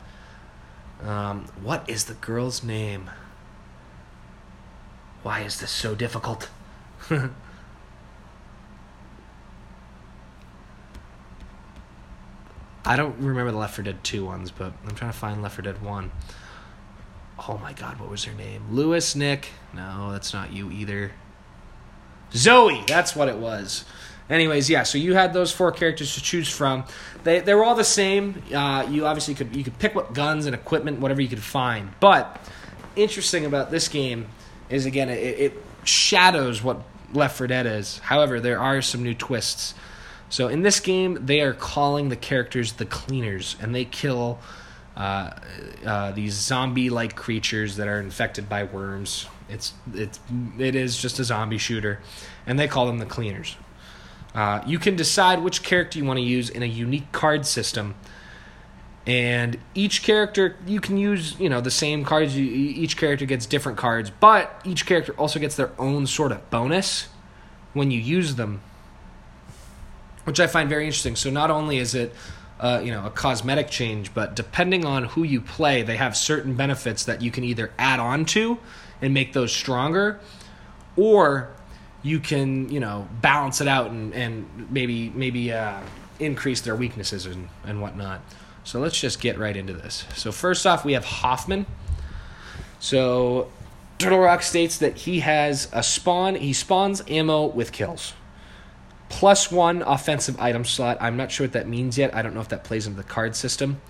Um, 1.01 1.45
what 1.63 1.89
is 1.89 2.05
the 2.05 2.15
girl's 2.15 2.63
name? 2.63 3.09
Why 5.23 5.41
is 5.41 5.59
this 5.59 5.71
so 5.71 5.95
difficult? 5.95 6.49
I 12.89 12.95
don't 12.95 13.15
remember 13.19 13.51
the 13.51 13.57
Left 13.59 13.75
4 13.75 13.83
Dead 13.83 14.03
2 14.03 14.25
ones, 14.25 14.49
but 14.49 14.73
I'm 14.83 14.95
trying 14.95 15.11
to 15.11 15.17
find 15.17 15.43
Left 15.43 15.53
4 15.53 15.61
Dead 15.61 15.79
1. 15.79 16.11
Oh 17.47 17.59
my 17.59 17.71
god, 17.71 17.99
what 17.99 18.09
was 18.09 18.23
her 18.23 18.33
name? 18.33 18.63
Lewis, 18.71 19.15
Nick. 19.15 19.49
No, 19.75 20.11
that's 20.11 20.33
not 20.33 20.51
you 20.51 20.71
either. 20.71 21.11
Zoe, 22.33 22.83
that's 22.87 23.15
what 23.15 23.29
it 23.29 23.37
was. 23.37 23.85
Anyways, 24.27 24.71
yeah. 24.71 24.81
So 24.81 24.97
you 24.97 25.13
had 25.13 25.33
those 25.33 25.51
four 25.51 25.71
characters 25.71 26.15
to 26.15 26.21
choose 26.23 26.49
from. 26.49 26.83
They 27.23 27.41
they 27.41 27.53
were 27.53 27.63
all 27.63 27.75
the 27.75 27.83
same. 27.83 28.41
Uh, 28.51 28.87
you 28.89 29.05
obviously 29.05 29.35
could 29.35 29.55
you 29.55 29.63
could 29.63 29.77
pick 29.77 29.93
what 29.93 30.15
guns 30.15 30.47
and 30.47 30.55
equipment, 30.55 30.99
whatever 30.99 31.21
you 31.21 31.27
could 31.27 31.43
find. 31.43 31.91
But 31.99 32.43
interesting 32.95 33.45
about 33.45 33.69
this 33.69 33.87
game 33.87 34.27
is 34.67 34.87
again 34.87 35.09
it, 35.09 35.19
it 35.19 35.63
shadows 35.83 36.63
what 36.63 36.81
Left 37.13 37.37
4 37.37 37.45
Dead 37.45 37.67
is. 37.67 37.99
However, 37.99 38.39
there 38.39 38.59
are 38.59 38.81
some 38.81 39.03
new 39.03 39.13
twists. 39.13 39.75
So 40.29 40.47
in 40.47 40.61
this 40.61 40.79
game, 40.79 41.25
they 41.25 41.41
are 41.41 41.53
calling 41.53 42.09
the 42.09 42.15
characters 42.15 42.73
the 42.73 42.85
Cleaners, 42.85 43.55
and 43.59 43.73
they 43.73 43.85
kill 43.85 44.39
uh, 44.95 45.31
uh, 45.85 46.11
these 46.11 46.33
zombie-like 46.33 47.15
creatures 47.15 47.77
that 47.77 47.87
are 47.87 47.99
infected 47.99 48.47
by 48.47 48.63
worms. 48.63 49.27
It's 49.49 49.73
it's 49.93 50.19
it 50.59 50.75
is 50.75 50.97
just 50.97 51.19
a 51.19 51.23
zombie 51.23 51.57
shooter, 51.57 51.99
and 52.45 52.59
they 52.59 52.67
call 52.67 52.85
them 52.85 52.99
the 52.99 53.05
Cleaners. 53.05 53.57
Uh, 54.35 54.61
you 54.67 54.77
can 54.77 54.95
decide 54.95 55.41
which 55.41 55.63
character 55.63 55.97
you 55.97 56.05
want 56.05 56.17
to 56.17 56.23
use 56.23 56.49
in 56.51 56.61
a 56.61 56.67
unique 56.67 57.11
card 57.11 57.47
system, 57.47 57.95
and 59.07 59.57
each 59.73 60.03
character 60.03 60.55
you 60.67 60.79
can 60.79 60.97
use 60.97 61.39
you 61.39 61.49
know 61.49 61.61
the 61.61 61.71
same 61.71 62.05
cards. 62.05 62.37
You, 62.37 62.45
each 62.45 62.95
character 62.95 63.25
gets 63.25 63.47
different 63.47 63.79
cards, 63.79 64.11
but 64.11 64.61
each 64.63 64.85
character 64.85 65.13
also 65.13 65.39
gets 65.39 65.55
their 65.55 65.71
own 65.79 66.05
sort 66.05 66.31
of 66.31 66.47
bonus 66.51 67.07
when 67.73 67.89
you 67.89 67.99
use 67.99 68.35
them, 68.35 68.61
which 70.23 70.39
I 70.39 70.47
find 70.47 70.69
very 70.69 70.85
interesting. 70.85 71.15
So 71.15 71.29
not 71.29 71.51
only 71.51 71.77
is 71.77 71.95
it 71.95 72.13
uh, 72.59 72.81
you 72.83 72.91
know 72.91 73.05
a 73.05 73.09
cosmetic 73.09 73.69
change, 73.69 74.13
but 74.13 74.35
depending 74.35 74.85
on 74.85 75.05
who 75.05 75.23
you 75.23 75.41
play, 75.41 75.81
they 75.81 75.97
have 75.97 76.15
certain 76.15 76.55
benefits 76.55 77.05
that 77.05 77.21
you 77.21 77.31
can 77.31 77.43
either 77.43 77.71
add 77.77 77.99
on 77.99 78.25
to 78.25 78.57
and 79.01 79.13
make 79.13 79.33
those 79.33 79.51
stronger, 79.51 80.19
or 80.97 81.49
you 82.03 82.19
can 82.19 82.69
you 82.69 82.79
know 82.79 83.07
balance 83.21 83.61
it 83.61 83.67
out 83.67 83.91
and, 83.91 84.13
and 84.13 84.67
maybe 84.71 85.09
maybe 85.11 85.51
uh, 85.51 85.79
increase 86.19 86.61
their 86.61 86.75
weaknesses 86.75 87.25
and, 87.25 87.49
and 87.65 87.81
whatnot. 87.81 88.21
So 88.63 88.79
let's 88.79 88.99
just 88.99 89.21
get 89.21 89.37
right 89.37 89.55
into 89.55 89.73
this. 89.73 90.05
So 90.15 90.31
first 90.31 90.67
off, 90.67 90.85
we 90.85 90.93
have 90.93 91.05
Hoffman. 91.05 91.65
So 92.79 93.49
Turtle 93.97 94.19
Rock 94.19 94.43
states 94.43 94.77
that 94.77 94.97
he 94.97 95.21
has 95.21 95.69
a 95.71 95.81
spawn. 95.81 96.35
He 96.35 96.53
spawns 96.53 97.01
ammo 97.07 97.45
with 97.47 97.71
kills. 97.71 98.13
Plus 99.09 99.51
one 99.51 99.81
offensive 99.81 100.39
item 100.39 100.63
slot. 100.63 100.97
I'm 101.01 101.17
not 101.17 101.31
sure 101.31 101.45
what 101.45 101.53
that 101.53 101.67
means 101.67 101.97
yet. 101.97 102.15
I 102.15 102.21
don't 102.21 102.33
know 102.33 102.41
if 102.41 102.49
that 102.49 102.63
plays 102.63 102.87
into 102.87 102.97
the 102.97 103.07
card 103.07 103.35
system. 103.35 103.81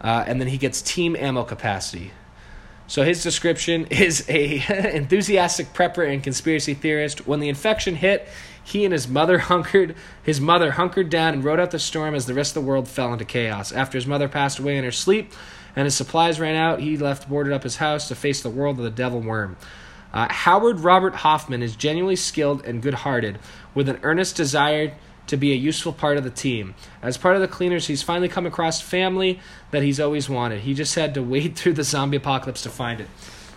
Uh, 0.00 0.24
and 0.26 0.40
then 0.40 0.48
he 0.48 0.58
gets 0.58 0.82
team 0.82 1.14
ammo 1.16 1.44
capacity. 1.44 2.12
So 2.86 3.02
his 3.02 3.22
description 3.22 3.86
is 3.90 4.24
a 4.28 4.62
enthusiastic 4.96 5.72
prepper 5.72 6.10
and 6.10 6.22
conspiracy 6.22 6.74
theorist. 6.74 7.26
When 7.26 7.40
the 7.40 7.48
infection 7.48 7.96
hit, 7.96 8.28
he 8.62 8.84
and 8.84 8.92
his 8.92 9.08
mother 9.08 9.38
hunkered 9.50 9.94
his 10.22 10.40
mother 10.40 10.72
hunkered 10.72 11.10
down 11.10 11.34
and 11.34 11.44
rode 11.44 11.60
out 11.60 11.70
the 11.70 11.78
storm 11.78 12.14
as 12.14 12.26
the 12.26 12.34
rest 12.34 12.56
of 12.56 12.62
the 12.62 12.68
world 12.68 12.88
fell 12.88 13.12
into 13.12 13.24
chaos. 13.24 13.72
After 13.72 13.98
his 13.98 14.06
mother 14.06 14.28
passed 14.28 14.58
away 14.58 14.76
in 14.76 14.84
her 14.84 14.92
sleep 14.92 15.32
and 15.74 15.84
his 15.84 15.94
supplies 15.94 16.40
ran 16.40 16.56
out, 16.56 16.80
he 16.80 16.96
left 16.96 17.28
boarded 17.28 17.52
up 17.52 17.62
his 17.62 17.76
house 17.76 18.08
to 18.08 18.14
face 18.14 18.42
the 18.42 18.50
world 18.50 18.78
of 18.78 18.84
the 18.84 18.90
devil 18.90 19.20
worm. 19.20 19.56
Uh, 20.12 20.28
Howard 20.30 20.80
Robert 20.80 21.16
Hoffman 21.16 21.62
is 21.62 21.76
genuinely 21.76 22.16
skilled 22.16 22.64
and 22.64 22.82
good-hearted, 22.82 23.38
with 23.74 23.88
an 23.88 23.98
earnest 24.02 24.36
desire 24.36 24.94
to 25.26 25.36
be 25.36 25.52
a 25.52 25.56
useful 25.56 25.92
part 25.92 26.16
of 26.16 26.24
the 26.24 26.30
team. 26.30 26.74
As 27.02 27.16
part 27.16 27.34
of 27.34 27.42
the 27.42 27.48
cleaners, 27.48 27.86
he's 27.86 28.02
finally 28.02 28.28
come 28.28 28.46
across 28.46 28.80
family 28.80 29.40
that 29.72 29.82
he's 29.82 29.98
always 29.98 30.28
wanted. 30.28 30.60
He 30.60 30.74
just 30.74 30.94
had 30.94 31.14
to 31.14 31.22
wade 31.22 31.56
through 31.56 31.74
the 31.74 31.84
zombie 31.84 32.16
apocalypse 32.16 32.62
to 32.62 32.70
find 32.70 33.00
it. 33.00 33.08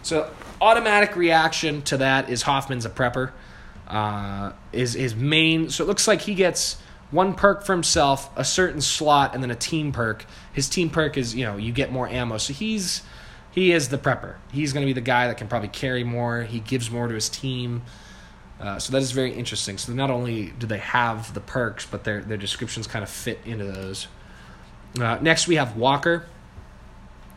So, 0.02 0.32
automatic 0.60 1.16
reaction 1.16 1.82
to 1.84 1.98
that 1.98 2.30
is 2.30 2.44
Hoffman's 2.44 2.86
a 2.86 2.90
prepper. 2.90 3.32
Uh, 3.90 4.52
is 4.72 4.94
his 4.94 5.16
main. 5.16 5.70
So 5.72 5.84
it 5.84 5.88
looks 5.88 6.08
like 6.08 6.22
he 6.22 6.36
gets 6.36 6.78
one 7.10 7.34
perk 7.34 7.66
for 7.66 7.74
himself, 7.74 8.30
a 8.38 8.46
certain 8.46 8.82
slot, 8.82 9.34
and 9.34 9.42
then 9.42 9.50
a 9.50 9.56
team 9.56 9.92
perk. 9.92 10.26
His 10.54 10.70
team 10.70 10.92
perk 10.92 11.18
is 11.18 11.34
you 11.34 11.44
know 11.44 11.58
you 11.58 11.72
get 11.72 11.92
more 11.92 12.08
ammo. 12.08 12.38
So 12.38 12.54
he's 12.54 13.02
he 13.60 13.74
is 13.74 13.90
the 13.90 13.98
prepper. 13.98 14.36
He's 14.54 14.72
going 14.72 14.86
to 14.86 14.90
be 14.90 14.94
the 14.94 15.02
guy 15.02 15.28
that 15.28 15.38
can 15.38 15.50
probably 15.50 15.68
carry 15.68 16.06
more. 16.06 16.44
He 16.44 16.62
gives 16.62 16.90
more 16.90 17.10
to 17.10 17.14
his 17.14 17.28
team. 17.28 17.82
Uh, 18.58 18.80
so 18.80 18.94
that 18.94 19.02
is 19.02 19.12
very 19.12 19.34
interesting. 19.34 19.78
So 19.78 19.92
not 19.92 20.10
only 20.10 20.54
do 20.58 20.66
they 20.66 20.78
have 20.78 21.34
the 21.34 21.42
perks, 21.42 21.86
but 21.86 22.06
their 22.06 22.22
their 22.22 22.38
descriptions 22.38 22.88
kind 22.88 23.04
of 23.04 23.10
fit 23.10 23.40
into 23.46 23.66
those. 23.66 24.08
Uh, 24.98 25.18
next, 25.22 25.48
we 25.48 25.56
have 25.56 25.76
Walker. 25.76 26.26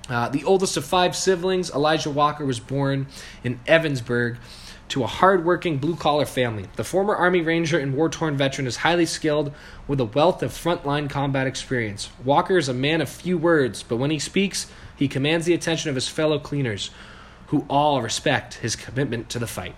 Uh, 0.08 0.28
the 0.28 0.44
oldest 0.44 0.76
of 0.76 0.84
five 0.84 1.16
siblings, 1.16 1.70
Elijah 1.70 2.10
Walker 2.10 2.44
was 2.44 2.60
born 2.60 3.06
in 3.42 3.58
Evansburgh 3.66 4.36
to 4.88 5.02
a 5.04 5.06
hardworking 5.06 5.78
blue 5.78 5.96
collar 5.96 6.26
family. 6.26 6.66
The 6.76 6.84
former 6.84 7.14
Army 7.14 7.40
Ranger 7.40 7.78
and 7.78 7.94
war 7.94 8.08
torn 8.08 8.36
veteran 8.36 8.66
is 8.66 8.76
highly 8.76 9.06
skilled 9.06 9.52
with 9.88 10.00
a 10.00 10.04
wealth 10.04 10.42
of 10.42 10.50
frontline 10.50 11.08
combat 11.08 11.46
experience. 11.46 12.10
Walker 12.24 12.58
is 12.58 12.68
a 12.68 12.74
man 12.74 13.00
of 13.00 13.08
few 13.08 13.38
words, 13.38 13.82
but 13.82 13.96
when 13.96 14.10
he 14.10 14.18
speaks, 14.18 14.66
he 14.96 15.08
commands 15.08 15.46
the 15.46 15.54
attention 15.54 15.88
of 15.88 15.94
his 15.94 16.08
fellow 16.08 16.38
cleaners, 16.38 16.90
who 17.46 17.64
all 17.68 18.02
respect 18.02 18.54
his 18.54 18.76
commitment 18.76 19.28
to 19.30 19.38
the 19.38 19.46
fight. 19.46 19.76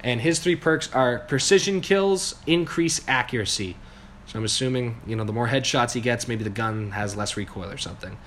And 0.00 0.20
his 0.20 0.38
three 0.38 0.56
perks 0.56 0.92
are 0.92 1.20
precision 1.20 1.80
kills, 1.80 2.34
increase 2.46 3.00
accuracy. 3.06 3.76
So 4.26 4.38
I'm 4.38 4.44
assuming, 4.44 5.00
you 5.06 5.16
know, 5.16 5.24
the 5.24 5.32
more 5.32 5.48
headshots 5.48 5.92
he 5.92 6.00
gets, 6.00 6.26
maybe 6.26 6.44
the 6.44 6.50
gun 6.50 6.92
has 6.92 7.16
less 7.16 7.36
recoil 7.36 7.70
or 7.70 7.78
something. 7.78 8.18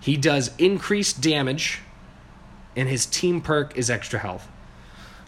He 0.00 0.16
does 0.16 0.50
increased 0.58 1.20
damage, 1.20 1.80
and 2.76 2.88
his 2.88 3.06
team 3.06 3.40
perk 3.40 3.76
is 3.76 3.90
extra 3.90 4.18
health. 4.18 4.48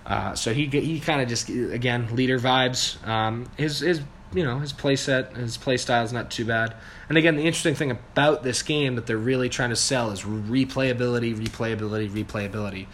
Uh, 0.06 0.34
so 0.34 0.54
he 0.54 0.66
he 0.66 1.00
kind 1.00 1.20
of 1.20 1.28
just 1.28 1.48
again 1.48 2.14
leader 2.14 2.38
vibes. 2.38 3.04
Um, 3.06 3.50
his 3.56 3.80
his 3.80 4.00
you 4.32 4.44
know 4.44 4.58
his 4.58 4.72
play 4.72 4.96
set, 4.96 5.36
his 5.36 5.56
play 5.56 5.76
style 5.76 6.04
is 6.04 6.12
not 6.12 6.30
too 6.30 6.44
bad. 6.44 6.74
And 7.08 7.18
again, 7.18 7.36
the 7.36 7.42
interesting 7.42 7.74
thing 7.74 7.90
about 7.90 8.42
this 8.42 8.62
game 8.62 8.94
that 8.96 9.06
they're 9.06 9.16
really 9.16 9.48
trying 9.48 9.70
to 9.70 9.76
sell 9.76 10.10
is 10.10 10.22
replayability, 10.22 11.34
replayability, 11.34 12.08
replayability. 12.10 12.86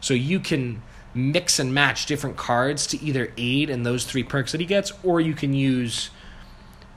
So 0.00 0.14
you 0.14 0.38
can 0.40 0.82
mix 1.12 1.58
and 1.58 1.74
match 1.74 2.06
different 2.06 2.36
cards 2.36 2.86
to 2.86 3.02
either 3.02 3.32
aid 3.36 3.68
in 3.68 3.82
those 3.82 4.04
three 4.04 4.22
perks 4.22 4.52
that 4.52 4.60
he 4.60 4.66
gets, 4.66 4.92
or 5.02 5.20
you 5.20 5.34
can 5.34 5.52
use 5.52 6.10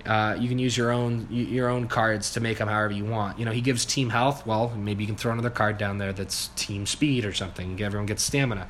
uh, 0.05 0.35
you 0.37 0.49
can 0.49 0.59
use 0.59 0.75
your 0.77 0.91
own 0.91 1.27
your 1.31 1.69
own 1.69 1.87
cards 1.87 2.31
to 2.33 2.39
make 2.39 2.57
them 2.57 2.67
however 2.67 2.93
you 2.93 3.05
want. 3.05 3.39
You 3.39 3.45
know, 3.45 3.51
he 3.51 3.61
gives 3.61 3.85
team 3.85 4.09
health. 4.09 4.45
Well, 4.45 4.69
maybe 4.75 5.03
you 5.03 5.07
can 5.07 5.15
throw 5.15 5.31
another 5.31 5.49
card 5.49 5.77
down 5.77 5.97
there 5.97 6.13
that's 6.13 6.49
team 6.55 6.85
speed 6.85 7.25
or 7.25 7.33
something. 7.33 7.81
Everyone 7.81 8.05
gets 8.05 8.21
stamina. 8.21 8.67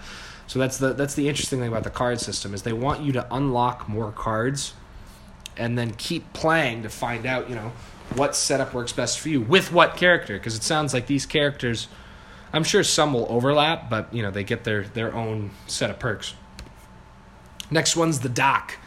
So 0.47 0.59
that's 0.59 0.77
the 0.77 0.93
that's 0.93 1.15
the 1.15 1.29
interesting 1.29 1.59
thing 1.59 1.69
about 1.69 1.83
the 1.83 1.89
card 1.89 2.19
system 2.19 2.53
is 2.53 2.63
they 2.63 2.73
want 2.73 3.01
you 3.01 3.11
to 3.13 3.27
unlock 3.33 3.87
more 3.87 4.11
cards 4.11 4.73
and 5.57 5.77
then 5.77 5.93
keep 5.93 6.33
playing 6.33 6.83
to 6.83 6.89
find 6.89 7.25
out, 7.25 7.49
you 7.49 7.55
know, 7.55 7.71
what 8.15 8.35
setup 8.35 8.73
works 8.73 8.91
best 8.91 9.19
for 9.19 9.29
you 9.29 9.41
with 9.41 9.71
what 9.71 9.95
character 9.95 10.37
because 10.37 10.55
it 10.55 10.63
sounds 10.63 10.93
like 10.93 11.07
these 11.07 11.25
characters 11.25 11.87
I'm 12.53 12.63
sure 12.63 12.83
some 12.83 13.13
will 13.13 13.25
overlap, 13.29 13.89
but 13.89 14.13
you 14.13 14.21
know, 14.21 14.29
they 14.29 14.43
get 14.43 14.63
their 14.63 14.83
their 14.83 15.13
own 15.13 15.49
set 15.65 15.89
of 15.89 15.97
perks. 15.97 16.35
Next 17.71 17.95
one's 17.95 18.19
the 18.19 18.29
Doc. 18.29 18.77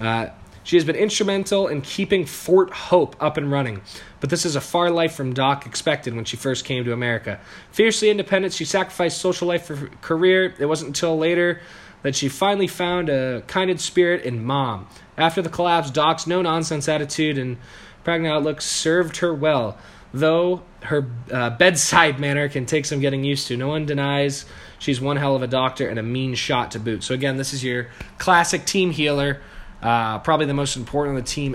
Uh, 0.00 0.28
she 0.62 0.76
has 0.76 0.84
been 0.84 0.96
instrumental 0.96 1.68
in 1.68 1.82
keeping 1.82 2.24
Fort 2.24 2.70
Hope 2.70 3.14
up 3.22 3.36
and 3.36 3.52
running, 3.52 3.82
but 4.24 4.30
this 4.30 4.46
is 4.46 4.56
a 4.56 4.60
far 4.62 4.90
life 4.90 5.14
from 5.14 5.34
Doc 5.34 5.66
expected 5.66 6.14
when 6.16 6.24
she 6.24 6.38
first 6.38 6.64
came 6.64 6.82
to 6.86 6.94
America. 6.94 7.38
Fiercely 7.72 8.08
independent, 8.08 8.54
she 8.54 8.64
sacrificed 8.64 9.18
social 9.18 9.46
life 9.46 9.66
for 9.66 9.88
career. 10.00 10.54
It 10.58 10.64
wasn't 10.64 10.88
until 10.88 11.18
later 11.18 11.60
that 12.00 12.16
she 12.16 12.30
finally 12.30 12.66
found 12.66 13.10
a 13.10 13.42
kindred 13.46 13.82
spirit 13.82 14.22
in 14.22 14.42
Mom. 14.42 14.88
After 15.18 15.42
the 15.42 15.50
collapse, 15.50 15.90
Doc's 15.90 16.26
no 16.26 16.40
nonsense 16.40 16.88
attitude 16.88 17.36
and 17.36 17.58
pregnant 18.02 18.34
outlook 18.34 18.62
served 18.62 19.18
her 19.18 19.34
well, 19.34 19.76
though 20.14 20.62
her 20.84 21.06
uh, 21.30 21.50
bedside 21.50 22.18
manner 22.26 22.48
can 22.48 22.64
take 22.64 22.86
some 22.86 23.00
getting 23.00 23.24
used 23.24 23.48
to. 23.48 23.58
No 23.58 23.68
one 23.68 23.84
denies 23.84 24.46
she's 24.78 25.02
one 25.02 25.18
hell 25.18 25.36
of 25.36 25.42
a 25.42 25.46
doctor 25.46 25.86
and 25.86 25.98
a 25.98 26.02
mean 26.02 26.34
shot 26.34 26.70
to 26.70 26.80
boot. 26.80 27.04
So, 27.04 27.12
again, 27.12 27.36
this 27.36 27.52
is 27.52 27.62
your 27.62 27.88
classic 28.16 28.64
team 28.64 28.90
healer 28.90 29.42
uh, 29.84 30.18
probably 30.20 30.46
the 30.46 30.54
most 30.54 30.76
important 30.76 31.14
on 31.18 31.22
the 31.22 31.28
team 31.28 31.54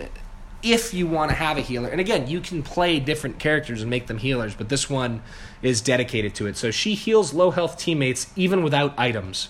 if 0.61 0.93
you 0.93 1.07
want 1.07 1.29
to 1.29 1.35
have 1.35 1.57
a 1.57 1.61
healer. 1.61 1.89
And 1.89 2.01
again, 2.01 2.27
you 2.27 2.41
can 2.41 2.63
play 2.63 2.99
different 2.99 3.39
characters 3.39 3.81
and 3.81 3.89
make 3.89 4.07
them 4.07 4.17
healers, 4.17 4.55
but 4.55 4.69
this 4.69 4.89
one 4.89 5.21
is 5.61 5.81
dedicated 5.81 6.35
to 6.35 6.47
it. 6.47 6.57
So 6.57 6.71
she 6.71 6.95
heals 6.95 7.33
low 7.33 7.51
health 7.51 7.77
teammates 7.77 8.27
even 8.35 8.63
without 8.63 8.93
items. 8.97 9.49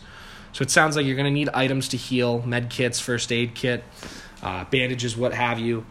So 0.51 0.63
it 0.63 0.71
sounds 0.71 0.95
like 0.95 1.05
you're 1.05 1.15
going 1.15 1.25
to 1.25 1.31
need 1.31 1.49
items 1.49 1.89
to 1.89 1.97
heal 1.97 2.41
med 2.43 2.69
kits, 2.69 2.99
first 2.99 3.31
aid 3.31 3.55
kit, 3.55 3.83
uh, 4.41 4.65
bandages, 4.65 5.15
what 5.15 5.33
have 5.33 5.59
you. 5.59 5.85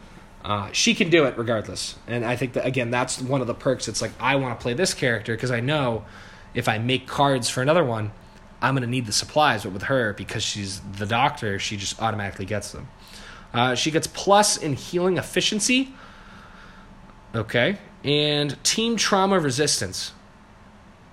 Uh, 0.45 0.71
she 0.73 0.95
can 0.95 1.11
do 1.11 1.25
it 1.25 1.37
regardless. 1.37 1.97
And 2.07 2.25
I 2.25 2.37
think 2.37 2.55
that, 2.55 2.65
again, 2.65 2.91
that's 2.91 3.21
one 3.21 3.41
of 3.41 3.47
the 3.47 3.55
perks. 3.55 3.89
It's 3.89 4.01
like, 4.01 4.13
I 4.21 4.37
want 4.37 4.59
to 4.59 4.63
play 4.63 4.75
this 4.75 4.95
character 4.95 5.35
because 5.35 5.51
I 5.51 5.61
know 5.61 6.05
if 6.55 6.69
I 6.69 6.79
make 6.79 7.07
cards 7.07 7.51
for 7.51 7.61
another 7.61 7.85
one, 7.85 8.13
I'm 8.61 8.75
going 8.75 8.83
to 8.83 8.91
need 8.91 9.07
the 9.07 9.13
supplies, 9.13 9.65
but 9.65 9.73
with 9.73 9.85
her, 9.85 10.13
because 10.15 10.43
she's 10.43 10.81
the 10.81 11.07
doctor, 11.07 11.59
she 11.59 11.77
just 11.77 12.01
automatically 12.03 12.45
gets 12.45 12.73
them. 12.73 12.89
Uh, 13.53 13.75
she 13.75 13.91
gets 13.91 14.07
plus 14.07 14.57
in 14.57 14.75
healing 14.75 15.17
efficiency. 15.17 15.93
Okay. 17.35 17.79
And 18.05 18.63
team 18.65 18.97
trauma 18.97 19.39
resistance. 19.39 20.13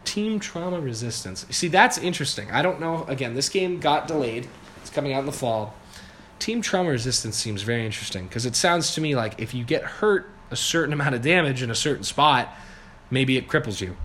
Team 0.03 0.39
trauma 0.39 0.79
resistance. 0.79 1.45
See, 1.49 1.67
that's 1.67 1.97
interesting. 1.97 2.51
I 2.51 2.61
don't 2.61 2.79
know. 2.79 3.05
Again, 3.05 3.33
this 3.33 3.49
game 3.49 3.79
got 3.79 4.07
delayed. 4.07 4.47
It's 4.81 4.89
coming 4.89 5.13
out 5.13 5.19
in 5.19 5.25
the 5.25 5.31
fall. 5.31 5.73
Team 6.37 6.61
trauma 6.61 6.89
resistance 6.89 7.37
seems 7.37 7.63
very 7.63 7.85
interesting 7.85 8.27
because 8.27 8.45
it 8.45 8.55
sounds 8.55 8.93
to 8.95 9.01
me 9.01 9.15
like 9.15 9.39
if 9.39 9.53
you 9.53 9.63
get 9.63 9.83
hurt 9.83 10.29
a 10.51 10.55
certain 10.55 10.93
amount 10.93 11.15
of 11.15 11.21
damage 11.21 11.63
in 11.63 11.71
a 11.71 11.75
certain 11.75 12.03
spot, 12.03 12.53
maybe 13.09 13.37
it 13.37 13.47
cripples 13.47 13.81
you. 13.81 13.95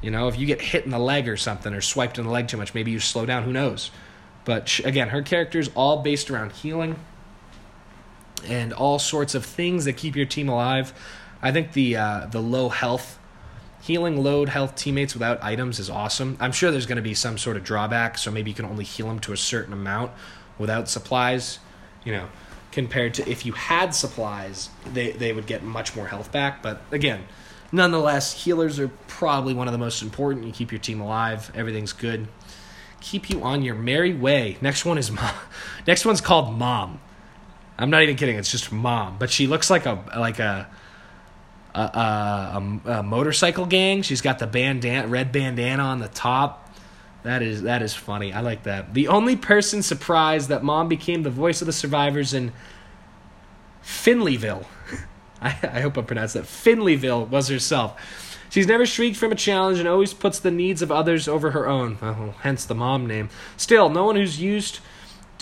You 0.00 0.10
know, 0.10 0.28
if 0.28 0.38
you 0.38 0.46
get 0.46 0.60
hit 0.60 0.84
in 0.84 0.90
the 0.90 0.98
leg 0.98 1.28
or 1.28 1.36
something 1.36 1.74
or 1.74 1.80
swiped 1.80 2.18
in 2.18 2.24
the 2.24 2.30
leg 2.30 2.48
too 2.48 2.56
much, 2.56 2.74
maybe 2.74 2.90
you 2.90 3.00
slow 3.00 3.26
down. 3.26 3.42
Who 3.42 3.52
knows? 3.52 3.90
But 4.44 4.80
again, 4.84 5.08
her 5.08 5.22
character 5.22 5.58
is 5.58 5.70
all 5.74 6.02
based 6.02 6.30
around 6.30 6.52
healing 6.52 6.96
and 8.44 8.72
all 8.72 8.98
sorts 8.98 9.34
of 9.34 9.44
things 9.44 9.84
that 9.84 9.96
keep 9.96 10.16
your 10.16 10.26
team 10.26 10.48
alive. 10.48 10.92
I 11.42 11.52
think 11.52 11.72
the 11.72 11.96
uh, 11.96 12.26
the 12.26 12.40
low 12.40 12.68
health 12.68 13.18
healing 13.82 14.22
load 14.22 14.48
health 14.48 14.74
teammates 14.76 15.12
without 15.12 15.42
items 15.42 15.78
is 15.78 15.90
awesome. 15.90 16.38
I'm 16.40 16.52
sure 16.52 16.70
there's 16.70 16.86
going 16.86 16.96
to 16.96 17.02
be 17.02 17.14
some 17.14 17.36
sort 17.36 17.56
of 17.56 17.64
drawback, 17.64 18.16
so 18.16 18.30
maybe 18.30 18.50
you 18.50 18.54
can 18.54 18.64
only 18.64 18.84
heal 18.84 19.08
them 19.08 19.18
to 19.20 19.32
a 19.32 19.36
certain 19.36 19.72
amount 19.72 20.12
without 20.58 20.88
supplies. 20.88 21.58
You 22.04 22.12
know, 22.12 22.28
compared 22.72 23.14
to 23.14 23.30
if 23.30 23.44
you 23.44 23.52
had 23.52 23.94
supplies, 23.94 24.70
they 24.92 25.12
they 25.12 25.32
would 25.32 25.46
get 25.46 25.62
much 25.62 25.94
more 25.94 26.06
health 26.06 26.32
back. 26.32 26.62
But 26.62 26.80
again 26.90 27.24
Nonetheless, 27.74 28.44
healers 28.44 28.78
are 28.78 28.86
probably 29.08 29.52
one 29.52 29.66
of 29.66 29.72
the 29.72 29.78
most 29.78 30.00
important. 30.00 30.46
You 30.46 30.52
keep 30.52 30.70
your 30.70 30.78
team 30.78 31.00
alive, 31.00 31.50
everything's 31.56 31.92
good. 31.92 32.28
Keep 33.00 33.30
you 33.30 33.42
on 33.42 33.62
your 33.62 33.74
merry 33.74 34.14
way. 34.14 34.58
Next 34.60 34.84
one 34.84 34.96
is 34.96 35.10
mom. 35.10 35.34
Next 35.84 36.04
one's 36.04 36.20
called 36.20 36.56
Mom. 36.56 37.00
I'm 37.78 37.90
not 37.90 38.02
even 38.02 38.16
kidding. 38.16 38.36
It's 38.36 38.50
just 38.50 38.70
Mom, 38.70 39.16
but 39.18 39.30
she 39.30 39.46
looks 39.46 39.70
like 39.70 39.86
a 39.86 40.04
like 40.16 40.38
a 40.38 40.68
a, 41.74 41.80
a, 41.80 42.80
a, 42.90 43.02
motorcycle 43.02 43.66
gang. 43.66 44.02
She's 44.02 44.20
got 44.20 44.38
the 44.38 44.46
bandana, 44.46 45.08
red 45.08 45.32
bandana 45.32 45.82
on 45.82 45.98
the 45.98 46.08
top. 46.08 46.72
That 47.24 47.42
is 47.42 47.62
that 47.62 47.82
is 47.82 47.94
funny. 47.94 48.32
I 48.32 48.40
like 48.40 48.64
that. 48.64 48.94
The 48.94 49.08
only 49.08 49.34
person 49.34 49.82
surprised 49.82 50.50
that 50.50 50.62
Mom 50.62 50.88
became 50.88 51.22
the 51.22 51.30
voice 51.30 51.62
of 51.62 51.66
the 51.66 51.72
survivors 51.72 52.32
in 52.32 52.52
Finleyville. 53.82 54.64
I, 55.40 55.48
I 55.48 55.80
hope 55.80 55.98
I 55.98 56.02
pronounced 56.02 56.34
that. 56.34 56.44
Finleyville 56.44 57.28
was 57.28 57.48
herself. 57.48 58.00
She's 58.50 58.68
never 58.68 58.86
shrieked 58.86 59.16
from 59.16 59.32
a 59.32 59.34
challenge 59.34 59.80
and 59.80 59.88
always 59.88 60.14
puts 60.14 60.38
the 60.38 60.52
needs 60.52 60.80
of 60.80 60.92
others 60.92 61.26
over 61.26 61.50
her 61.50 61.66
own, 61.66 61.98
well, 62.00 62.36
hence 62.42 62.64
the 62.64 62.74
mom 62.76 63.04
name. 63.04 63.28
Still, 63.56 63.88
no 63.88 64.04
one 64.04 64.14
who's 64.14 64.40
used 64.40 64.78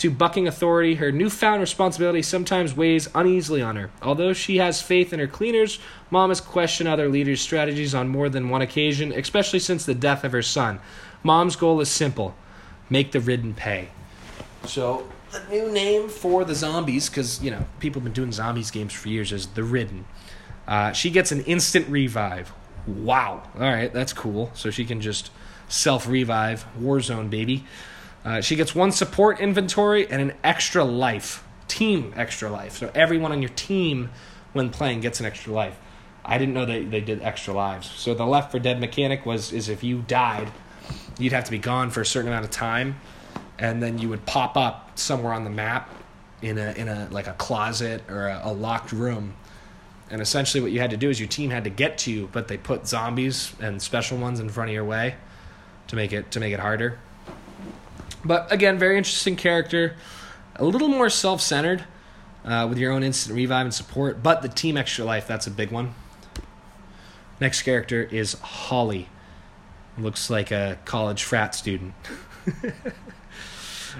to 0.03 0.11
bucking 0.11 0.49
authority, 0.49 0.95
her 0.95 1.13
newfound 1.13 1.61
responsibility 1.61 2.21
sometimes 2.21 2.75
weighs 2.75 3.07
uneasily 3.15 3.61
on 3.61 3.77
her. 3.77 3.89
Although 4.01 4.33
she 4.33 4.57
has 4.57 4.81
faith 4.81 5.13
in 5.13 5.19
her 5.21 5.27
cleaners, 5.27 5.79
mom 6.11 6.29
has 6.29 6.41
questioned 6.41 6.89
other 6.89 7.07
leaders' 7.07 7.39
strategies 7.39 7.95
on 7.95 8.09
more 8.09 8.27
than 8.27 8.49
one 8.49 8.61
occasion, 8.61 9.13
especially 9.13 9.59
since 9.59 9.85
the 9.85 9.95
death 9.95 10.25
of 10.25 10.33
her 10.33 10.41
son. 10.41 10.81
Mom's 11.23 11.55
goal 11.55 11.79
is 11.79 11.87
simple 11.87 12.35
make 12.89 13.13
the 13.13 13.21
ridden 13.21 13.53
pay. 13.53 13.87
So, 14.65 15.07
the 15.31 15.41
new 15.49 15.71
name 15.71 16.09
for 16.09 16.43
the 16.43 16.53
zombies, 16.53 17.09
because 17.09 17.41
you 17.41 17.49
know 17.49 17.65
people 17.79 18.01
have 18.01 18.03
been 18.03 18.11
doing 18.11 18.33
zombies 18.33 18.71
games 18.71 18.91
for 18.91 19.07
years, 19.07 19.31
is 19.31 19.47
the 19.47 19.63
Ridden. 19.63 20.03
Uh, 20.67 20.91
she 20.91 21.11
gets 21.11 21.31
an 21.31 21.45
instant 21.45 21.87
revive. 21.87 22.51
Wow! 22.85 23.43
All 23.55 23.61
right, 23.61 23.93
that's 23.93 24.11
cool. 24.11 24.51
So 24.53 24.69
she 24.69 24.83
can 24.83 24.99
just 24.99 25.31
self 25.69 26.09
revive. 26.09 26.65
Warzone 26.77 27.29
baby. 27.29 27.63
Uh, 28.25 28.41
she 28.41 28.55
gets 28.55 28.73
one 28.73 28.91
support 28.91 29.39
inventory 29.39 30.09
and 30.09 30.21
an 30.21 30.33
extra 30.43 30.83
life. 30.83 31.43
Team 31.67 32.13
extra 32.15 32.49
life. 32.49 32.77
So 32.77 32.91
everyone 32.93 33.31
on 33.31 33.41
your 33.41 33.49
team, 33.49 34.09
when 34.53 34.69
playing, 34.69 35.01
gets 35.01 35.19
an 35.19 35.25
extra 35.25 35.51
life. 35.53 35.77
I 36.23 36.37
didn't 36.37 36.53
know 36.53 36.65
they, 36.65 36.85
they 36.85 37.01
did 37.01 37.21
extra 37.21 37.53
lives. 37.53 37.89
So 37.89 38.13
the 38.13 38.25
Left 38.25 38.51
4 38.51 38.59
Dead 38.59 38.79
mechanic 38.79 39.25
was 39.25 39.51
is 39.51 39.67
if 39.67 39.83
you 39.83 40.03
died, 40.07 40.49
you'd 41.19 41.33
have 41.33 41.43
to 41.45 41.51
be 41.51 41.57
gone 41.57 41.89
for 41.89 42.01
a 42.01 42.05
certain 42.05 42.29
amount 42.29 42.45
of 42.45 42.51
time 42.51 42.95
and 43.59 43.81
then 43.81 43.97
you 43.97 44.09
would 44.09 44.25
pop 44.25 44.57
up 44.57 44.97
somewhere 44.97 45.33
on 45.33 45.43
the 45.43 45.49
map 45.49 45.89
in 46.41 46.57
a 46.57 46.71
in 46.73 46.87
a 46.87 47.07
like 47.11 47.27
a 47.27 47.33
closet 47.33 48.03
or 48.09 48.27
a, 48.27 48.41
a, 48.45 48.53
locked 48.53 48.91
room. 48.91 49.33
And 50.09 50.21
essentially, 50.21 50.61
what 50.61 50.71
you 50.71 50.79
had 50.79 50.91
to 50.91 50.97
do 50.97 51.09
is 51.09 51.19
your 51.19 51.29
team 51.29 51.49
had 51.49 51.63
to 51.63 51.69
get 51.69 51.97
to 51.99 52.11
you, 52.11 52.29
but 52.31 52.47
they 52.47 52.57
put 52.57 52.87
zombies 52.87 53.53
and 53.61 53.81
special 53.81 54.17
ones 54.17 54.39
in 54.39 54.49
front 54.49 54.69
of 54.69 54.73
your 54.73 54.83
way 54.83 55.15
to 55.87 55.95
make 55.95 56.11
it 56.11 56.31
to 56.31 56.39
make 56.39 56.53
it 56.53 56.59
harder. 56.59 56.99
But 58.25 58.51
again, 58.51 58.77
very 58.79 58.97
interesting 58.97 59.35
character, 59.35 59.95
a 60.55 60.63
little 60.65 60.87
more 60.87 61.09
self 61.09 61.41
centered 61.41 61.83
uh, 62.45 62.67
with 62.69 62.77
your 62.77 62.91
own 62.91 63.03
instant 63.03 63.35
revive 63.35 63.65
and 63.65 63.73
support, 63.73 64.23
but 64.23 64.41
the 64.41 64.49
team 64.49 64.77
extra 64.77 65.05
life 65.05 65.27
that's 65.27 65.47
a 65.47 65.51
big 65.51 65.71
one. 65.71 65.93
Next 67.39 67.63
character 67.63 68.03
is 68.03 68.33
Holly. 68.33 69.09
Looks 69.97 70.29
like 70.29 70.51
a 70.51 70.77
college 70.85 71.23
frat 71.23 71.55
student. 71.55 71.93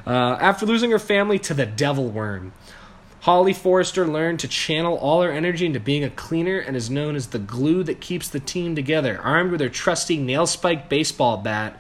Uh, 0.08 0.38
after 0.42 0.66
losing 0.66 0.92
her 0.92 1.00
family 1.00 1.38
to 1.40 1.54
the 1.54 1.66
devil 1.66 2.10
worm, 2.10 2.52
Holly 3.22 3.54
Forrester 3.54 4.06
learned 4.06 4.40
to 4.42 4.48
channel 4.48 4.98
all 4.98 5.22
her 5.22 5.32
energy 5.32 5.66
into 5.66 5.80
being 5.80 6.04
a 6.04 6.10
cleaner 6.10 6.60
and 6.60 6.76
is 6.76 6.90
known 6.90 7.16
as 7.16 7.28
the 7.28 7.40
glue 7.40 7.84
that 7.84 8.02
keeps 8.02 8.28
the 8.28 8.40
team 8.40 8.76
together. 8.76 9.20
Armed 9.22 9.52
with 9.52 9.62
her 9.62 9.70
trusty 9.70 10.18
nail 10.18 10.46
spike 10.46 10.90
baseball 10.90 11.38
bat 11.38 11.80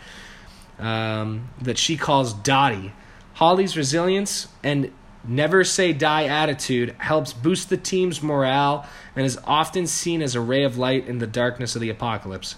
um, 0.79 1.49
that 1.61 1.77
she 1.77 1.97
calls 1.97 2.33
Dottie, 2.33 2.93
Holly's 3.35 3.75
resilience 3.75 4.47
and 4.63 4.91
never 5.25 5.63
say 5.63 5.93
die 5.93 6.25
attitude 6.25 6.95
helps 6.97 7.33
boost 7.33 7.69
the 7.69 7.77
team's 7.77 8.21
morale 8.21 8.85
and 9.15 9.25
is 9.25 9.39
often 9.45 9.87
seen 9.87 10.21
as 10.21 10.35
a 10.35 10.41
ray 10.41 10.63
of 10.63 10.77
light 10.77 11.07
in 11.07 11.19
the 11.19 11.27
darkness 11.27 11.75
of 11.75 11.81
the 11.81 11.89
apocalypse. 11.89 12.55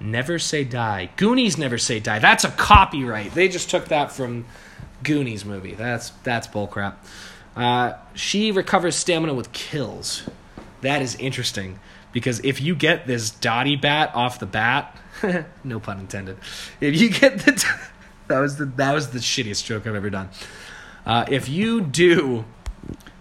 Never 0.00 0.38
Say 0.38 0.64
Die. 0.64 1.10
Goonies 1.16 1.58
Never 1.58 1.78
Say 1.78 1.98
Die. 1.98 2.18
That's 2.20 2.44
a 2.44 2.50
copyright. 2.50 3.34
They 3.34 3.48
just 3.48 3.68
took 3.68 3.86
that 3.86 4.12
from 4.12 4.46
Goonies 5.02 5.44
movie. 5.44 5.74
That's 5.74 6.10
that's 6.22 6.46
bullcrap. 6.46 6.94
Uh, 7.56 7.94
she 8.14 8.52
recovers 8.52 8.94
stamina 8.94 9.34
with 9.34 9.52
kills. 9.52 10.28
That 10.82 11.02
is 11.02 11.16
interesting 11.16 11.80
because 12.12 12.40
if 12.44 12.60
you 12.60 12.76
get 12.76 13.06
this 13.06 13.30
Dottie 13.30 13.76
bat 13.76 14.12
off 14.14 14.38
the 14.38 14.46
bat, 14.46 14.96
no 15.64 15.80
pun 15.80 16.00
intended. 16.00 16.38
If 16.80 17.00
you 17.00 17.10
get 17.10 17.40
the 17.40 17.52
that 18.28 18.40
was 18.40 18.56
the 18.56 18.66
that 18.66 18.92
was 18.92 19.10
the 19.10 19.18
shittiest 19.18 19.64
joke 19.64 19.86
I've 19.86 19.94
ever 19.94 20.10
done. 20.10 20.30
Uh, 21.06 21.24
if 21.28 21.48
you 21.48 21.80
do 21.80 22.44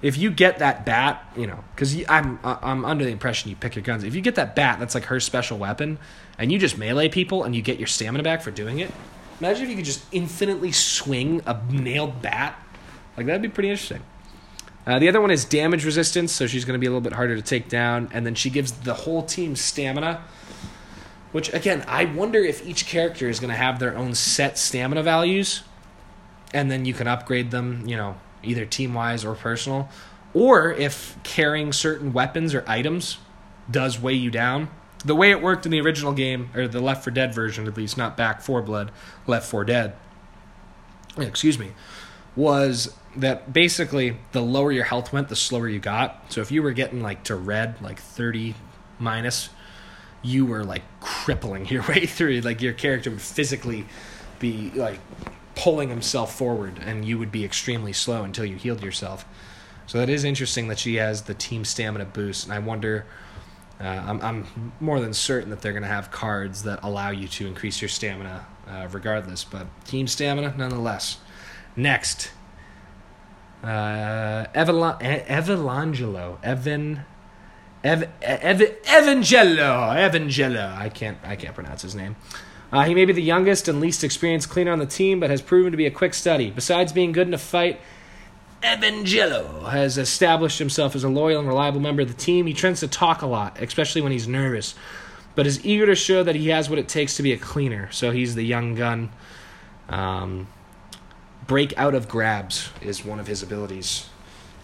if 0.02 0.18
you 0.18 0.30
get 0.30 0.60
that 0.60 0.86
bat, 0.86 1.26
you 1.36 1.48
know, 1.48 1.64
because 1.76 1.98
I'm 2.08 2.40
I'm 2.44 2.86
under 2.86 3.04
the 3.04 3.12
impression 3.12 3.50
you 3.50 3.56
pick 3.56 3.76
your 3.76 3.84
guns. 3.84 4.04
If 4.04 4.16
you 4.16 4.22
get 4.22 4.36
that 4.36 4.56
bat, 4.56 4.80
that's 4.80 4.94
like 4.94 5.06
her 5.06 5.20
special 5.20 5.58
weapon, 5.58 5.98
and 6.38 6.52
you 6.52 6.60
just 6.60 6.78
melee 6.78 7.10
people 7.10 7.44
and 7.44 7.56
you 7.56 7.62
get 7.62 7.80
your 7.80 7.88
stamina 7.88 8.24
back 8.24 8.42
for 8.42 8.52
doing 8.52 8.80
it. 8.80 8.92
Imagine 9.40 9.64
if 9.64 9.70
you 9.70 9.76
could 9.76 9.86
just 9.86 10.04
infinitely 10.12 10.72
swing 10.72 11.42
a 11.46 11.60
nailed 11.72 12.22
bat. 12.22 12.60
Like 13.16 13.26
that'd 13.26 13.42
be 13.42 13.50
pretty 13.50 13.70
interesting. 13.70 14.02
Uh, 14.86 15.00
the 15.00 15.10
other 15.10 15.20
one 15.20 15.32
is 15.32 15.44
damage 15.44 15.84
resistance, 15.84 16.32
so 16.32 16.48
she's 16.48 16.64
going 16.64 16.80
to 16.80 16.80
be 16.80 16.86
a 16.86 16.90
little 16.90 17.02
bit 17.02 17.12
harder 17.12 17.36
to 17.36 17.42
take 17.42 17.68
down. 17.68 18.10
And 18.14 18.26
then 18.26 18.36
she 18.36 18.50
gives 18.50 18.72
the 18.72 18.94
whole 18.94 19.22
team 19.22 19.56
stamina, 19.56 20.24
which, 21.38 21.54
again, 21.54 21.86
I 21.88 22.06
wonder 22.06 22.40
if 22.40 22.66
each 22.66 22.88
character 22.88 23.30
is 23.30 23.40
going 23.40 23.52
to 23.52 23.56
have 23.56 23.78
their 23.78 23.96
own 23.96 24.16
set 24.16 24.58
stamina 24.58 25.04
values. 25.04 25.62
And 26.52 26.72
then 26.72 26.84
you 26.84 26.96
can 26.96 27.08
upgrade 27.08 27.52
them, 27.52 27.84
you 27.86 27.96
know, 27.96 28.18
either 28.42 28.66
team 28.66 28.96
wise 28.96 29.24
or 29.24 29.36
personal. 29.36 29.88
Or 30.34 30.72
if 30.72 31.16
carrying 31.22 31.74
certain 31.74 32.12
weapons 32.12 32.56
or 32.56 32.64
items 32.68 33.20
does 33.70 34.02
weigh 34.02 34.16
you 34.16 34.32
down. 34.32 34.70
The 35.06 35.14
way 35.14 35.30
it 35.30 35.40
worked 35.40 35.68
in 35.68 35.72
the 35.72 35.80
original 35.80 36.12
game, 36.12 36.50
or 36.56 36.68
the 36.68 36.82
Left 36.82 37.04
4 37.04 37.14
Dead 37.14 37.36
version 37.36 37.68
at 37.68 37.78
least, 37.78 38.00
not 38.00 38.18
Back 38.18 38.42
4 38.42 38.64
Blood, 38.64 38.92
Left 39.28 39.48
4 39.48 39.64
Dead, 39.64 39.94
excuse 41.20 41.60
me, 41.60 41.74
was 42.36 42.96
that 43.16 43.54
basically 43.54 44.18
the 44.32 44.42
lower 44.42 44.72
your 44.72 44.86
health 44.86 45.14
went, 45.14 45.30
the 45.30 45.36
slower 45.36 45.70
you 45.70 45.78
got. 45.78 46.34
So 46.34 46.42
if 46.42 46.52
you 46.52 46.64
were 46.64 46.72
getting 46.72 47.04
like 47.04 47.26
to 47.26 47.36
red, 47.36 47.80
like 47.80 48.00
30 48.00 48.56
minus, 48.98 49.50
you 50.28 50.46
were 50.46 50.64
like 50.64 50.84
crippling 51.00 51.68
your 51.68 51.84
way 51.88 52.06
through. 52.06 52.42
Like 52.42 52.62
your 52.62 52.74
character 52.74 53.10
would 53.10 53.22
physically 53.22 53.86
be 54.40 54.72
like 54.72 55.00
pulling 55.56 55.90
himself 55.90 56.36
forward, 56.36 56.80
and 56.86 57.06
you 57.06 57.18
would 57.18 57.32
be 57.32 57.44
extremely 57.44 57.94
slow 57.94 58.24
until 58.24 58.46
you 58.46 58.56
healed 58.56 58.84
yourself. 58.84 59.26
So 59.88 59.98
that 60.00 60.10
is 60.10 60.24
interesting 60.24 60.68
that 60.68 60.80
she 60.80 60.96
has 60.96 61.24
the 61.24 61.34
team 61.34 61.64
stamina 61.66 62.06
boost, 62.06 62.46
and 62.46 62.54
I 62.54 62.60
wonder. 62.60 63.06
Uh, 63.80 63.84
I'm, 64.08 64.22
I'm 64.24 64.74
more 64.80 65.00
than 65.00 65.14
certain 65.14 65.52
that 65.52 65.62
they're 65.62 65.72
going 65.72 65.84
to 65.84 65.88
have 65.88 66.10
cards 66.10 66.64
that 66.64 66.80
allow 66.82 67.12
you 67.12 67.28
to 67.28 67.46
increase 67.46 67.80
your 67.80 67.90
stamina 67.90 68.44
uh, 68.68 68.88
regardless, 68.92 69.44
but 69.44 69.68
team 69.86 70.08
stamina 70.08 70.56
nonetheless. 70.58 71.20
Next, 71.76 72.32
uh, 73.64 74.46
Evan, 74.56 74.76
Evangello, 74.76 76.38
Evan, 76.44 77.06
Ev, 77.84 78.10
Ev, 78.22 78.60
Evangelo, 78.86 79.96
Evangelo. 79.96 80.76
I 80.78 80.90
can't, 80.90 81.18
I 81.24 81.36
can't 81.36 81.56
pronounce 81.56 81.82
his 81.82 81.96
name. 81.96 82.16
Uh, 82.72 82.84
he 82.84 82.94
may 82.94 83.06
be 83.06 83.14
the 83.14 83.22
youngest 83.22 83.68
and 83.68 83.80
least 83.80 84.04
experienced 84.04 84.50
cleaner 84.50 84.72
on 84.72 84.80
the 84.80 84.86
team, 84.86 85.20
but 85.20 85.30
has 85.30 85.42
proven 85.42 85.72
to 85.72 85.78
be 85.78 85.86
a 85.86 85.92
quick 85.92 86.14
study. 86.14 86.52
Besides 86.52 86.92
being 86.92 87.12
good 87.14 87.28
in 87.28 87.34
a 87.34 87.38
fight, 87.38 87.80
Evangelo 88.62 89.70
has 89.70 89.98
established 89.98 90.60
himself 90.60 90.96
as 90.96 91.04
a 91.04 91.10
loyal 91.10 91.40
and 91.40 91.48
reliable 91.48 91.80
member 91.80 92.02
of 92.02 92.08
the 92.08 92.14
team. 92.14 92.46
He 92.48 92.54
tends 92.54 92.80
to 92.82 92.88
talk 92.88 93.22
a 93.22 93.28
lot, 93.28 93.62
especially 93.62 94.02
when 94.02 94.12
he's 94.12 94.28
nervous, 94.28 94.76
but 95.36 95.48
is 95.48 95.66
eager 95.66 95.86
to 95.86 95.96
show 95.96 96.24
that 96.24 96.36
he 96.36 96.50
has 96.50 96.70
what 96.70 96.80
it 96.80 96.90
takes 96.90 97.16
to 97.18 97.24
be 97.24 97.32
a 97.32 97.38
cleaner. 97.38 97.90
So 97.92 98.12
he's 98.12 98.36
the 98.36 98.44
young 98.44 98.76
gun. 98.76 99.12
Um, 99.88 100.48
break 101.46 101.78
out 101.78 101.96
of 101.96 102.10
grabs 102.10 102.70
is 102.82 103.06
one 103.06 103.20
of 103.20 103.28
his 103.28 103.44
abilities. 103.44 104.10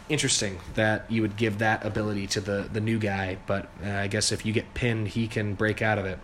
Interesting 0.10 0.60
that 0.76 1.10
you 1.10 1.22
would 1.22 1.38
give 1.38 1.60
that 1.60 1.86
ability 1.86 2.28
to 2.28 2.42
the, 2.42 2.68
the 2.72 2.82
new 2.82 3.00
guy, 3.00 3.38
but 3.48 3.70
uh, 3.84 3.90
I 3.90 4.08
guess 4.08 4.32
if 4.32 4.46
you 4.46 4.52
get 4.52 4.74
pinned, 4.74 5.10
he 5.10 5.28
can 5.28 5.56
break 5.56 5.82
out 5.82 5.98
of 5.98 6.06
it. 6.06 6.20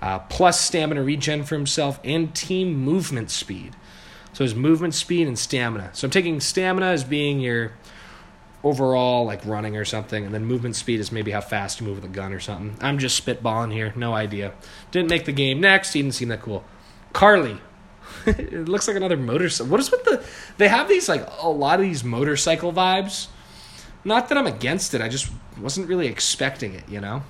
Uh, 0.00 0.18
plus 0.18 0.58
stamina 0.60 1.02
regen 1.02 1.44
for 1.44 1.54
himself 1.54 2.00
and 2.02 2.34
team 2.34 2.74
movement 2.74 3.30
speed. 3.30 3.76
So 4.32 4.44
his 4.44 4.54
movement 4.54 4.94
speed 4.94 5.28
and 5.28 5.38
stamina. 5.38 5.90
So 5.92 6.06
I'm 6.06 6.10
taking 6.10 6.40
stamina 6.40 6.86
as 6.86 7.04
being 7.04 7.40
your 7.40 7.72
overall 8.62 9.24
like 9.24 9.44
running 9.44 9.76
or 9.76 9.84
something, 9.84 10.24
and 10.24 10.34
then 10.34 10.44
movement 10.44 10.76
speed 10.76 11.00
is 11.00 11.12
maybe 11.12 11.30
how 11.30 11.40
fast 11.40 11.80
you 11.80 11.86
move 11.86 11.96
with 11.96 12.04
a 12.04 12.14
gun 12.14 12.32
or 12.32 12.40
something. 12.40 12.76
I'm 12.80 12.98
just 12.98 13.22
spitballing 13.24 13.72
here, 13.72 13.92
no 13.96 14.14
idea. 14.14 14.54
Didn't 14.90 15.10
make 15.10 15.24
the 15.24 15.32
game. 15.32 15.60
Next, 15.60 15.92
he 15.92 16.02
didn't 16.02 16.14
seem 16.14 16.28
that 16.28 16.42
cool. 16.42 16.64
Karlee. 17.12 17.60
it 18.26 18.68
looks 18.68 18.86
like 18.86 18.96
another 18.96 19.16
motorcycle. 19.16 19.70
What 19.70 19.80
is 19.80 19.90
with 19.90 20.04
the? 20.04 20.24
They 20.58 20.68
have 20.68 20.88
these 20.88 21.08
like 21.08 21.26
a 21.40 21.48
lot 21.48 21.80
of 21.80 21.86
these 21.86 22.04
motorcycle 22.04 22.72
vibes. 22.72 23.28
Not 24.04 24.28
that 24.28 24.38
I'm 24.38 24.46
against 24.46 24.94
it. 24.94 25.00
I 25.00 25.08
just 25.08 25.30
wasn't 25.60 25.88
really 25.88 26.06
expecting 26.06 26.74
it. 26.74 26.88
You 26.88 27.00
know. 27.00 27.22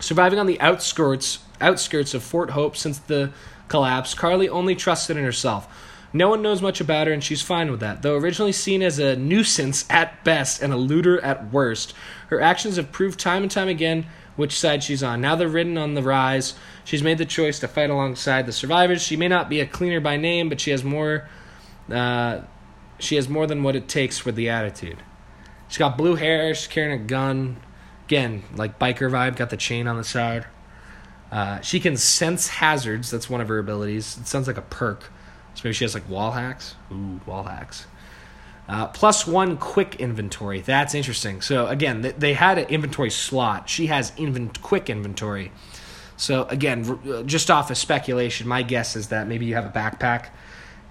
Surviving 0.00 0.38
on 0.38 0.46
the 0.46 0.60
outskirts 0.60 1.38
outskirts 1.60 2.14
of 2.14 2.22
Fort 2.22 2.50
Hope 2.50 2.76
since 2.76 2.98
the 2.98 3.32
collapse, 3.68 4.14
Karlee 4.14 4.48
only 4.48 4.74
trusted 4.74 5.16
in 5.16 5.24
herself. 5.24 5.68
No 6.12 6.28
one 6.28 6.42
knows 6.42 6.62
much 6.62 6.80
about 6.80 7.08
her, 7.08 7.12
and 7.12 7.24
she's 7.24 7.42
fine 7.42 7.72
with 7.72 7.80
that. 7.80 8.02
Though 8.02 8.16
originally 8.16 8.52
seen 8.52 8.82
as 8.82 9.00
a 9.00 9.16
nuisance 9.16 9.84
at 9.90 10.22
best 10.22 10.62
and 10.62 10.72
a 10.72 10.76
looter 10.76 11.20
at 11.20 11.50
worst, 11.50 11.92
her 12.28 12.40
actions 12.40 12.76
have 12.76 12.92
proved 12.92 13.18
time 13.18 13.42
and 13.42 13.50
time 13.50 13.66
again 13.68 14.06
which 14.36 14.58
side 14.58 14.82
she's 14.82 15.02
on. 15.02 15.20
Now 15.20 15.36
they're 15.36 15.48
ridden 15.48 15.78
on 15.78 15.94
the 15.94 16.02
rise. 16.02 16.54
She's 16.84 17.02
made 17.02 17.18
the 17.18 17.24
choice 17.24 17.58
to 17.60 17.68
fight 17.68 17.90
alongside 17.90 18.46
the 18.46 18.52
survivors. 18.52 19.02
She 19.02 19.16
may 19.16 19.28
not 19.28 19.48
be 19.48 19.60
a 19.60 19.66
cleaner 19.66 20.00
by 20.00 20.16
name, 20.16 20.48
but 20.48 20.60
she 20.60 20.70
has 20.70 20.84
more. 20.84 21.28
Uh, 21.90 22.40
she 22.98 23.16
has 23.16 23.28
more 23.28 23.46
than 23.46 23.62
what 23.62 23.76
it 23.76 23.88
takes 23.88 24.18
for 24.18 24.32
the 24.32 24.48
attitude. 24.48 25.02
She's 25.68 25.78
got 25.78 25.98
blue 25.98 26.14
hair. 26.14 26.54
She's 26.54 26.68
carrying 26.68 27.00
a 27.00 27.04
gun. 27.04 27.56
Again, 28.06 28.44
like 28.54 28.78
biker 28.78 29.10
vibe. 29.10 29.36
Got 29.36 29.50
the 29.50 29.56
chain 29.56 29.86
on 29.86 29.96
the 29.96 30.04
side. 30.04 30.46
Uh, 31.32 31.60
she 31.60 31.80
can 31.80 31.96
sense 31.96 32.48
hazards. 32.48 33.10
That's 33.10 33.28
one 33.28 33.40
of 33.40 33.48
her 33.48 33.58
abilities. 33.58 34.18
It 34.18 34.26
sounds 34.26 34.46
like 34.46 34.58
a 34.58 34.62
perk. 34.62 35.10
So 35.54 35.62
maybe 35.64 35.74
she 35.74 35.84
has 35.84 35.94
like 35.94 36.08
wall 36.08 36.32
hacks. 36.32 36.74
Ooh, 36.92 37.20
wall 37.26 37.44
hacks. 37.44 37.86
Uh, 38.66 38.86
plus 38.86 39.26
one 39.26 39.58
quick 39.58 39.96
inventory. 39.96 40.60
That's 40.60 40.94
interesting. 40.94 41.42
So 41.42 41.66
again, 41.66 42.00
they, 42.00 42.12
they 42.12 42.32
had 42.32 42.58
an 42.58 42.66
inventory 42.68 43.10
slot. 43.10 43.68
She 43.68 43.88
has 43.88 44.12
invent 44.16 44.62
quick 44.62 44.88
inventory. 44.88 45.52
So 46.16 46.44
again, 46.44 46.98
r- 47.06 47.22
just 47.24 47.50
off 47.50 47.70
of 47.70 47.76
speculation, 47.76 48.48
my 48.48 48.62
guess 48.62 48.96
is 48.96 49.08
that 49.08 49.26
maybe 49.26 49.44
you 49.44 49.54
have 49.54 49.66
a 49.66 49.70
backpack, 49.70 50.28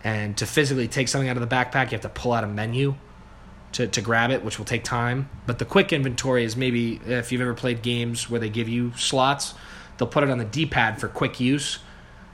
and 0.03 0.38
to 0.38 0.45
physically 0.45 0.88
take 0.88 1.07
something 1.07 1.29
out 1.29 1.38
of 1.38 1.49
the 1.49 1.55
backpack, 1.55 1.86
you 1.86 1.91
have 1.91 2.01
to 2.01 2.09
pull 2.09 2.33
out 2.33 2.43
a 2.43 2.47
menu 2.47 2.93
to, 3.71 3.88
to 3.88 4.01
grab 4.01 4.29
it, 4.29 4.43
which 4.43 4.59
will 4.59 4.65
take 4.65 4.83
time. 4.83 5.29
But 5.47 5.57
the 5.57 5.65
quick 5.65 5.91
inventory 5.91 6.43
is 6.43 6.55
maybe 6.55 6.99
if 7.07 7.31
you've 7.31 7.41
ever 7.41 7.55
played 7.55 7.81
games 7.81 8.29
where 8.29 8.39
they 8.39 8.49
give 8.49 8.69
you 8.69 8.93
slots, 8.95 9.55
they'll 9.97 10.07
put 10.07 10.23
it 10.23 10.29
on 10.29 10.38
the 10.38 10.45
D-pad 10.45 10.99
for 10.99 11.07
quick 11.07 11.39
use 11.39 11.79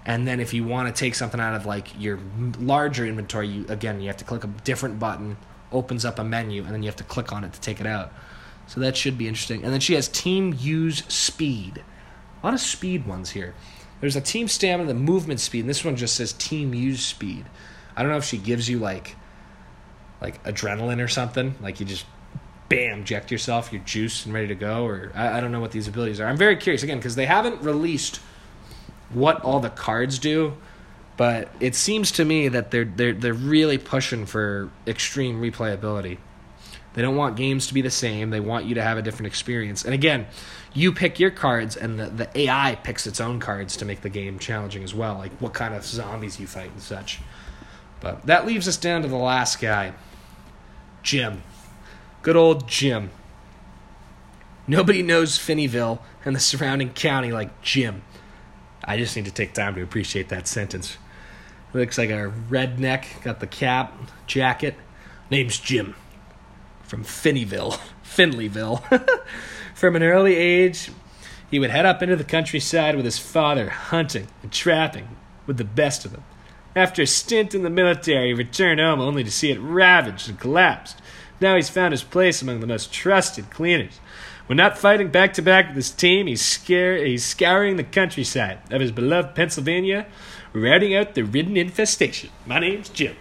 and 0.05 0.27
then 0.27 0.39
if 0.39 0.53
you 0.53 0.63
want 0.63 0.93
to 0.93 0.97
take 0.97 1.15
something 1.15 1.39
out 1.39 1.55
of 1.55 1.65
like 1.65 1.99
your 1.99 2.19
larger 2.59 3.05
inventory 3.05 3.47
you 3.47 3.65
again 3.69 3.99
you 3.99 4.07
have 4.07 4.17
to 4.17 4.25
click 4.25 4.43
a 4.43 4.47
different 4.63 4.99
button 4.99 5.37
opens 5.71 6.05
up 6.05 6.19
a 6.19 6.23
menu 6.23 6.63
and 6.63 6.73
then 6.73 6.83
you 6.83 6.87
have 6.87 6.95
to 6.97 7.03
click 7.03 7.31
on 7.31 7.43
it 7.43 7.53
to 7.53 7.61
take 7.61 7.79
it 7.79 7.87
out. 7.87 8.11
So 8.67 8.79
that 8.81 8.95
should 8.95 9.17
be 9.17 9.27
interesting. 9.27 9.63
And 9.63 9.73
then 9.73 9.79
she 9.79 9.95
has 9.95 10.07
team 10.07 10.55
use 10.57 11.03
speed. 11.05 11.83
A 12.41 12.45
lot 12.45 12.53
of 12.53 12.59
speed 12.59 13.07
ones 13.07 13.31
here. 13.31 13.55
There's 14.01 14.15
a 14.15 14.21
team 14.21 14.47
stamina 14.47 14.87
the 14.87 14.93
movement 14.93 15.39
speed 15.39 15.61
and 15.61 15.69
this 15.69 15.83
one 15.83 15.95
just 15.95 16.15
says 16.15 16.33
team 16.33 16.73
use 16.73 17.03
speed. 17.03 17.45
I 17.95 18.01
don't 18.01 18.11
know 18.11 18.17
if 18.17 18.25
she 18.25 18.37
gives 18.37 18.69
you 18.69 18.79
like 18.79 19.15
like 20.21 20.43
adrenaline 20.43 21.03
or 21.03 21.07
something 21.07 21.55
like 21.61 21.79
you 21.79 21.85
just 21.85 22.05
bam 22.67 22.99
inject 22.99 23.31
yourself 23.31 23.71
your 23.71 23.81
juice 23.83 24.25
and 24.25 24.33
ready 24.33 24.47
to 24.47 24.55
go 24.55 24.85
or 24.85 25.11
I, 25.15 25.37
I 25.37 25.41
don't 25.41 25.51
know 25.51 25.59
what 25.59 25.71
these 25.71 25.87
abilities 25.87 26.19
are. 26.19 26.27
I'm 26.27 26.37
very 26.37 26.55
curious 26.55 26.83
again 26.83 26.97
because 26.97 27.15
they 27.15 27.25
haven't 27.25 27.61
released 27.61 28.21
what 29.11 29.41
all 29.41 29.59
the 29.59 29.69
cards 29.69 30.19
do, 30.19 30.53
but 31.17 31.49
it 31.59 31.75
seems 31.75 32.11
to 32.13 32.25
me 32.25 32.47
that 32.47 32.71
they're 32.71 32.85
they're 32.85 33.13
they're 33.13 33.33
really 33.33 33.77
pushing 33.77 34.25
for 34.25 34.69
extreme 34.87 35.41
replayability. 35.41 36.17
They 36.93 37.01
don't 37.01 37.15
want 37.15 37.35
games 37.35 37.67
to 37.67 37.73
be 37.73 37.81
the 37.81 37.91
same. 37.91 38.29
They 38.29 38.39
want 38.39 38.65
you 38.65 38.75
to 38.75 38.81
have 38.81 38.97
a 38.97 39.01
different 39.01 39.27
experience. 39.27 39.85
And 39.85 39.93
again, 39.93 40.27
you 40.73 40.91
pick 40.91 41.19
your 41.19 41.29
cards, 41.29 41.77
and 41.77 41.99
the, 41.99 42.07
the 42.07 42.39
AI 42.41 42.75
picks 42.83 43.05
its 43.05 43.21
own 43.21 43.39
cards 43.39 43.77
to 43.77 43.85
make 43.85 44.01
the 44.01 44.09
game 44.09 44.39
challenging 44.39 44.83
as 44.83 44.93
well, 44.93 45.15
like 45.15 45.31
what 45.39 45.53
kind 45.53 45.73
of 45.73 45.85
zombies 45.85 46.39
you 46.39 46.47
fight 46.47 46.71
and 46.71 46.81
such. 46.81 47.19
But 48.01 48.25
that 48.25 48.45
leaves 48.45 48.67
us 48.67 48.77
down 48.77 49.01
to 49.03 49.07
the 49.07 49.15
last 49.15 49.61
guy 49.61 49.93
Jim. 51.03 51.43
Good 52.21 52.35
old 52.35 52.67
Jim. 52.67 53.11
Nobody 54.67 55.01
knows 55.01 55.37
Finneyville 55.37 55.99
and 56.25 56.35
the 56.35 56.39
surrounding 56.39 56.91
county 56.91 57.31
like 57.31 57.61
Jim. 57.61 58.03
I 58.89 58.97
just 58.97 59.15
need 59.15 59.25
to 59.25 59.31
take 59.31 59.53
time 59.53 59.75
to 59.75 59.83
appreciate 59.83 60.29
that 60.29 60.47
sentence. 60.47 60.97
Looks 61.73 61.99
like 61.99 62.09
a 62.09 62.33
redneck, 62.49 63.21
got 63.21 63.39
the 63.39 63.45
cap, 63.45 63.95
jacket. 64.25 64.73
Name's 65.29 65.59
Jim. 65.59 65.93
From 66.81 67.03
Finneyville, 67.03 67.79
Finleyville. 68.03 68.81
From 69.75 69.95
an 69.95 70.01
early 70.01 70.35
age, 70.35 70.89
he 71.51 71.59
would 71.59 71.69
head 71.69 71.85
up 71.85 72.01
into 72.01 72.15
the 72.15 72.23
countryside 72.23 72.95
with 72.95 73.05
his 73.05 73.19
father, 73.19 73.69
hunting 73.69 74.27
and 74.41 74.51
trapping 74.51 75.15
with 75.45 75.57
the 75.57 75.63
best 75.63 76.03
of 76.03 76.11
them. 76.11 76.23
After 76.75 77.03
a 77.03 77.07
stint 77.07 77.53
in 77.53 77.61
the 77.61 77.69
military, 77.69 78.29
he 78.29 78.33
returned 78.33 78.79
home 78.79 78.99
only 78.99 79.23
to 79.23 79.29
see 79.29 79.51
it 79.51 79.59
ravaged 79.59 80.29
and 80.29 80.39
collapsed. 80.39 80.99
Now 81.39 81.55
he's 81.55 81.69
found 81.69 81.91
his 81.91 82.03
place 82.03 82.41
among 82.41 82.59
the 82.59 82.65
most 82.65 82.91
trusted 82.91 83.51
cleaners. 83.51 83.99
When 84.49 84.57
not 84.57 84.79
fighting 84.79 85.09
back 85.09 85.33
to 85.33 85.43
back 85.43 85.67
with 85.67 85.75
his 85.75 85.91
team, 85.91 86.25
he's, 86.25 86.43
scare, 86.43 87.05
he's 87.05 87.23
scouring 87.23 87.75
the 87.75 87.83
countryside 87.83 88.57
of 88.71 88.81
his 88.81 88.91
beloved 88.91 89.35
Pennsylvania, 89.35 90.07
routing 90.53 90.95
out 90.95 91.13
the 91.13 91.21
ridden 91.21 91.55
infestation. 91.55 92.31
My 92.47 92.57
name's 92.57 92.89
Jim. 92.89 93.15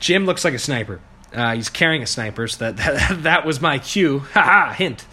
Jim 0.00 0.26
looks 0.26 0.44
like 0.44 0.54
a 0.54 0.58
sniper. 0.58 1.00
Uh, 1.32 1.54
he's 1.54 1.68
carrying 1.68 2.02
a 2.02 2.08
sniper, 2.08 2.48
so 2.48 2.72
that, 2.72 2.76
that, 3.08 3.22
that 3.22 3.46
was 3.46 3.60
my 3.60 3.78
cue. 3.78 4.18
Ha 4.32 4.42
ha, 4.42 4.72
hint. 4.72 5.06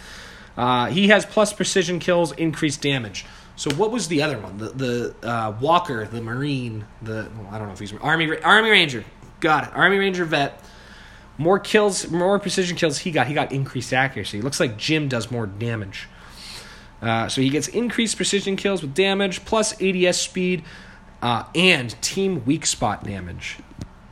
Uh, 0.56 0.86
he 0.86 1.08
has 1.08 1.24
plus 1.24 1.52
precision 1.52 2.00
kills, 2.00 2.32
increased 2.32 2.82
damage. 2.82 3.24
So 3.54 3.72
what 3.76 3.92
was 3.92 4.08
the 4.08 4.22
other 4.22 4.40
one? 4.40 4.58
The 4.58 4.70
the 4.70 5.14
uh, 5.22 5.54
Walker, 5.60 6.06
the 6.06 6.20
Marine, 6.20 6.86
the 7.00 7.30
well, 7.38 7.50
I 7.52 7.58
don't 7.58 7.68
know 7.68 7.72
if 7.72 7.78
he's 7.78 7.94
Army 7.94 8.36
Army 8.38 8.70
Ranger. 8.70 9.04
Got 9.38 9.68
it. 9.68 9.76
Army 9.76 9.98
Ranger 9.98 10.24
vet 10.24 10.60
More 11.38 11.58
kills, 11.58 12.10
more 12.10 12.38
precision 12.38 12.76
kills 12.76 12.98
he 12.98 13.10
got. 13.10 13.26
He 13.26 13.34
got 13.34 13.52
increased 13.52 13.92
accuracy. 13.92 14.38
It 14.38 14.44
looks 14.44 14.60
like 14.60 14.76
Jim 14.76 15.08
does 15.08 15.30
more 15.30 15.46
damage. 15.46 16.08
Uh, 17.02 17.28
so 17.28 17.40
he 17.42 17.50
gets 17.50 17.68
increased 17.68 18.16
precision 18.16 18.56
kills 18.56 18.80
with 18.80 18.94
damage, 18.94 19.44
plus 19.44 19.80
ADS 19.82 20.16
speed, 20.16 20.64
uh, 21.20 21.44
and 21.54 22.00
team 22.00 22.44
weak 22.46 22.64
spot 22.64 23.04
damage. 23.04 23.58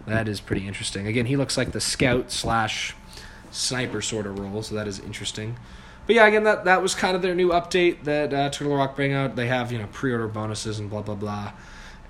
That 0.07 0.29
is 0.29 0.41
pretty 0.41 0.68
interesting. 0.68 1.07
Again, 1.07 1.27
he 1.27 1.37
looks 1.37 1.57
like 1.57 1.72
the 1.72 1.81
scout 1.81 2.31
slash 2.31 2.95
sniper 3.51 4.03
sort 4.03 4.27
of 4.27 4.39
role, 4.39 4.62
so 4.62 4.75
that 4.75 4.87
is 4.87 4.99
interesting. 5.01 5.57
But 6.07 6.16
yeah, 6.16 6.27
again, 6.27 6.45
that 6.45 6.66
that 6.66 6.83
was 6.83 6.95
kind 6.95 7.16
of 7.16 7.22
their 7.22 7.35
new 7.35 7.49
update 7.49 8.05
that 8.05 8.35
uh, 8.35 8.51
Turtle 8.51 8.77
Rock 8.77 8.95
bring 8.97 9.14
out. 9.14 9.37
They 9.37 9.47
have 9.47 9.72
you 9.72 9.79
know 9.79 9.89
pre-order 9.91 10.29
bonuses 10.29 10.79
and 10.79 10.91
blah 10.91 11.01
blah 11.01 11.14
blah, 11.14 11.53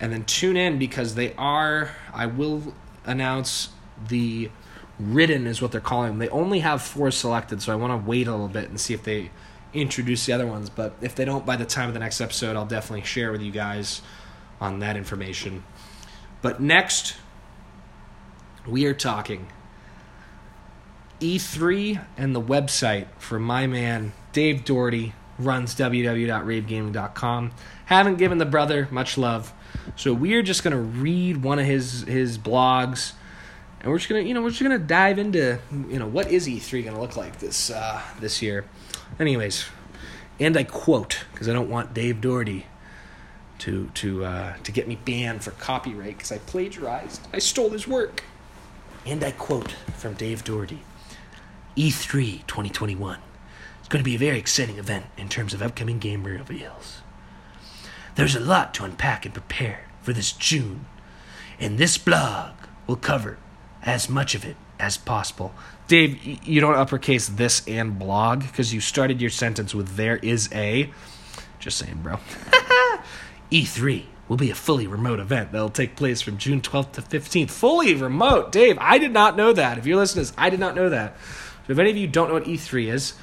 and 0.00 0.12
then 0.12 0.24
tune 0.24 0.56
in 0.56 0.78
because 0.78 1.14
they 1.14 1.34
are. 1.34 1.90
I 2.12 2.26
will 2.26 2.74
announce 3.04 3.68
the 4.08 4.50
ridden 4.98 5.46
is 5.46 5.60
what 5.60 5.72
they're 5.72 5.80
calling 5.80 6.10
them. 6.10 6.18
They 6.18 6.28
only 6.28 6.60
have 6.60 6.82
four 6.82 7.10
selected, 7.10 7.62
so 7.62 7.72
I 7.72 7.76
want 7.76 7.92
to 7.92 8.08
wait 8.08 8.26
a 8.26 8.30
little 8.30 8.48
bit 8.48 8.68
and 8.68 8.80
see 8.80 8.94
if 8.94 9.02
they 9.02 9.30
introduce 9.72 10.26
the 10.26 10.32
other 10.32 10.46
ones. 10.46 10.70
But 10.70 10.94
if 11.00 11.14
they 11.14 11.24
don't 11.24 11.44
by 11.44 11.56
the 11.56 11.64
time 11.64 11.88
of 11.88 11.94
the 11.94 12.00
next 12.00 12.20
episode, 12.20 12.56
I'll 12.56 12.66
definitely 12.66 13.04
share 13.04 13.32
with 13.32 13.42
you 13.42 13.50
guys 13.50 14.02
on 14.60 14.78
that 14.80 14.96
information. 14.96 15.64
But 16.42 16.60
next, 16.60 17.16
we 18.66 18.86
are 18.86 18.94
talking 18.94 19.48
E3 21.20 22.04
and 22.16 22.34
the 22.34 22.40
website 22.40 23.06
for 23.18 23.38
my 23.38 23.66
man 23.66 24.12
Dave 24.32 24.64
Doherty 24.64 25.14
runs 25.38 25.74
www.ravegaming.com. 25.74 27.52
Haven't 27.86 28.16
given 28.16 28.38
the 28.38 28.46
brother 28.46 28.88
much 28.90 29.18
love, 29.18 29.52
so 29.96 30.12
we're 30.12 30.42
just 30.42 30.62
gonna 30.62 30.80
read 30.80 31.42
one 31.42 31.58
of 31.58 31.66
his 31.66 32.02
his 32.02 32.38
blogs, 32.38 33.12
and 33.84 33.92
we're 33.92 33.98
just 33.98 34.08
gonna 34.08 34.22
you 34.22 34.32
know 34.32 34.42
we're 34.42 34.48
just 34.48 34.62
gonna 34.62 34.78
dive 34.78 35.18
into 35.18 35.58
you 35.70 35.98
know 35.98 36.06
what 36.06 36.32
is 36.32 36.48
E3 36.48 36.84
gonna 36.84 37.00
look 37.00 37.16
like 37.16 37.38
this 37.38 37.70
uh, 37.70 38.00
this 38.18 38.40
year. 38.40 38.64
Anyways, 39.20 39.66
and 40.40 40.56
I 40.56 40.64
quote 40.64 41.26
because 41.32 41.50
I 41.50 41.52
don't 41.52 41.68
want 41.68 41.92
Dave 41.92 42.22
Doherty 42.22 42.66
to 43.58 43.90
to 43.92 44.24
uh, 44.24 44.56
to 44.62 44.72
get 44.72 44.88
me 44.88 44.96
banned 44.96 45.44
for 45.44 45.50
copyright 45.52 46.16
because 46.16 46.32
I 46.32 46.38
plagiarized. 46.38 47.28
I 47.32 47.38
stole 47.38 47.70
his 47.70 47.86
work. 47.86 48.24
And 49.06 49.22
I 49.22 49.32
quote 49.32 49.72
from 49.98 50.14
Dave 50.14 50.44
Doherty. 50.44 50.80
E3 51.76 52.46
2021 52.46 53.18
is 53.82 53.88
going 53.88 54.02
to 54.02 54.04
be 54.04 54.14
a 54.14 54.18
very 54.18 54.38
exciting 54.38 54.78
event 54.78 55.04
in 55.18 55.28
terms 55.28 55.52
of 55.52 55.60
upcoming 55.60 55.98
game 55.98 56.24
reveals. 56.24 57.02
There's 58.14 58.34
a 58.34 58.40
lot 58.40 58.72
to 58.74 58.84
unpack 58.84 59.26
and 59.26 59.34
prepare 59.34 59.90
for 60.00 60.14
this 60.14 60.32
June, 60.32 60.86
and 61.60 61.76
this 61.76 61.98
blog 61.98 62.52
will 62.86 62.96
cover 62.96 63.36
as 63.84 64.08
much 64.08 64.34
of 64.34 64.44
it 64.44 64.56
as 64.80 64.96
possible. 64.96 65.54
Dave, 65.86 66.46
you 66.46 66.60
don't 66.60 66.74
uppercase 66.74 67.28
this 67.28 67.66
and 67.68 67.98
blog 67.98 68.42
because 68.42 68.72
you 68.72 68.80
started 68.80 69.20
your 69.20 69.30
sentence 69.30 69.74
with 69.74 69.96
there 69.96 70.16
is 70.16 70.48
a. 70.52 70.90
Just 71.58 71.78
saying, 71.78 72.00
bro. 72.02 72.18
E3 73.52 74.04
will 74.28 74.36
be 74.36 74.50
a 74.50 74.54
fully 74.54 74.86
remote 74.86 75.20
event 75.20 75.52
that'll 75.52 75.68
take 75.68 75.96
place 75.96 76.22
from 76.22 76.38
June 76.38 76.60
12th 76.60 76.92
to 76.92 77.02
15th. 77.02 77.50
Fully 77.50 77.94
remote. 77.94 78.50
Dave, 78.50 78.78
I 78.80 78.98
did 78.98 79.12
not 79.12 79.36
know 79.36 79.52
that. 79.52 79.76
If 79.76 79.86
you're 79.86 79.98
listening 79.98 80.26
I 80.38 80.50
did 80.50 80.60
not 80.60 80.74
know 80.74 80.88
that. 80.88 81.16
So 81.66 81.72
if 81.72 81.78
any 81.78 81.90
of 81.90 81.96
you 81.96 82.06
don't 82.06 82.28
know 82.28 82.34
what 82.34 82.44
E3 82.44 82.92
is, 82.92 83.14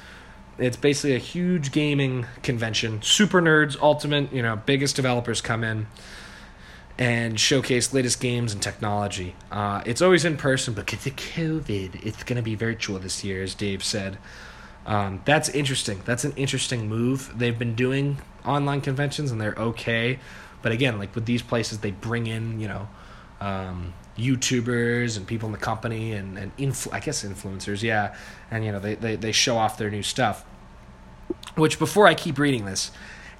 it's 0.58 0.76
basically 0.76 1.16
a 1.16 1.18
huge 1.18 1.72
gaming 1.72 2.26
convention. 2.42 3.02
Super 3.02 3.42
nerds, 3.42 3.76
ultimate, 3.80 4.32
you 4.32 4.42
know, 4.42 4.56
biggest 4.56 4.94
developers 4.94 5.40
come 5.40 5.64
in 5.64 5.88
and 6.98 7.40
showcase 7.40 7.92
latest 7.92 8.20
games 8.20 8.52
and 8.52 8.62
technology. 8.62 9.34
Uh, 9.50 9.82
it's 9.86 10.02
always 10.02 10.24
in 10.24 10.36
person, 10.36 10.74
but 10.74 10.86
because 10.86 11.06
of 11.06 11.16
COVID, 11.16 12.04
it's 12.04 12.22
going 12.22 12.36
to 12.36 12.42
be 12.42 12.54
virtual 12.54 12.98
this 12.98 13.24
year, 13.24 13.42
as 13.42 13.54
Dave 13.54 13.82
said. 13.82 14.18
Um, 14.84 15.22
that's 15.24 15.48
interesting. 15.48 16.02
That's 16.04 16.24
an 16.24 16.32
interesting 16.36 16.88
move. 16.88 17.32
They've 17.36 17.58
been 17.58 17.74
doing 17.74 18.18
online 18.44 18.80
conventions 18.80 19.30
and 19.30 19.40
they're 19.40 19.54
okay. 19.56 20.18
But 20.60 20.72
again, 20.72 20.98
like 20.98 21.14
with 21.14 21.24
these 21.24 21.42
places, 21.42 21.78
they 21.78 21.92
bring 21.92 22.26
in, 22.26 22.60
you 22.60 22.68
know, 22.68 22.88
um, 23.40 23.94
YouTubers 24.18 25.16
and 25.16 25.26
people 25.26 25.46
in 25.46 25.52
the 25.52 25.58
company 25.58 26.12
and, 26.12 26.36
and 26.36 26.56
influ- 26.56 26.92
I 26.92 27.00
guess 27.00 27.24
influencers, 27.24 27.82
yeah. 27.82 28.14
And, 28.50 28.64
you 28.64 28.72
know, 28.72 28.80
they, 28.80 28.94
they, 28.94 29.16
they 29.16 29.32
show 29.32 29.56
off 29.56 29.78
their 29.78 29.90
new 29.90 30.02
stuff. 30.02 30.44
Which, 31.54 31.78
before 31.78 32.06
I 32.06 32.14
keep 32.14 32.38
reading 32.38 32.66
this, 32.66 32.90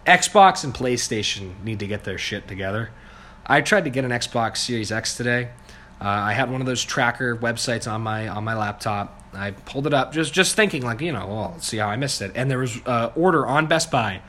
Xbox 0.06 0.64
and 0.64 0.74
PlayStation 0.74 1.62
need 1.62 1.78
to 1.80 1.86
get 1.86 2.04
their 2.04 2.18
shit 2.18 2.48
together. 2.48 2.90
I 3.46 3.60
tried 3.60 3.84
to 3.84 3.90
get 3.90 4.04
an 4.04 4.10
Xbox 4.10 4.58
Series 4.58 4.92
X 4.92 5.16
today. 5.16 5.48
Uh, 6.00 6.04
I 6.04 6.32
had 6.32 6.50
one 6.50 6.60
of 6.60 6.66
those 6.66 6.82
tracker 6.82 7.36
websites 7.36 7.90
on 7.90 8.02
my 8.02 8.28
on 8.28 8.44
my 8.44 8.54
laptop. 8.54 9.20
I 9.34 9.52
pulled 9.52 9.86
it 9.86 9.94
up, 9.94 10.12
just 10.12 10.32
just 10.32 10.56
thinking 10.56 10.82
like 10.82 11.00
you 11.00 11.12
know, 11.12 11.26
well, 11.26 11.50
let's 11.54 11.66
see 11.66 11.78
how 11.78 11.88
I 11.88 11.96
missed 11.96 12.22
it. 12.22 12.32
And 12.34 12.50
there 12.50 12.58
was 12.58 12.80
uh, 12.86 13.10
order 13.14 13.46
on 13.46 13.66
Best 13.66 13.90
Buy. 13.90 14.20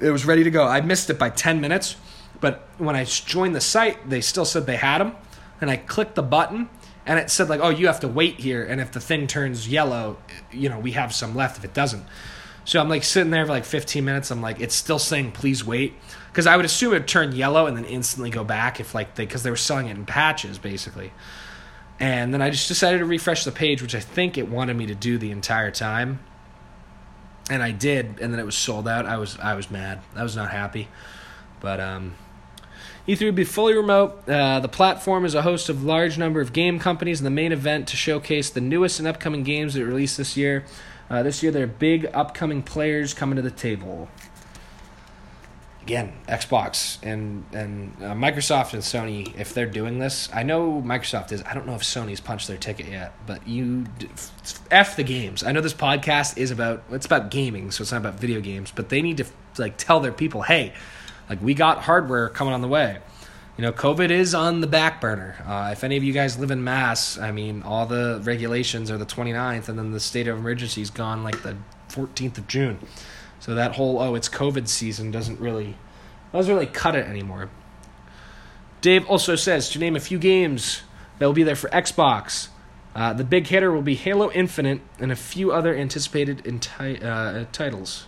It 0.00 0.10
was 0.10 0.24
ready 0.24 0.44
to 0.44 0.50
go. 0.50 0.66
I 0.66 0.80
missed 0.80 1.10
it 1.10 1.18
by 1.18 1.30
ten 1.30 1.60
minutes 1.60 1.96
but 2.42 2.68
when 2.76 2.96
I 2.96 3.04
joined 3.04 3.54
the 3.54 3.60
site, 3.60 4.10
they 4.10 4.20
still 4.20 4.44
said 4.44 4.66
they 4.66 4.76
had 4.76 4.98
them. 4.98 5.14
And 5.60 5.70
I 5.70 5.76
clicked 5.76 6.16
the 6.16 6.24
button 6.24 6.68
and 7.06 7.18
it 7.18 7.30
said 7.30 7.48
like, 7.48 7.60
"Oh, 7.62 7.70
you 7.70 7.86
have 7.86 8.00
to 8.00 8.08
wait 8.08 8.40
here 8.40 8.64
and 8.64 8.80
if 8.80 8.90
the 8.90 9.00
thing 9.00 9.28
turns 9.28 9.68
yellow, 9.68 10.18
you 10.50 10.68
know, 10.68 10.80
we 10.80 10.92
have 10.92 11.14
some 11.14 11.36
left 11.36 11.56
if 11.56 11.64
it 11.64 11.72
doesn't." 11.72 12.04
So 12.64 12.80
I'm 12.80 12.88
like 12.88 13.04
sitting 13.04 13.30
there 13.30 13.46
for 13.46 13.52
like 13.52 13.64
15 13.64 14.04
minutes. 14.04 14.30
I'm 14.32 14.42
like, 14.42 14.60
it's 14.60 14.74
still 14.74 14.98
saying 14.98 15.32
please 15.32 15.64
wait 15.64 15.94
because 16.32 16.46
I 16.46 16.56
would 16.56 16.64
assume 16.64 16.92
it 16.92 17.00
would 17.00 17.08
turn 17.08 17.32
yellow 17.32 17.66
and 17.66 17.76
then 17.76 17.84
instantly 17.84 18.30
go 18.30 18.42
back 18.42 18.80
if 18.80 18.94
like 18.94 19.16
they 19.16 19.26
because 19.26 19.42
they 19.42 19.50
were 19.50 19.56
selling 19.56 19.88
it 19.88 19.96
in 19.96 20.06
patches 20.06 20.58
basically. 20.58 21.12
And 22.00 22.32
then 22.32 22.40
I 22.40 22.48
just 22.50 22.68
decided 22.68 22.98
to 22.98 23.04
refresh 23.04 23.44
the 23.44 23.52
page, 23.52 23.82
which 23.82 23.94
I 23.94 24.00
think 24.00 24.38
it 24.38 24.48
wanted 24.48 24.76
me 24.76 24.86
to 24.86 24.94
do 24.94 25.18
the 25.18 25.30
entire 25.30 25.70
time. 25.70 26.20
And 27.50 27.62
I 27.62 27.70
did, 27.70 28.18
and 28.20 28.32
then 28.32 28.40
it 28.40 28.46
was 28.46 28.56
sold 28.56 28.88
out. 28.88 29.04
I 29.04 29.18
was 29.18 29.38
I 29.38 29.54
was 29.54 29.70
mad. 29.70 30.00
I 30.16 30.22
was 30.22 30.34
not 30.34 30.50
happy. 30.50 30.88
But 31.60 31.80
um 31.80 32.14
E3 33.06 33.20
will 33.26 33.32
be 33.32 33.44
fully 33.44 33.74
remote. 33.74 34.28
Uh, 34.28 34.60
the 34.60 34.68
platform 34.68 35.24
is 35.24 35.34
a 35.34 35.42
host 35.42 35.68
of 35.68 35.82
large 35.82 36.16
number 36.18 36.40
of 36.40 36.52
game 36.52 36.78
companies 36.78 37.18
in 37.18 37.24
the 37.24 37.30
main 37.30 37.50
event 37.50 37.88
to 37.88 37.96
showcase 37.96 38.48
the 38.48 38.60
newest 38.60 39.00
and 39.00 39.08
upcoming 39.08 39.42
games 39.42 39.74
that 39.74 39.84
released 39.84 40.16
this 40.16 40.36
year. 40.36 40.64
Uh, 41.10 41.22
this 41.22 41.42
year, 41.42 41.50
there 41.50 41.64
are 41.64 41.66
big 41.66 42.08
upcoming 42.14 42.62
players 42.62 43.12
coming 43.12 43.34
to 43.36 43.42
the 43.42 43.50
table. 43.50 44.08
Again, 45.82 46.12
Xbox 46.28 46.98
and 47.02 47.44
and 47.52 47.96
uh, 48.00 48.14
Microsoft 48.14 48.72
and 48.72 48.82
Sony, 48.82 49.36
if 49.38 49.52
they're 49.52 49.66
doing 49.66 49.98
this, 49.98 50.28
I 50.32 50.44
know 50.44 50.80
Microsoft 50.84 51.32
is. 51.32 51.42
I 51.44 51.54
don't 51.54 51.66
know 51.66 51.74
if 51.74 51.82
Sony's 51.82 52.20
punched 52.20 52.46
their 52.46 52.56
ticket 52.56 52.86
yet, 52.86 53.14
but 53.26 53.46
you 53.48 53.86
f 54.70 54.96
the 54.96 55.02
games. 55.02 55.42
I 55.42 55.52
know 55.52 55.60
this 55.60 55.74
podcast 55.74 56.38
is 56.38 56.50
about 56.50 56.84
it's 56.90 57.06
about 57.06 57.30
gaming, 57.30 57.70
so 57.72 57.82
it's 57.82 57.90
not 57.90 57.98
about 57.98 58.14
video 58.14 58.40
games, 58.40 58.72
but 58.74 58.88
they 58.90 59.02
need 59.02 59.16
to 59.16 59.26
like 59.58 59.76
tell 59.76 60.00
their 60.00 60.12
people, 60.12 60.42
hey 60.42 60.72
like 61.28 61.42
we 61.42 61.54
got 61.54 61.78
hardware 61.78 62.28
coming 62.28 62.52
on 62.52 62.60
the 62.60 62.68
way. 62.68 62.98
You 63.56 63.62
know, 63.62 63.72
COVID 63.72 64.10
is 64.10 64.34
on 64.34 64.60
the 64.60 64.66
back 64.66 65.00
burner. 65.00 65.36
Uh, 65.46 65.70
if 65.72 65.84
any 65.84 65.96
of 65.96 66.04
you 66.04 66.12
guys 66.12 66.38
live 66.38 66.50
in 66.50 66.64
Mass, 66.64 67.18
I 67.18 67.32
mean, 67.32 67.62
all 67.62 67.86
the 67.86 68.20
regulations 68.22 68.90
are 68.90 68.98
the 68.98 69.06
29th, 69.06 69.68
and 69.68 69.78
then 69.78 69.92
the 69.92 70.00
state 70.00 70.26
of 70.26 70.38
emergency 70.38 70.82
is 70.82 70.90
gone 70.90 71.22
like 71.22 71.42
the 71.42 71.56
14th 71.88 72.38
of 72.38 72.48
June. 72.48 72.78
So 73.42 73.56
that 73.56 73.74
whole 73.74 73.98
oh, 73.98 74.14
it's 74.14 74.28
COVID 74.28 74.68
season 74.68 75.10
doesn't 75.10 75.40
really 75.40 75.76
doesn't 76.32 76.54
really 76.54 76.64
cut 76.64 76.94
it 76.94 77.08
anymore. 77.08 77.50
Dave 78.80 79.04
also 79.08 79.34
says 79.34 79.68
to 79.70 79.80
name 79.80 79.96
a 79.96 80.00
few 80.00 80.16
games 80.16 80.82
that 81.18 81.26
will 81.26 81.32
be 81.32 81.42
there 81.42 81.56
for 81.56 81.68
Xbox. 81.70 82.48
Uh, 82.94 83.12
the 83.12 83.24
big 83.24 83.48
hitter 83.48 83.72
will 83.72 83.82
be 83.82 83.96
Halo 83.96 84.30
Infinite 84.30 84.80
and 85.00 85.10
a 85.10 85.16
few 85.16 85.50
other 85.50 85.74
anticipated 85.74 86.44
inti- 86.44 87.02
uh, 87.04 87.46
titles. 87.50 88.06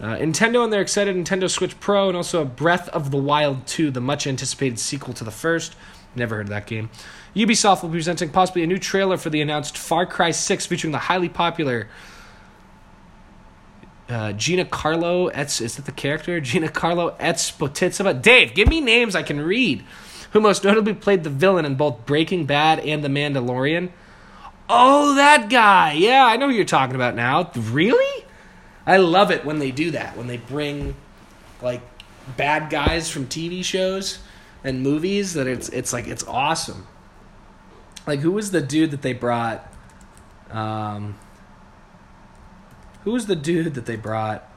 Uh, 0.00 0.16
Nintendo 0.16 0.64
and 0.64 0.72
their 0.72 0.80
excited 0.80 1.14
Nintendo 1.14 1.48
Switch 1.48 1.78
Pro, 1.78 2.08
and 2.08 2.16
also 2.16 2.44
Breath 2.44 2.88
of 2.88 3.12
the 3.12 3.16
Wild 3.16 3.64
2, 3.68 3.92
the 3.92 4.00
much 4.00 4.26
anticipated 4.26 4.80
sequel 4.80 5.14
to 5.14 5.24
the 5.24 5.30
first. 5.30 5.76
Never 6.16 6.36
heard 6.36 6.46
of 6.46 6.50
that 6.50 6.66
game. 6.66 6.90
Ubisoft 7.36 7.82
will 7.82 7.90
be 7.90 7.98
presenting 7.98 8.30
possibly 8.30 8.64
a 8.64 8.66
new 8.66 8.78
trailer 8.78 9.18
for 9.18 9.30
the 9.30 9.40
announced 9.40 9.78
Far 9.78 10.04
Cry 10.04 10.32
6 10.32 10.66
featuring 10.66 10.92
the 10.92 10.98
highly 10.98 11.28
popular 11.28 11.88
uh, 14.08 14.32
Giancarlo 14.32 15.32
Etz. 15.32 15.60
Is 15.60 15.76
that 15.76 15.84
the 15.84 15.92
character? 15.92 16.40
Giancarlo 16.42 17.18
Esposito. 17.18 18.20
Dave, 18.20 18.54
give 18.54 18.68
me 18.68 18.80
names 18.80 19.14
I 19.14 19.22
can 19.22 19.40
read. 19.40 19.84
Who 20.32 20.40
most 20.40 20.64
notably 20.64 20.94
played 20.94 21.24
the 21.24 21.30
villain 21.30 21.64
in 21.64 21.76
both 21.76 22.04
Breaking 22.04 22.46
Bad 22.46 22.80
and 22.80 23.02
The 23.02 23.08
Mandalorian. 23.08 23.90
Oh, 24.68 25.14
that 25.14 25.48
guy. 25.48 25.92
Yeah, 25.92 26.24
I 26.24 26.36
know 26.36 26.48
who 26.48 26.54
you're 26.54 26.64
talking 26.64 26.96
about 26.96 27.14
now. 27.14 27.50
Really? 27.54 28.24
I 28.86 28.98
love 28.98 29.30
it 29.30 29.44
when 29.44 29.58
they 29.58 29.72
do 29.72 29.90
that 29.92 30.16
when 30.16 30.28
they 30.28 30.36
bring 30.36 30.94
like 31.60 31.80
bad 32.36 32.70
guys 32.70 33.10
from 33.10 33.26
TV 33.26 33.64
shows 33.64 34.20
and 34.62 34.82
movies 34.82 35.34
that 35.34 35.46
it's 35.46 35.68
it's 35.70 35.92
like 35.92 36.06
it's 36.06 36.24
awesome. 36.24 36.86
Like 38.06 38.20
who 38.20 38.30
was 38.30 38.52
the 38.52 38.60
dude 38.60 38.92
that 38.92 39.02
they 39.02 39.12
brought? 39.12 39.72
Um, 40.50 41.18
who 43.06 43.12
was 43.12 43.26
the 43.26 43.36
dude 43.36 43.74
that 43.74 43.86
they 43.86 43.94
brought 43.94 44.50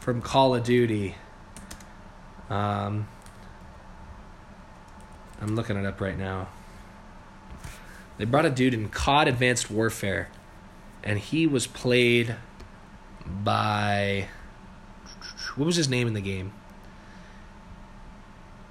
from 0.00 0.22
Call 0.22 0.54
of 0.54 0.64
Duty? 0.64 1.14
Um, 2.48 3.06
I'm 5.42 5.54
looking 5.54 5.76
it 5.76 5.84
up 5.84 6.00
right 6.00 6.16
now. 6.16 6.48
They 8.16 8.24
brought 8.24 8.46
a 8.46 8.50
dude 8.50 8.72
in 8.72 8.88
COD 8.88 9.28
Advanced 9.28 9.70
Warfare, 9.70 10.30
and 11.04 11.18
he 11.18 11.46
was 11.46 11.66
played 11.66 12.34
by 13.26 14.28
what 15.56 15.66
was 15.66 15.76
his 15.76 15.90
name 15.90 16.06
in 16.08 16.14
the 16.14 16.22
game? 16.22 16.54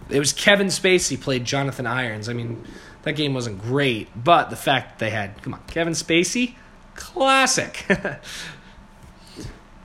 It 0.10 0.18
was 0.18 0.34
Kevin 0.34 0.68
Spacey 0.68 1.22
played 1.22 1.46
Jonathan 1.46 1.86
Irons. 1.86 2.28
I 2.28 2.34
mean, 2.34 2.66
that 3.04 3.12
game 3.12 3.36
wasn't 3.36 3.62
great, 3.62 4.08
but 4.16 4.50
the 4.50 4.56
fact 4.56 4.98
that 4.98 5.06
they 5.06 5.12
had 5.12 5.44
come 5.44 5.54
on 5.54 5.62
Kevin 5.68 5.94
Spacey, 5.94 6.56
classic. 6.96 7.86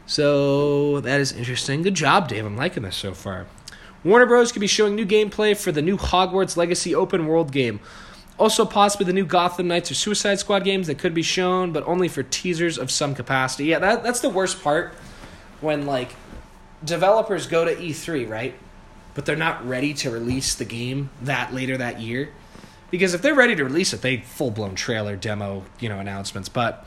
so 0.07 1.01
that 1.01 1.21
is 1.21 1.33
interesting. 1.33 1.83
Good 1.83 1.95
job, 1.95 2.29
Dave. 2.29 2.47
I'm 2.47 2.57
liking 2.57 2.83
this 2.83 2.97
so 2.97 3.13
far. 3.13 3.47
Warner 4.05 4.27
Bros. 4.27 4.53
could 4.53 4.61
be 4.61 4.69
showing 4.69 4.95
new 4.95 5.05
gameplay 5.05 5.57
for 5.57 5.73
the 5.73 5.83
new 5.83 5.97
Hogwarts 5.97 6.57
Legacy 6.57 6.95
open 6.95 7.27
world 7.27 7.51
game. 7.51 7.81
Also, 8.39 8.65
possibly 8.65 9.07
the 9.07 9.13
new 9.13 9.25
Gotham 9.25 9.67
Knights 9.67 9.91
or 9.91 9.95
Suicide 9.95 10.39
Squad 10.39 10.63
games 10.63 10.87
that 10.87 10.99
could 10.99 11.15
be 11.15 11.23
shown, 11.23 11.73
but 11.73 11.83
only 11.89 12.07
for 12.07 12.23
teasers 12.23 12.79
of 12.79 12.91
some 12.91 13.15
capacity. 13.15 13.65
Yeah, 13.65 13.79
that, 13.81 14.05
that's 14.05 14.21
the 14.21 14.29
worst 14.29 14.63
part 14.63 14.95
when, 15.61 15.87
like, 15.87 16.15
developers 16.85 17.47
go 17.47 17.65
to 17.65 17.75
E3, 17.75 18.29
right? 18.29 18.55
But 19.15 19.25
they're 19.25 19.37
not 19.37 19.67
ready 19.67 19.95
to 19.95 20.11
release 20.11 20.55
the 20.55 20.67
game 20.67 21.11
that 21.23 21.55
later 21.55 21.79
that 21.79 22.01
year. 22.01 22.29
Because 22.91 23.15
if 23.15 23.23
they're 23.23 23.35
ready 23.35 23.57
to 23.57 23.65
release 23.65 23.93
it, 23.93 24.03
they 24.03 24.19
full 24.19 24.51
blown 24.51 24.75
trailer, 24.75 25.17
demo, 25.17 25.65
you 25.81 25.89
know, 25.89 25.99
announcements. 25.99 26.49
But 26.49 26.87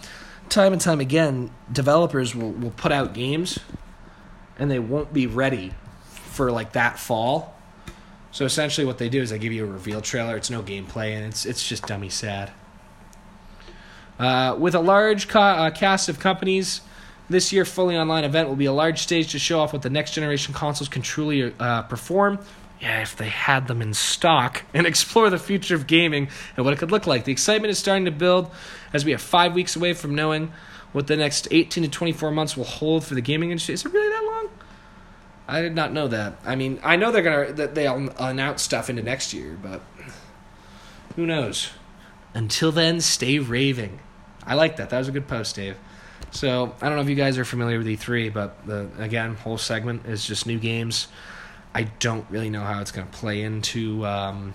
time 0.49 0.73
and 0.73 0.81
time 0.81 0.99
again, 0.99 1.51
developers 1.71 2.35
will, 2.35 2.51
will 2.51 2.71
put 2.71 2.91
out 2.91 3.13
games 3.13 3.59
and 4.57 4.69
they 4.69 4.79
won't 4.79 5.13
be 5.13 5.27
ready 5.27 5.73
for 6.03 6.51
like 6.51 6.73
that 6.73 6.99
fall 6.99 7.59
so 8.31 8.45
essentially, 8.45 8.85
what 8.85 8.99
they 8.99 9.09
do 9.09 9.21
is 9.21 9.31
they 9.31 9.39
give 9.39 9.53
you 9.53 9.65
a 9.65 9.67
reveal 9.67 10.01
trailer. 10.01 10.37
It's 10.37 10.49
no 10.49 10.61
gameplay, 10.61 11.15
and 11.15 11.25
it's 11.25 11.45
it's 11.45 11.67
just 11.67 11.87
dummy 11.87 12.09
sad. 12.09 12.51
Uh, 14.19 14.55
with 14.59 14.75
a 14.75 14.79
large 14.79 15.33
uh, 15.33 15.71
cast 15.71 16.09
of 16.09 16.19
companies, 16.19 16.81
this 17.29 17.51
year 17.51 17.65
fully 17.65 17.97
online 17.97 18.25
event 18.25 18.49
will 18.49 18.55
be 18.55 18.65
a 18.65 18.73
large 18.73 18.99
stage 18.99 19.31
to 19.31 19.39
show 19.39 19.59
off 19.59 19.73
what 19.73 19.81
the 19.81 19.89
next 19.89 20.11
generation 20.11 20.53
consoles 20.53 20.89
can 20.89 21.01
truly 21.01 21.53
uh, 21.59 21.83
perform. 21.83 22.39
Yeah, 22.79 23.01
if 23.01 23.15
they 23.17 23.27
had 23.27 23.67
them 23.67 23.81
in 23.81 23.93
stock, 23.93 24.63
and 24.73 24.87
explore 24.87 25.29
the 25.29 25.37
future 25.37 25.75
of 25.75 25.87
gaming 25.87 26.29
and 26.55 26.65
what 26.65 26.73
it 26.73 26.77
could 26.77 26.91
look 26.91 27.07
like. 27.07 27.25
The 27.25 27.31
excitement 27.31 27.71
is 27.71 27.79
starting 27.79 28.05
to 28.05 28.11
build 28.11 28.49
as 28.93 29.05
we 29.05 29.13
are 29.13 29.17
five 29.17 29.53
weeks 29.53 29.75
away 29.75 29.93
from 29.93 30.15
knowing 30.15 30.51
what 30.91 31.07
the 31.07 31.15
next 31.15 31.47
18 31.51 31.83
to 31.83 31.89
24 31.89 32.31
months 32.31 32.57
will 32.57 32.63
hold 32.63 33.03
for 33.03 33.15
the 33.15 33.21
gaming 33.21 33.51
industry. 33.51 33.73
Is 33.73 33.85
it 33.85 33.93
really 33.93 34.09
that 34.09 34.23
long? 34.25 34.49
I 35.47 35.61
did 35.61 35.75
not 35.75 35.91
know 35.91 36.07
that. 36.07 36.39
I 36.45 36.55
mean, 36.55 36.79
I 36.83 36.95
know 36.95 37.11
they're 37.11 37.23
gonna 37.23 37.53
that 37.53 37.75
they'll 37.75 38.09
announce 38.19 38.61
stuff 38.61 38.89
into 38.89 39.01
next 39.01 39.33
year, 39.33 39.57
but 39.61 39.81
who 41.15 41.25
knows? 41.25 41.71
Until 42.33 42.71
then, 42.71 43.01
stay 43.01 43.39
raving. 43.39 43.99
I 44.45 44.53
like 44.53 44.77
that. 44.77 44.91
That 44.91 44.99
was 44.99 45.07
a 45.07 45.11
good 45.11 45.27
post, 45.27 45.55
Dave. 45.55 45.77
So 46.31 46.75
I 46.81 46.87
don't 46.87 46.95
know 46.95 47.01
if 47.01 47.09
you 47.09 47.15
guys 47.15 47.37
are 47.39 47.45
familiar 47.45 47.79
with 47.79 47.87
E3, 47.87 48.31
but 48.31 48.65
the 48.67 48.89
again 48.99 49.35
whole 49.35 49.57
segment 49.57 50.05
is 50.05 50.25
just 50.25 50.45
new 50.45 50.59
games. 50.59 51.07
I 51.79 51.83
don't 51.99 52.29
really 52.29 52.49
know 52.49 52.59
how 52.59 52.81
it's 52.81 52.91
gonna 52.91 53.07
play 53.09 53.41
into 53.41 54.05
um, 54.05 54.53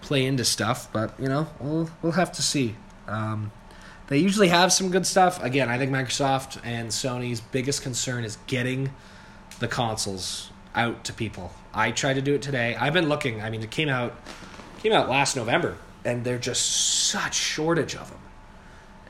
play 0.00 0.24
into 0.24 0.46
stuff, 0.46 0.90
but 0.94 1.12
you 1.20 1.28
know 1.28 1.46
we'll 1.60 1.90
we'll 2.00 2.12
have 2.12 2.32
to 2.32 2.42
see. 2.42 2.76
Um, 3.06 3.52
they 4.06 4.16
usually 4.16 4.48
have 4.48 4.72
some 4.72 4.90
good 4.90 5.06
stuff. 5.06 5.42
Again, 5.42 5.68
I 5.68 5.76
think 5.76 5.92
Microsoft 5.92 6.58
and 6.64 6.88
Sony's 6.88 7.42
biggest 7.42 7.82
concern 7.82 8.24
is 8.24 8.38
getting 8.46 8.92
the 9.58 9.68
consoles 9.68 10.52
out 10.74 11.04
to 11.04 11.12
people. 11.12 11.52
I 11.74 11.90
tried 11.90 12.14
to 12.14 12.22
do 12.22 12.36
it 12.36 12.40
today. 12.40 12.74
I've 12.74 12.94
been 12.94 13.10
looking. 13.10 13.42
I 13.42 13.50
mean, 13.50 13.62
it 13.62 13.70
came 13.70 13.90
out 13.90 14.14
came 14.82 14.94
out 14.94 15.10
last 15.10 15.36
November, 15.36 15.76
and 16.02 16.24
they're 16.24 16.38
just 16.38 16.62
such 17.10 17.34
shortage 17.34 17.94
of 17.94 18.08
them. 18.08 18.20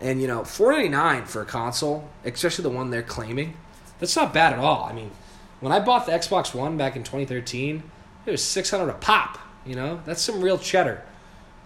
And 0.00 0.20
you 0.20 0.26
know, 0.26 0.42
four 0.42 0.72
ninety 0.72 0.88
nine 0.88 1.26
for 1.26 1.40
a 1.40 1.46
console, 1.46 2.08
especially 2.24 2.64
the 2.64 2.70
one 2.70 2.90
they're 2.90 3.00
claiming, 3.00 3.56
that's 4.00 4.16
not 4.16 4.34
bad 4.34 4.54
at 4.54 4.58
all. 4.58 4.88
I 4.90 4.92
mean, 4.92 5.12
when 5.60 5.72
I 5.72 5.80
bought 5.80 6.06
the 6.06 6.12
Xbox 6.12 6.54
One 6.54 6.76
back 6.76 6.96
in 6.96 7.04
twenty 7.04 7.24
thirteen, 7.24 7.82
it 8.26 8.30
was 8.30 8.42
six 8.42 8.70
hundred 8.70 8.88
a 8.88 8.94
pop. 8.94 9.38
You 9.64 9.76
know, 9.76 10.00
that's 10.04 10.22
some 10.22 10.40
real 10.40 10.58
cheddar. 10.58 11.02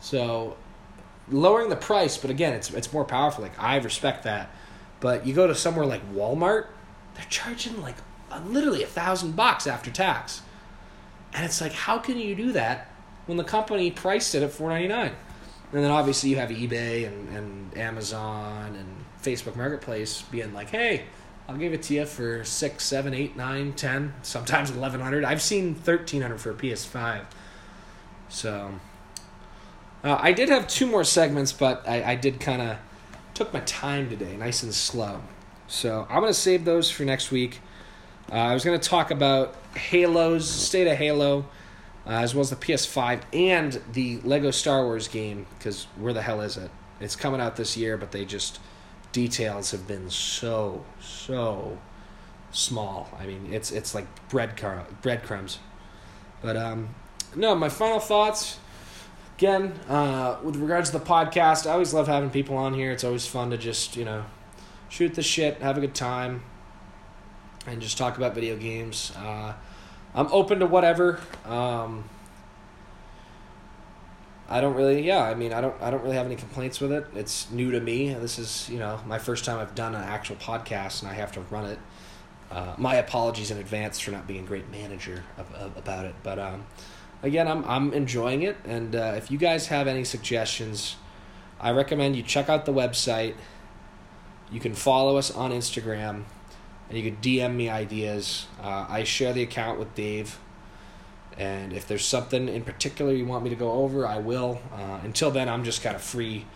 So 0.00 0.56
lowering 1.30 1.70
the 1.70 1.76
price, 1.76 2.18
but 2.18 2.30
again, 2.30 2.52
it's 2.52 2.70
it's 2.72 2.92
more 2.92 3.04
powerful. 3.04 3.42
Like 3.42 3.58
I 3.60 3.76
respect 3.76 4.24
that, 4.24 4.50
but 5.00 5.26
you 5.26 5.34
go 5.34 5.46
to 5.46 5.54
somewhere 5.54 5.86
like 5.86 6.02
Walmart, 6.14 6.66
they're 7.14 7.26
charging 7.30 7.80
like 7.80 7.96
literally 8.46 8.82
a 8.82 8.86
thousand 8.86 9.36
bucks 9.36 9.66
after 9.66 9.90
tax, 9.90 10.42
and 11.32 11.44
it's 11.44 11.60
like, 11.60 11.72
how 11.72 11.98
can 11.98 12.18
you 12.18 12.34
do 12.34 12.52
that 12.52 12.90
when 13.26 13.38
the 13.38 13.44
company 13.44 13.90
priced 13.90 14.34
it 14.34 14.42
at 14.42 14.50
four 14.50 14.68
ninety 14.68 14.88
nine? 14.88 15.12
And 15.72 15.82
then 15.82 15.90
obviously 15.90 16.30
you 16.30 16.36
have 16.36 16.50
eBay 16.50 17.06
and, 17.06 17.36
and 17.36 17.78
Amazon 17.78 18.76
and 18.76 19.04
Facebook 19.22 19.56
Marketplace 19.56 20.22
being 20.22 20.52
like, 20.54 20.70
hey, 20.70 21.04
I'll 21.48 21.56
give 21.56 21.74
it 21.74 21.82
to 21.84 21.94
you 21.94 22.06
for 22.06 22.42
six, 22.44 22.84
seven, 22.84 23.12
eight, 23.12 23.36
nine, 23.36 23.74
ten, 23.74 24.14
sometimes 24.22 24.70
eleven 24.70 25.00
hundred. 25.00 25.24
I've 25.24 25.42
seen 25.42 25.74
thirteen 25.74 26.22
hundred 26.22 26.40
for 26.40 26.50
a 26.50 26.54
PS5. 26.54 27.24
So 28.28 28.72
uh, 30.02 30.18
I 30.20 30.32
did 30.32 30.48
have 30.48 30.66
two 30.66 30.86
more 30.86 31.04
segments, 31.04 31.52
but 31.52 31.86
I, 31.86 32.12
I 32.12 32.14
did 32.14 32.40
kind 32.40 32.62
of 32.62 32.78
took 33.34 33.52
my 33.52 33.60
time 33.60 34.08
today, 34.08 34.36
nice 34.36 34.62
and 34.62 34.72
slow. 34.74 35.20
So 35.66 36.06
I'm 36.08 36.20
gonna 36.20 36.34
save 36.34 36.64
those 36.64 36.90
for 36.90 37.04
next 37.04 37.30
week. 37.30 37.60
Uh, 38.30 38.36
I 38.36 38.54
was 38.54 38.64
gonna 38.64 38.78
talk 38.78 39.10
about 39.10 39.54
Halo's 39.74 40.48
state 40.48 40.86
of 40.86 40.96
Halo, 40.96 41.46
uh, 42.06 42.10
as 42.10 42.34
well 42.34 42.40
as 42.40 42.50
the 42.50 42.56
PS5 42.56 43.20
and 43.32 43.80
the 43.92 44.18
Lego 44.20 44.50
Star 44.50 44.84
Wars 44.84 45.08
game. 45.08 45.46
Because 45.58 45.84
where 45.96 46.12
the 46.12 46.22
hell 46.22 46.40
is 46.40 46.56
it? 46.56 46.70
It's 47.00 47.16
coming 47.16 47.40
out 47.40 47.56
this 47.56 47.76
year, 47.76 47.96
but 47.96 48.12
they 48.12 48.24
just 48.24 48.60
details 49.14 49.70
have 49.70 49.88
been 49.88 50.10
so 50.10 50.84
so 51.00 51.78
small. 52.50 53.08
I 53.18 53.24
mean, 53.26 53.48
it's 53.50 53.72
it's 53.72 53.94
like 53.94 54.06
bread 54.28 54.58
car- 54.58 54.86
breadcrumbs. 55.00 55.58
But 56.42 56.58
um, 56.58 56.94
no, 57.34 57.54
my 57.54 57.70
final 57.70 58.00
thoughts 58.00 58.58
again, 59.38 59.72
uh, 59.88 60.38
with 60.42 60.56
regards 60.56 60.90
to 60.90 60.98
the 60.98 61.04
podcast, 61.04 61.66
I 61.66 61.72
always 61.72 61.94
love 61.94 62.06
having 62.06 62.30
people 62.30 62.56
on 62.56 62.74
here. 62.74 62.92
It's 62.92 63.04
always 63.04 63.26
fun 63.26 63.50
to 63.50 63.56
just, 63.56 63.96
you 63.96 64.04
know, 64.04 64.24
shoot 64.88 65.14
the 65.14 65.22
shit, 65.22 65.58
have 65.58 65.76
a 65.76 65.80
good 65.80 65.94
time, 65.94 66.42
and 67.66 67.80
just 67.80 67.98
talk 67.98 68.16
about 68.16 68.34
video 68.34 68.56
games. 68.56 69.12
Uh, 69.16 69.54
I'm 70.14 70.28
open 70.30 70.60
to 70.60 70.66
whatever. 70.66 71.20
Um, 71.44 72.04
I 74.48 74.60
don't 74.60 74.74
really, 74.74 75.02
yeah. 75.06 75.22
I 75.22 75.34
mean, 75.34 75.52
I 75.52 75.60
don't, 75.60 75.74
I 75.80 75.90
don't 75.90 76.02
really 76.02 76.16
have 76.16 76.26
any 76.26 76.36
complaints 76.36 76.80
with 76.80 76.92
it. 76.92 77.06
It's 77.14 77.50
new 77.50 77.70
to 77.70 77.80
me. 77.80 78.12
This 78.12 78.38
is, 78.38 78.68
you 78.68 78.78
know, 78.78 79.00
my 79.06 79.18
first 79.18 79.44
time 79.44 79.58
I've 79.58 79.74
done 79.74 79.94
an 79.94 80.04
actual 80.04 80.36
podcast, 80.36 81.02
and 81.02 81.10
I 81.10 81.14
have 81.14 81.32
to 81.32 81.40
run 81.42 81.64
it. 81.66 81.78
Uh, 82.50 82.74
my 82.76 82.96
apologies 82.96 83.50
in 83.50 83.58
advance 83.58 83.98
for 83.98 84.10
not 84.10 84.26
being 84.26 84.44
a 84.44 84.46
great 84.46 84.70
manager 84.70 85.24
of, 85.38 85.52
of, 85.54 85.76
about 85.76 86.04
it, 86.04 86.14
but 86.22 86.38
um, 86.38 86.66
again, 87.22 87.48
I'm 87.48 87.64
I'm 87.64 87.92
enjoying 87.92 88.42
it, 88.42 88.56
and 88.64 88.94
uh, 88.94 89.14
if 89.16 89.30
you 89.30 89.38
guys 89.38 89.68
have 89.68 89.88
any 89.88 90.04
suggestions, 90.04 90.96
I 91.58 91.70
recommend 91.72 92.14
you 92.14 92.22
check 92.22 92.48
out 92.48 92.66
the 92.66 92.72
website. 92.72 93.34
You 94.52 94.60
can 94.60 94.74
follow 94.74 95.16
us 95.16 95.30
on 95.30 95.50
Instagram, 95.50 96.24
and 96.88 96.98
you 96.98 97.10
can 97.10 97.20
DM 97.20 97.56
me 97.56 97.70
ideas. 97.70 98.46
Uh, 98.62 98.86
I 98.88 99.04
share 99.04 99.32
the 99.32 99.42
account 99.42 99.78
with 99.78 99.94
Dave, 99.94 100.38
and 101.38 101.72
if 101.72 101.86
there's 101.88 102.04
something 102.04 102.48
in 102.48 102.62
particular 102.62 103.12
you 103.12 103.26
want 103.26 103.44
me 103.44 103.50
to 103.50 103.56
go 103.56 103.72
over, 103.72 104.06
I 104.06 104.18
will. 104.18 104.60
Uh, 104.72 105.00
until 105.02 105.30
then, 105.30 105.48
I'm 105.48 105.64
just 105.64 105.82
kind 105.82 105.96
of 105.96 106.02
free, 106.02 106.46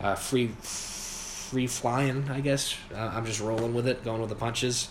uh, 0.00 0.14
free, 0.14 0.48
free 0.60 1.66
flying. 1.66 2.28
I 2.30 2.40
guess 2.40 2.76
uh, 2.94 3.12
I'm 3.14 3.26
just 3.26 3.40
rolling 3.40 3.74
with 3.74 3.88
it, 3.88 4.04
going 4.04 4.20
with 4.20 4.30
the 4.30 4.36
punches. 4.36 4.88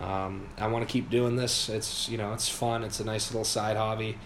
Um, 0.00 0.48
I 0.56 0.68
want 0.68 0.86
to 0.86 0.92
keep 0.92 1.10
doing 1.10 1.36
this. 1.36 1.68
It's 1.68 2.08
you 2.08 2.18
know 2.18 2.32
it's 2.32 2.48
fun. 2.48 2.84
It's 2.84 3.00
a 3.00 3.04
nice 3.04 3.30
little 3.30 3.44
side 3.44 3.76
hobby. 3.76 4.18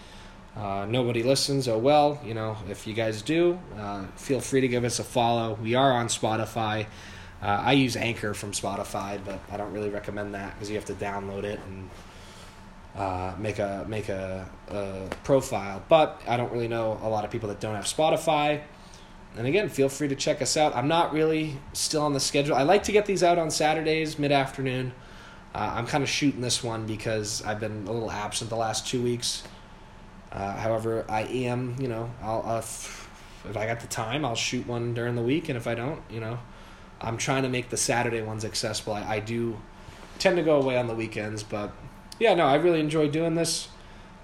Uh, 0.55 0.85
nobody 0.87 1.23
listens. 1.23 1.67
Oh 1.67 1.77
well, 1.77 2.21
you 2.23 2.33
know 2.33 2.57
if 2.69 2.85
you 2.85 2.93
guys 2.93 3.21
do, 3.21 3.59
uh, 3.77 4.05
feel 4.15 4.39
free 4.39 4.61
to 4.61 4.67
give 4.67 4.83
us 4.83 4.99
a 4.99 5.03
follow. 5.03 5.57
We 5.61 5.75
are 5.75 5.91
on 5.91 6.07
Spotify. 6.07 6.85
Uh, 7.41 7.61
I 7.61 7.73
use 7.73 7.97
Anchor 7.97 8.33
from 8.33 8.51
Spotify, 8.51 9.19
but 9.25 9.39
I 9.51 9.57
don't 9.57 9.73
really 9.73 9.89
recommend 9.89 10.33
that 10.33 10.53
because 10.53 10.69
you 10.69 10.75
have 10.75 10.85
to 10.85 10.93
download 10.93 11.43
it 11.43 11.59
and 11.67 11.89
uh, 12.95 13.33
make 13.37 13.59
a 13.59 13.85
make 13.87 14.09
a, 14.09 14.47
a 14.69 15.15
profile. 15.23 15.83
But 15.89 16.21
I 16.27 16.37
don't 16.37 16.51
really 16.51 16.67
know 16.67 16.99
a 17.01 17.09
lot 17.09 17.25
of 17.25 17.31
people 17.31 17.49
that 17.49 17.59
don't 17.59 17.75
have 17.75 17.85
Spotify. 17.85 18.61
And 19.35 19.47
again, 19.47 19.67
feel 19.69 19.89
free 19.89 20.07
to 20.09 20.15
check 20.15 20.41
us 20.43 20.57
out. 20.57 20.75
I'm 20.75 20.87
not 20.87 21.11
really 21.11 21.57
still 21.73 22.03
on 22.03 22.13
the 22.13 22.19
schedule. 22.19 22.55
I 22.55 22.63
like 22.63 22.83
to 22.83 22.91
get 22.91 23.07
these 23.07 23.23
out 23.23 23.39
on 23.39 23.49
Saturdays 23.49 24.19
mid 24.19 24.31
afternoon. 24.31 24.93
Uh, 25.55 25.73
I'm 25.75 25.87
kind 25.87 26.03
of 26.03 26.09
shooting 26.09 26.41
this 26.41 26.63
one 26.63 26.85
because 26.85 27.43
I've 27.43 27.59
been 27.59 27.87
a 27.87 27.91
little 27.91 28.11
absent 28.11 28.49
the 28.49 28.55
last 28.55 28.87
two 28.87 29.01
weeks. 29.01 29.43
Uh, 30.31 30.55
however, 30.57 31.05
I 31.07 31.21
am, 31.23 31.75
you 31.79 31.87
know, 31.87 32.11
I'll, 32.23 32.57
if 32.57 33.07
I 33.55 33.67
got 33.67 33.79
the 33.79 33.87
time, 33.87 34.25
I'll 34.25 34.35
shoot 34.35 34.65
one 34.65 34.95
during 34.95 35.15
the 35.15 35.21
week, 35.21 35.49
and 35.49 35.57
if 35.57 35.67
I 35.67 35.75
don't, 35.75 36.01
you 36.09 36.19
know, 36.19 36.39
I'm 36.99 37.17
trying 37.17 37.43
to 37.43 37.49
make 37.49 37.69
the 37.69 37.77
Saturday 37.77 38.21
ones 38.23 38.43
accessible. 38.43 38.93
I, 38.93 39.15
I 39.15 39.19
do 39.19 39.59
tend 40.17 40.37
to 40.37 40.43
go 40.43 40.59
away 40.59 40.77
on 40.77 40.87
the 40.87 40.95
weekends, 40.95 41.43
but 41.43 41.71
yeah, 42.19 42.33
no, 42.33 42.45
I 42.45 42.55
really 42.55 42.79
enjoy 42.79 43.09
doing 43.09 43.35
this. 43.35 43.67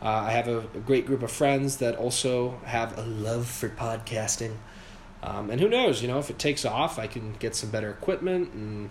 Uh, 0.01 0.23
I 0.27 0.31
have 0.31 0.47
a, 0.47 0.59
a, 0.59 0.79
great 0.79 1.05
group 1.05 1.23
of 1.23 1.31
friends 1.31 1.77
that 1.77 1.97
also 1.97 2.59
have 2.63 2.97
a 2.97 3.01
love 3.01 3.47
for 3.47 3.67
podcasting. 3.67 4.55
Um, 5.21 5.49
and 5.49 5.59
who 5.59 5.67
knows, 5.67 6.01
you 6.01 6.07
know, 6.07 6.19
if 6.19 6.29
it 6.29 6.39
takes 6.39 6.63
off, 6.63 6.97
I 6.97 7.07
can 7.07 7.33
get 7.33 7.53
some 7.53 7.69
better 7.69 7.89
equipment 7.89 8.53
and, 8.53 8.89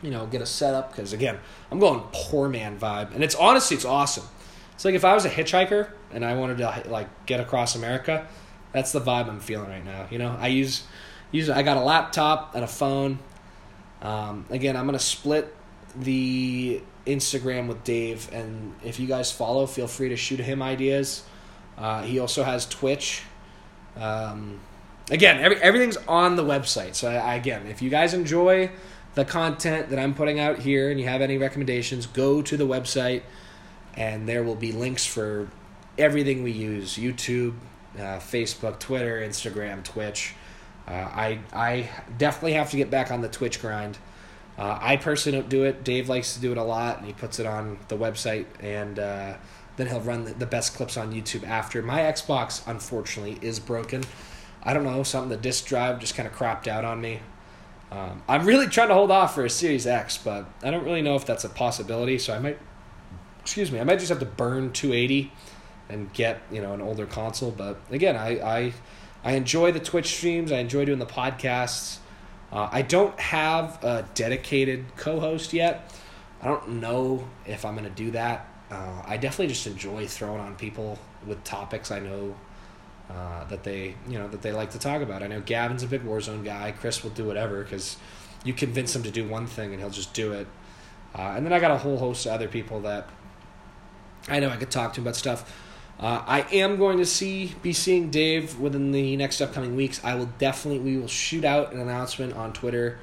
you 0.00 0.12
know, 0.12 0.26
get 0.26 0.40
a 0.40 0.46
setup. 0.46 0.92
Because 0.92 1.12
again, 1.12 1.40
I'm 1.72 1.80
going 1.80 2.02
poor 2.12 2.48
man 2.48 2.78
vibe. 2.78 3.12
And 3.12 3.24
it's 3.24 3.34
honestly, 3.34 3.76
it's 3.76 3.84
awesome. 3.84 4.28
It's 4.74 4.84
like 4.84 4.94
if 4.94 5.04
I 5.04 5.12
was 5.12 5.24
a 5.24 5.30
hitchhiker 5.30 5.90
and 6.12 6.24
I 6.24 6.36
wanted 6.36 6.58
to 6.58 6.84
like 6.88 7.26
get 7.26 7.40
across 7.40 7.74
America, 7.74 8.28
that's 8.72 8.92
the 8.92 9.00
vibe 9.00 9.28
I'm 9.28 9.40
feeling 9.40 9.68
right 9.68 9.84
now. 9.84 10.06
You 10.08 10.18
know, 10.18 10.36
I 10.38 10.46
use, 10.46 10.84
use 11.32 11.50
I 11.50 11.62
got 11.62 11.76
a 11.76 11.82
laptop 11.82 12.54
and 12.54 12.62
a 12.62 12.68
phone. 12.68 13.18
Um, 14.02 14.46
again, 14.50 14.76
I'm 14.76 14.86
gonna 14.86 15.00
split 15.00 15.54
the 15.96 16.80
Instagram 17.06 17.66
with 17.68 17.82
Dave, 17.84 18.30
and 18.32 18.74
if 18.84 19.00
you 19.00 19.06
guys 19.06 19.32
follow, 19.32 19.66
feel 19.66 19.86
free 19.86 20.10
to 20.10 20.16
shoot 20.16 20.40
him 20.40 20.62
ideas. 20.62 21.24
Uh, 21.78 22.02
he 22.02 22.18
also 22.18 22.42
has 22.42 22.66
Twitch. 22.66 23.22
Um, 23.96 24.60
again, 25.10 25.40
every, 25.40 25.56
everything's 25.62 25.96
on 26.08 26.36
the 26.36 26.44
website. 26.44 26.94
So 26.94 27.08
I, 27.10 27.34
again, 27.34 27.66
if 27.66 27.80
you 27.80 27.90
guys 27.90 28.14
enjoy 28.14 28.70
the 29.14 29.24
content 29.24 29.90
that 29.90 29.98
I'm 29.98 30.14
putting 30.14 30.38
out 30.38 30.58
here, 30.58 30.90
and 30.90 31.00
you 31.00 31.06
have 31.06 31.22
any 31.22 31.38
recommendations, 31.38 32.06
go 32.06 32.42
to 32.42 32.56
the 32.56 32.66
website, 32.66 33.22
and 33.94 34.28
there 34.28 34.42
will 34.42 34.54
be 34.54 34.72
links 34.72 35.06
for 35.06 35.48
everything 35.98 36.42
we 36.42 36.52
use: 36.52 36.96
YouTube, 36.96 37.54
uh, 37.98 38.18
Facebook, 38.18 38.78
Twitter, 38.78 39.20
Instagram, 39.20 39.82
Twitch. 39.82 40.34
Uh, 40.86 40.92
I 40.92 41.38
I 41.52 41.90
definitely 42.18 42.54
have 42.54 42.70
to 42.70 42.76
get 42.76 42.90
back 42.90 43.10
on 43.10 43.20
the 43.20 43.28
Twitch 43.28 43.60
grind. 43.60 43.98
Uh, 44.60 44.78
I 44.78 44.96
personally 44.98 45.38
don't 45.38 45.48
do 45.48 45.64
it. 45.64 45.84
Dave 45.84 46.10
likes 46.10 46.34
to 46.34 46.40
do 46.40 46.52
it 46.52 46.58
a 46.58 46.62
lot, 46.62 46.98
and 46.98 47.06
he 47.06 47.14
puts 47.14 47.38
it 47.38 47.46
on 47.46 47.78
the 47.88 47.96
website, 47.96 48.44
and 48.60 48.98
uh, 48.98 49.38
then 49.78 49.86
he'll 49.86 50.02
run 50.02 50.24
the, 50.24 50.34
the, 50.34 50.44
best 50.44 50.74
clips 50.74 50.98
on 50.98 51.14
YouTube 51.14 51.48
after. 51.48 51.80
My 51.80 52.00
Xbox, 52.00 52.62
unfortunately, 52.66 53.38
is 53.40 53.58
broken. 53.58 54.04
I 54.62 54.74
don't 54.74 54.84
know, 54.84 55.02
something 55.02 55.30
the 55.30 55.38
disk 55.38 55.64
drive 55.64 55.98
just 55.98 56.14
kind 56.14 56.28
of 56.28 56.34
crapped 56.34 56.68
out 56.68 56.84
on 56.84 57.00
me. 57.00 57.20
Um, 57.90 58.22
I'm 58.28 58.44
really 58.44 58.66
trying 58.66 58.88
to 58.88 58.94
hold 58.94 59.10
off 59.10 59.34
for 59.34 59.46
a 59.46 59.50
Series 59.50 59.86
X, 59.86 60.18
but 60.18 60.44
I 60.62 60.70
don't 60.70 60.84
really 60.84 61.00
know 61.00 61.16
if 61.16 61.24
that's 61.24 61.44
a 61.44 61.48
possibility. 61.48 62.18
So 62.18 62.34
I 62.34 62.38
might, 62.38 62.58
excuse 63.40 63.72
me, 63.72 63.80
I 63.80 63.84
might 63.84 63.98
just 63.98 64.10
have 64.10 64.18
to 64.18 64.26
burn 64.26 64.72
280 64.72 65.32
and 65.88 66.12
get 66.12 66.42
you 66.52 66.60
know 66.60 66.74
an 66.74 66.82
older 66.82 67.06
console. 67.06 67.50
But 67.50 67.80
again, 67.90 68.14
I 68.14 68.40
I, 68.40 68.72
I 69.24 69.32
enjoy 69.32 69.72
the 69.72 69.80
Twitch 69.80 70.14
streams. 70.14 70.52
I 70.52 70.58
enjoy 70.58 70.84
doing 70.84 70.98
the 70.98 71.06
podcasts. 71.06 71.96
Uh, 72.52 72.68
I 72.70 72.82
don't 72.82 73.18
have 73.18 73.82
a 73.84 74.06
dedicated 74.14 74.84
co-host 74.96 75.52
yet. 75.52 75.92
I 76.42 76.48
don't 76.48 76.80
know 76.80 77.28
if 77.46 77.64
I'm 77.64 77.74
going 77.76 77.88
to 77.88 77.94
do 77.94 78.10
that. 78.12 78.48
Uh, 78.70 79.02
I 79.04 79.16
definitely 79.16 79.48
just 79.48 79.66
enjoy 79.66 80.06
throwing 80.06 80.40
on 80.40 80.56
people 80.56 80.98
with 81.26 81.42
topics 81.44 81.90
I 81.90 82.00
know 82.00 82.34
uh, 83.10 83.44
that 83.44 83.64
they 83.64 83.94
you 84.08 84.18
know 84.18 84.28
that 84.28 84.42
they 84.42 84.52
like 84.52 84.70
to 84.70 84.78
talk 84.78 85.02
about. 85.02 85.22
I 85.22 85.26
know 85.26 85.40
Gavin's 85.40 85.82
a 85.82 85.86
big 85.86 86.02
Warzone 86.04 86.44
guy. 86.44 86.72
Chris 86.72 87.02
will 87.02 87.10
do 87.10 87.24
whatever 87.24 87.62
because 87.62 87.96
you 88.44 88.52
convince 88.52 88.94
him 88.94 89.02
to 89.02 89.10
do 89.10 89.28
one 89.28 89.46
thing 89.46 89.72
and 89.72 89.80
he'll 89.80 89.90
just 89.90 90.14
do 90.14 90.32
it. 90.32 90.46
Uh, 91.14 91.34
and 91.36 91.44
then 91.44 91.52
I 91.52 91.58
got 91.58 91.72
a 91.72 91.78
whole 91.78 91.98
host 91.98 92.26
of 92.26 92.32
other 92.32 92.48
people 92.48 92.80
that 92.80 93.08
I 94.28 94.38
know 94.38 94.48
I 94.48 94.56
could 94.56 94.70
talk 94.70 94.94
to 94.94 95.00
about 95.00 95.16
stuff. 95.16 95.69
Uh, 96.00 96.24
I 96.26 96.40
am 96.52 96.78
going 96.78 96.96
to 96.96 97.04
see 97.04 97.54
be 97.60 97.74
seeing 97.74 98.08
Dave 98.10 98.58
within 98.58 98.90
the 98.90 99.16
next 99.18 99.42
upcoming 99.42 99.76
weeks. 99.76 100.02
I 100.02 100.14
will 100.14 100.30
definitely 100.38 100.80
we 100.80 100.96
will 100.96 101.08
shoot 101.08 101.44
out 101.44 101.74
an 101.74 101.80
announcement 101.80 102.34
on 102.34 102.54
Twitter 102.54 102.98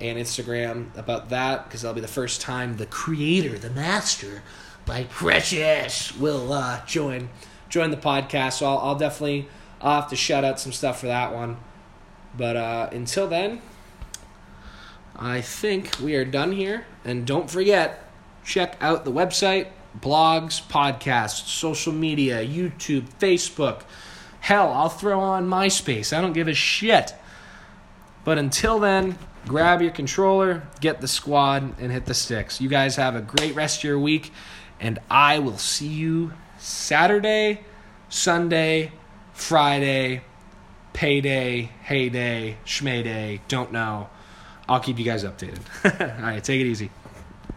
and 0.00 0.18
Instagram 0.18 0.86
about 0.96 1.28
that 1.28 1.64
because 1.64 1.82
that'll 1.82 1.94
be 1.94 2.00
the 2.00 2.08
first 2.08 2.40
time 2.40 2.76
the 2.76 2.86
creator, 2.86 3.56
the 3.56 3.70
master, 3.70 4.42
my 4.84 5.04
precious, 5.04 6.16
will 6.16 6.52
uh, 6.52 6.84
join 6.86 7.28
join 7.68 7.92
the 7.92 7.96
podcast. 7.96 8.54
So 8.54 8.66
I'll, 8.66 8.78
I'll 8.78 8.98
definitely 8.98 9.46
I'll 9.80 10.00
have 10.00 10.10
to 10.10 10.16
shout 10.16 10.42
out 10.42 10.58
some 10.58 10.72
stuff 10.72 10.98
for 10.98 11.06
that 11.06 11.32
one. 11.32 11.58
But 12.36 12.56
uh, 12.56 12.88
until 12.90 13.28
then, 13.28 13.62
I 15.14 15.40
think 15.40 16.00
we 16.00 16.16
are 16.16 16.24
done 16.24 16.50
here. 16.50 16.84
And 17.04 17.28
don't 17.28 17.48
forget, 17.48 18.10
check 18.44 18.76
out 18.80 19.04
the 19.04 19.12
website 19.12 19.68
blogs, 20.00 20.62
podcasts, 20.62 21.46
social 21.46 21.92
media, 21.92 22.44
YouTube, 22.44 23.06
Facebook. 23.18 23.82
Hell, 24.40 24.72
I'll 24.72 24.88
throw 24.88 25.20
on 25.20 25.48
MySpace. 25.48 26.16
I 26.16 26.20
don't 26.20 26.32
give 26.32 26.48
a 26.48 26.54
shit. 26.54 27.14
But 28.24 28.38
until 28.38 28.78
then, 28.78 29.18
grab 29.46 29.82
your 29.82 29.90
controller, 29.90 30.62
get 30.80 31.00
the 31.00 31.08
squad, 31.08 31.78
and 31.78 31.92
hit 31.92 32.06
the 32.06 32.14
sticks. 32.14 32.60
You 32.60 32.68
guys 32.68 32.96
have 32.96 33.14
a 33.14 33.20
great 33.20 33.54
rest 33.54 33.78
of 33.78 33.84
your 33.84 33.98
week, 33.98 34.32
and 34.80 34.98
I 35.10 35.38
will 35.38 35.58
see 35.58 35.88
you 35.88 36.32
Saturday, 36.58 37.60
Sunday, 38.08 38.92
Friday, 39.32 40.22
payday, 40.92 41.70
heyday, 41.82 42.56
schmayday, 42.64 43.40
don't 43.48 43.72
know. 43.72 44.08
I'll 44.68 44.80
keep 44.80 44.98
you 44.98 45.04
guys 45.04 45.24
updated. 45.24 45.60
All 46.18 46.22
right, 46.22 46.42
take 46.42 46.60
it 46.60 46.66
easy. 46.66 46.90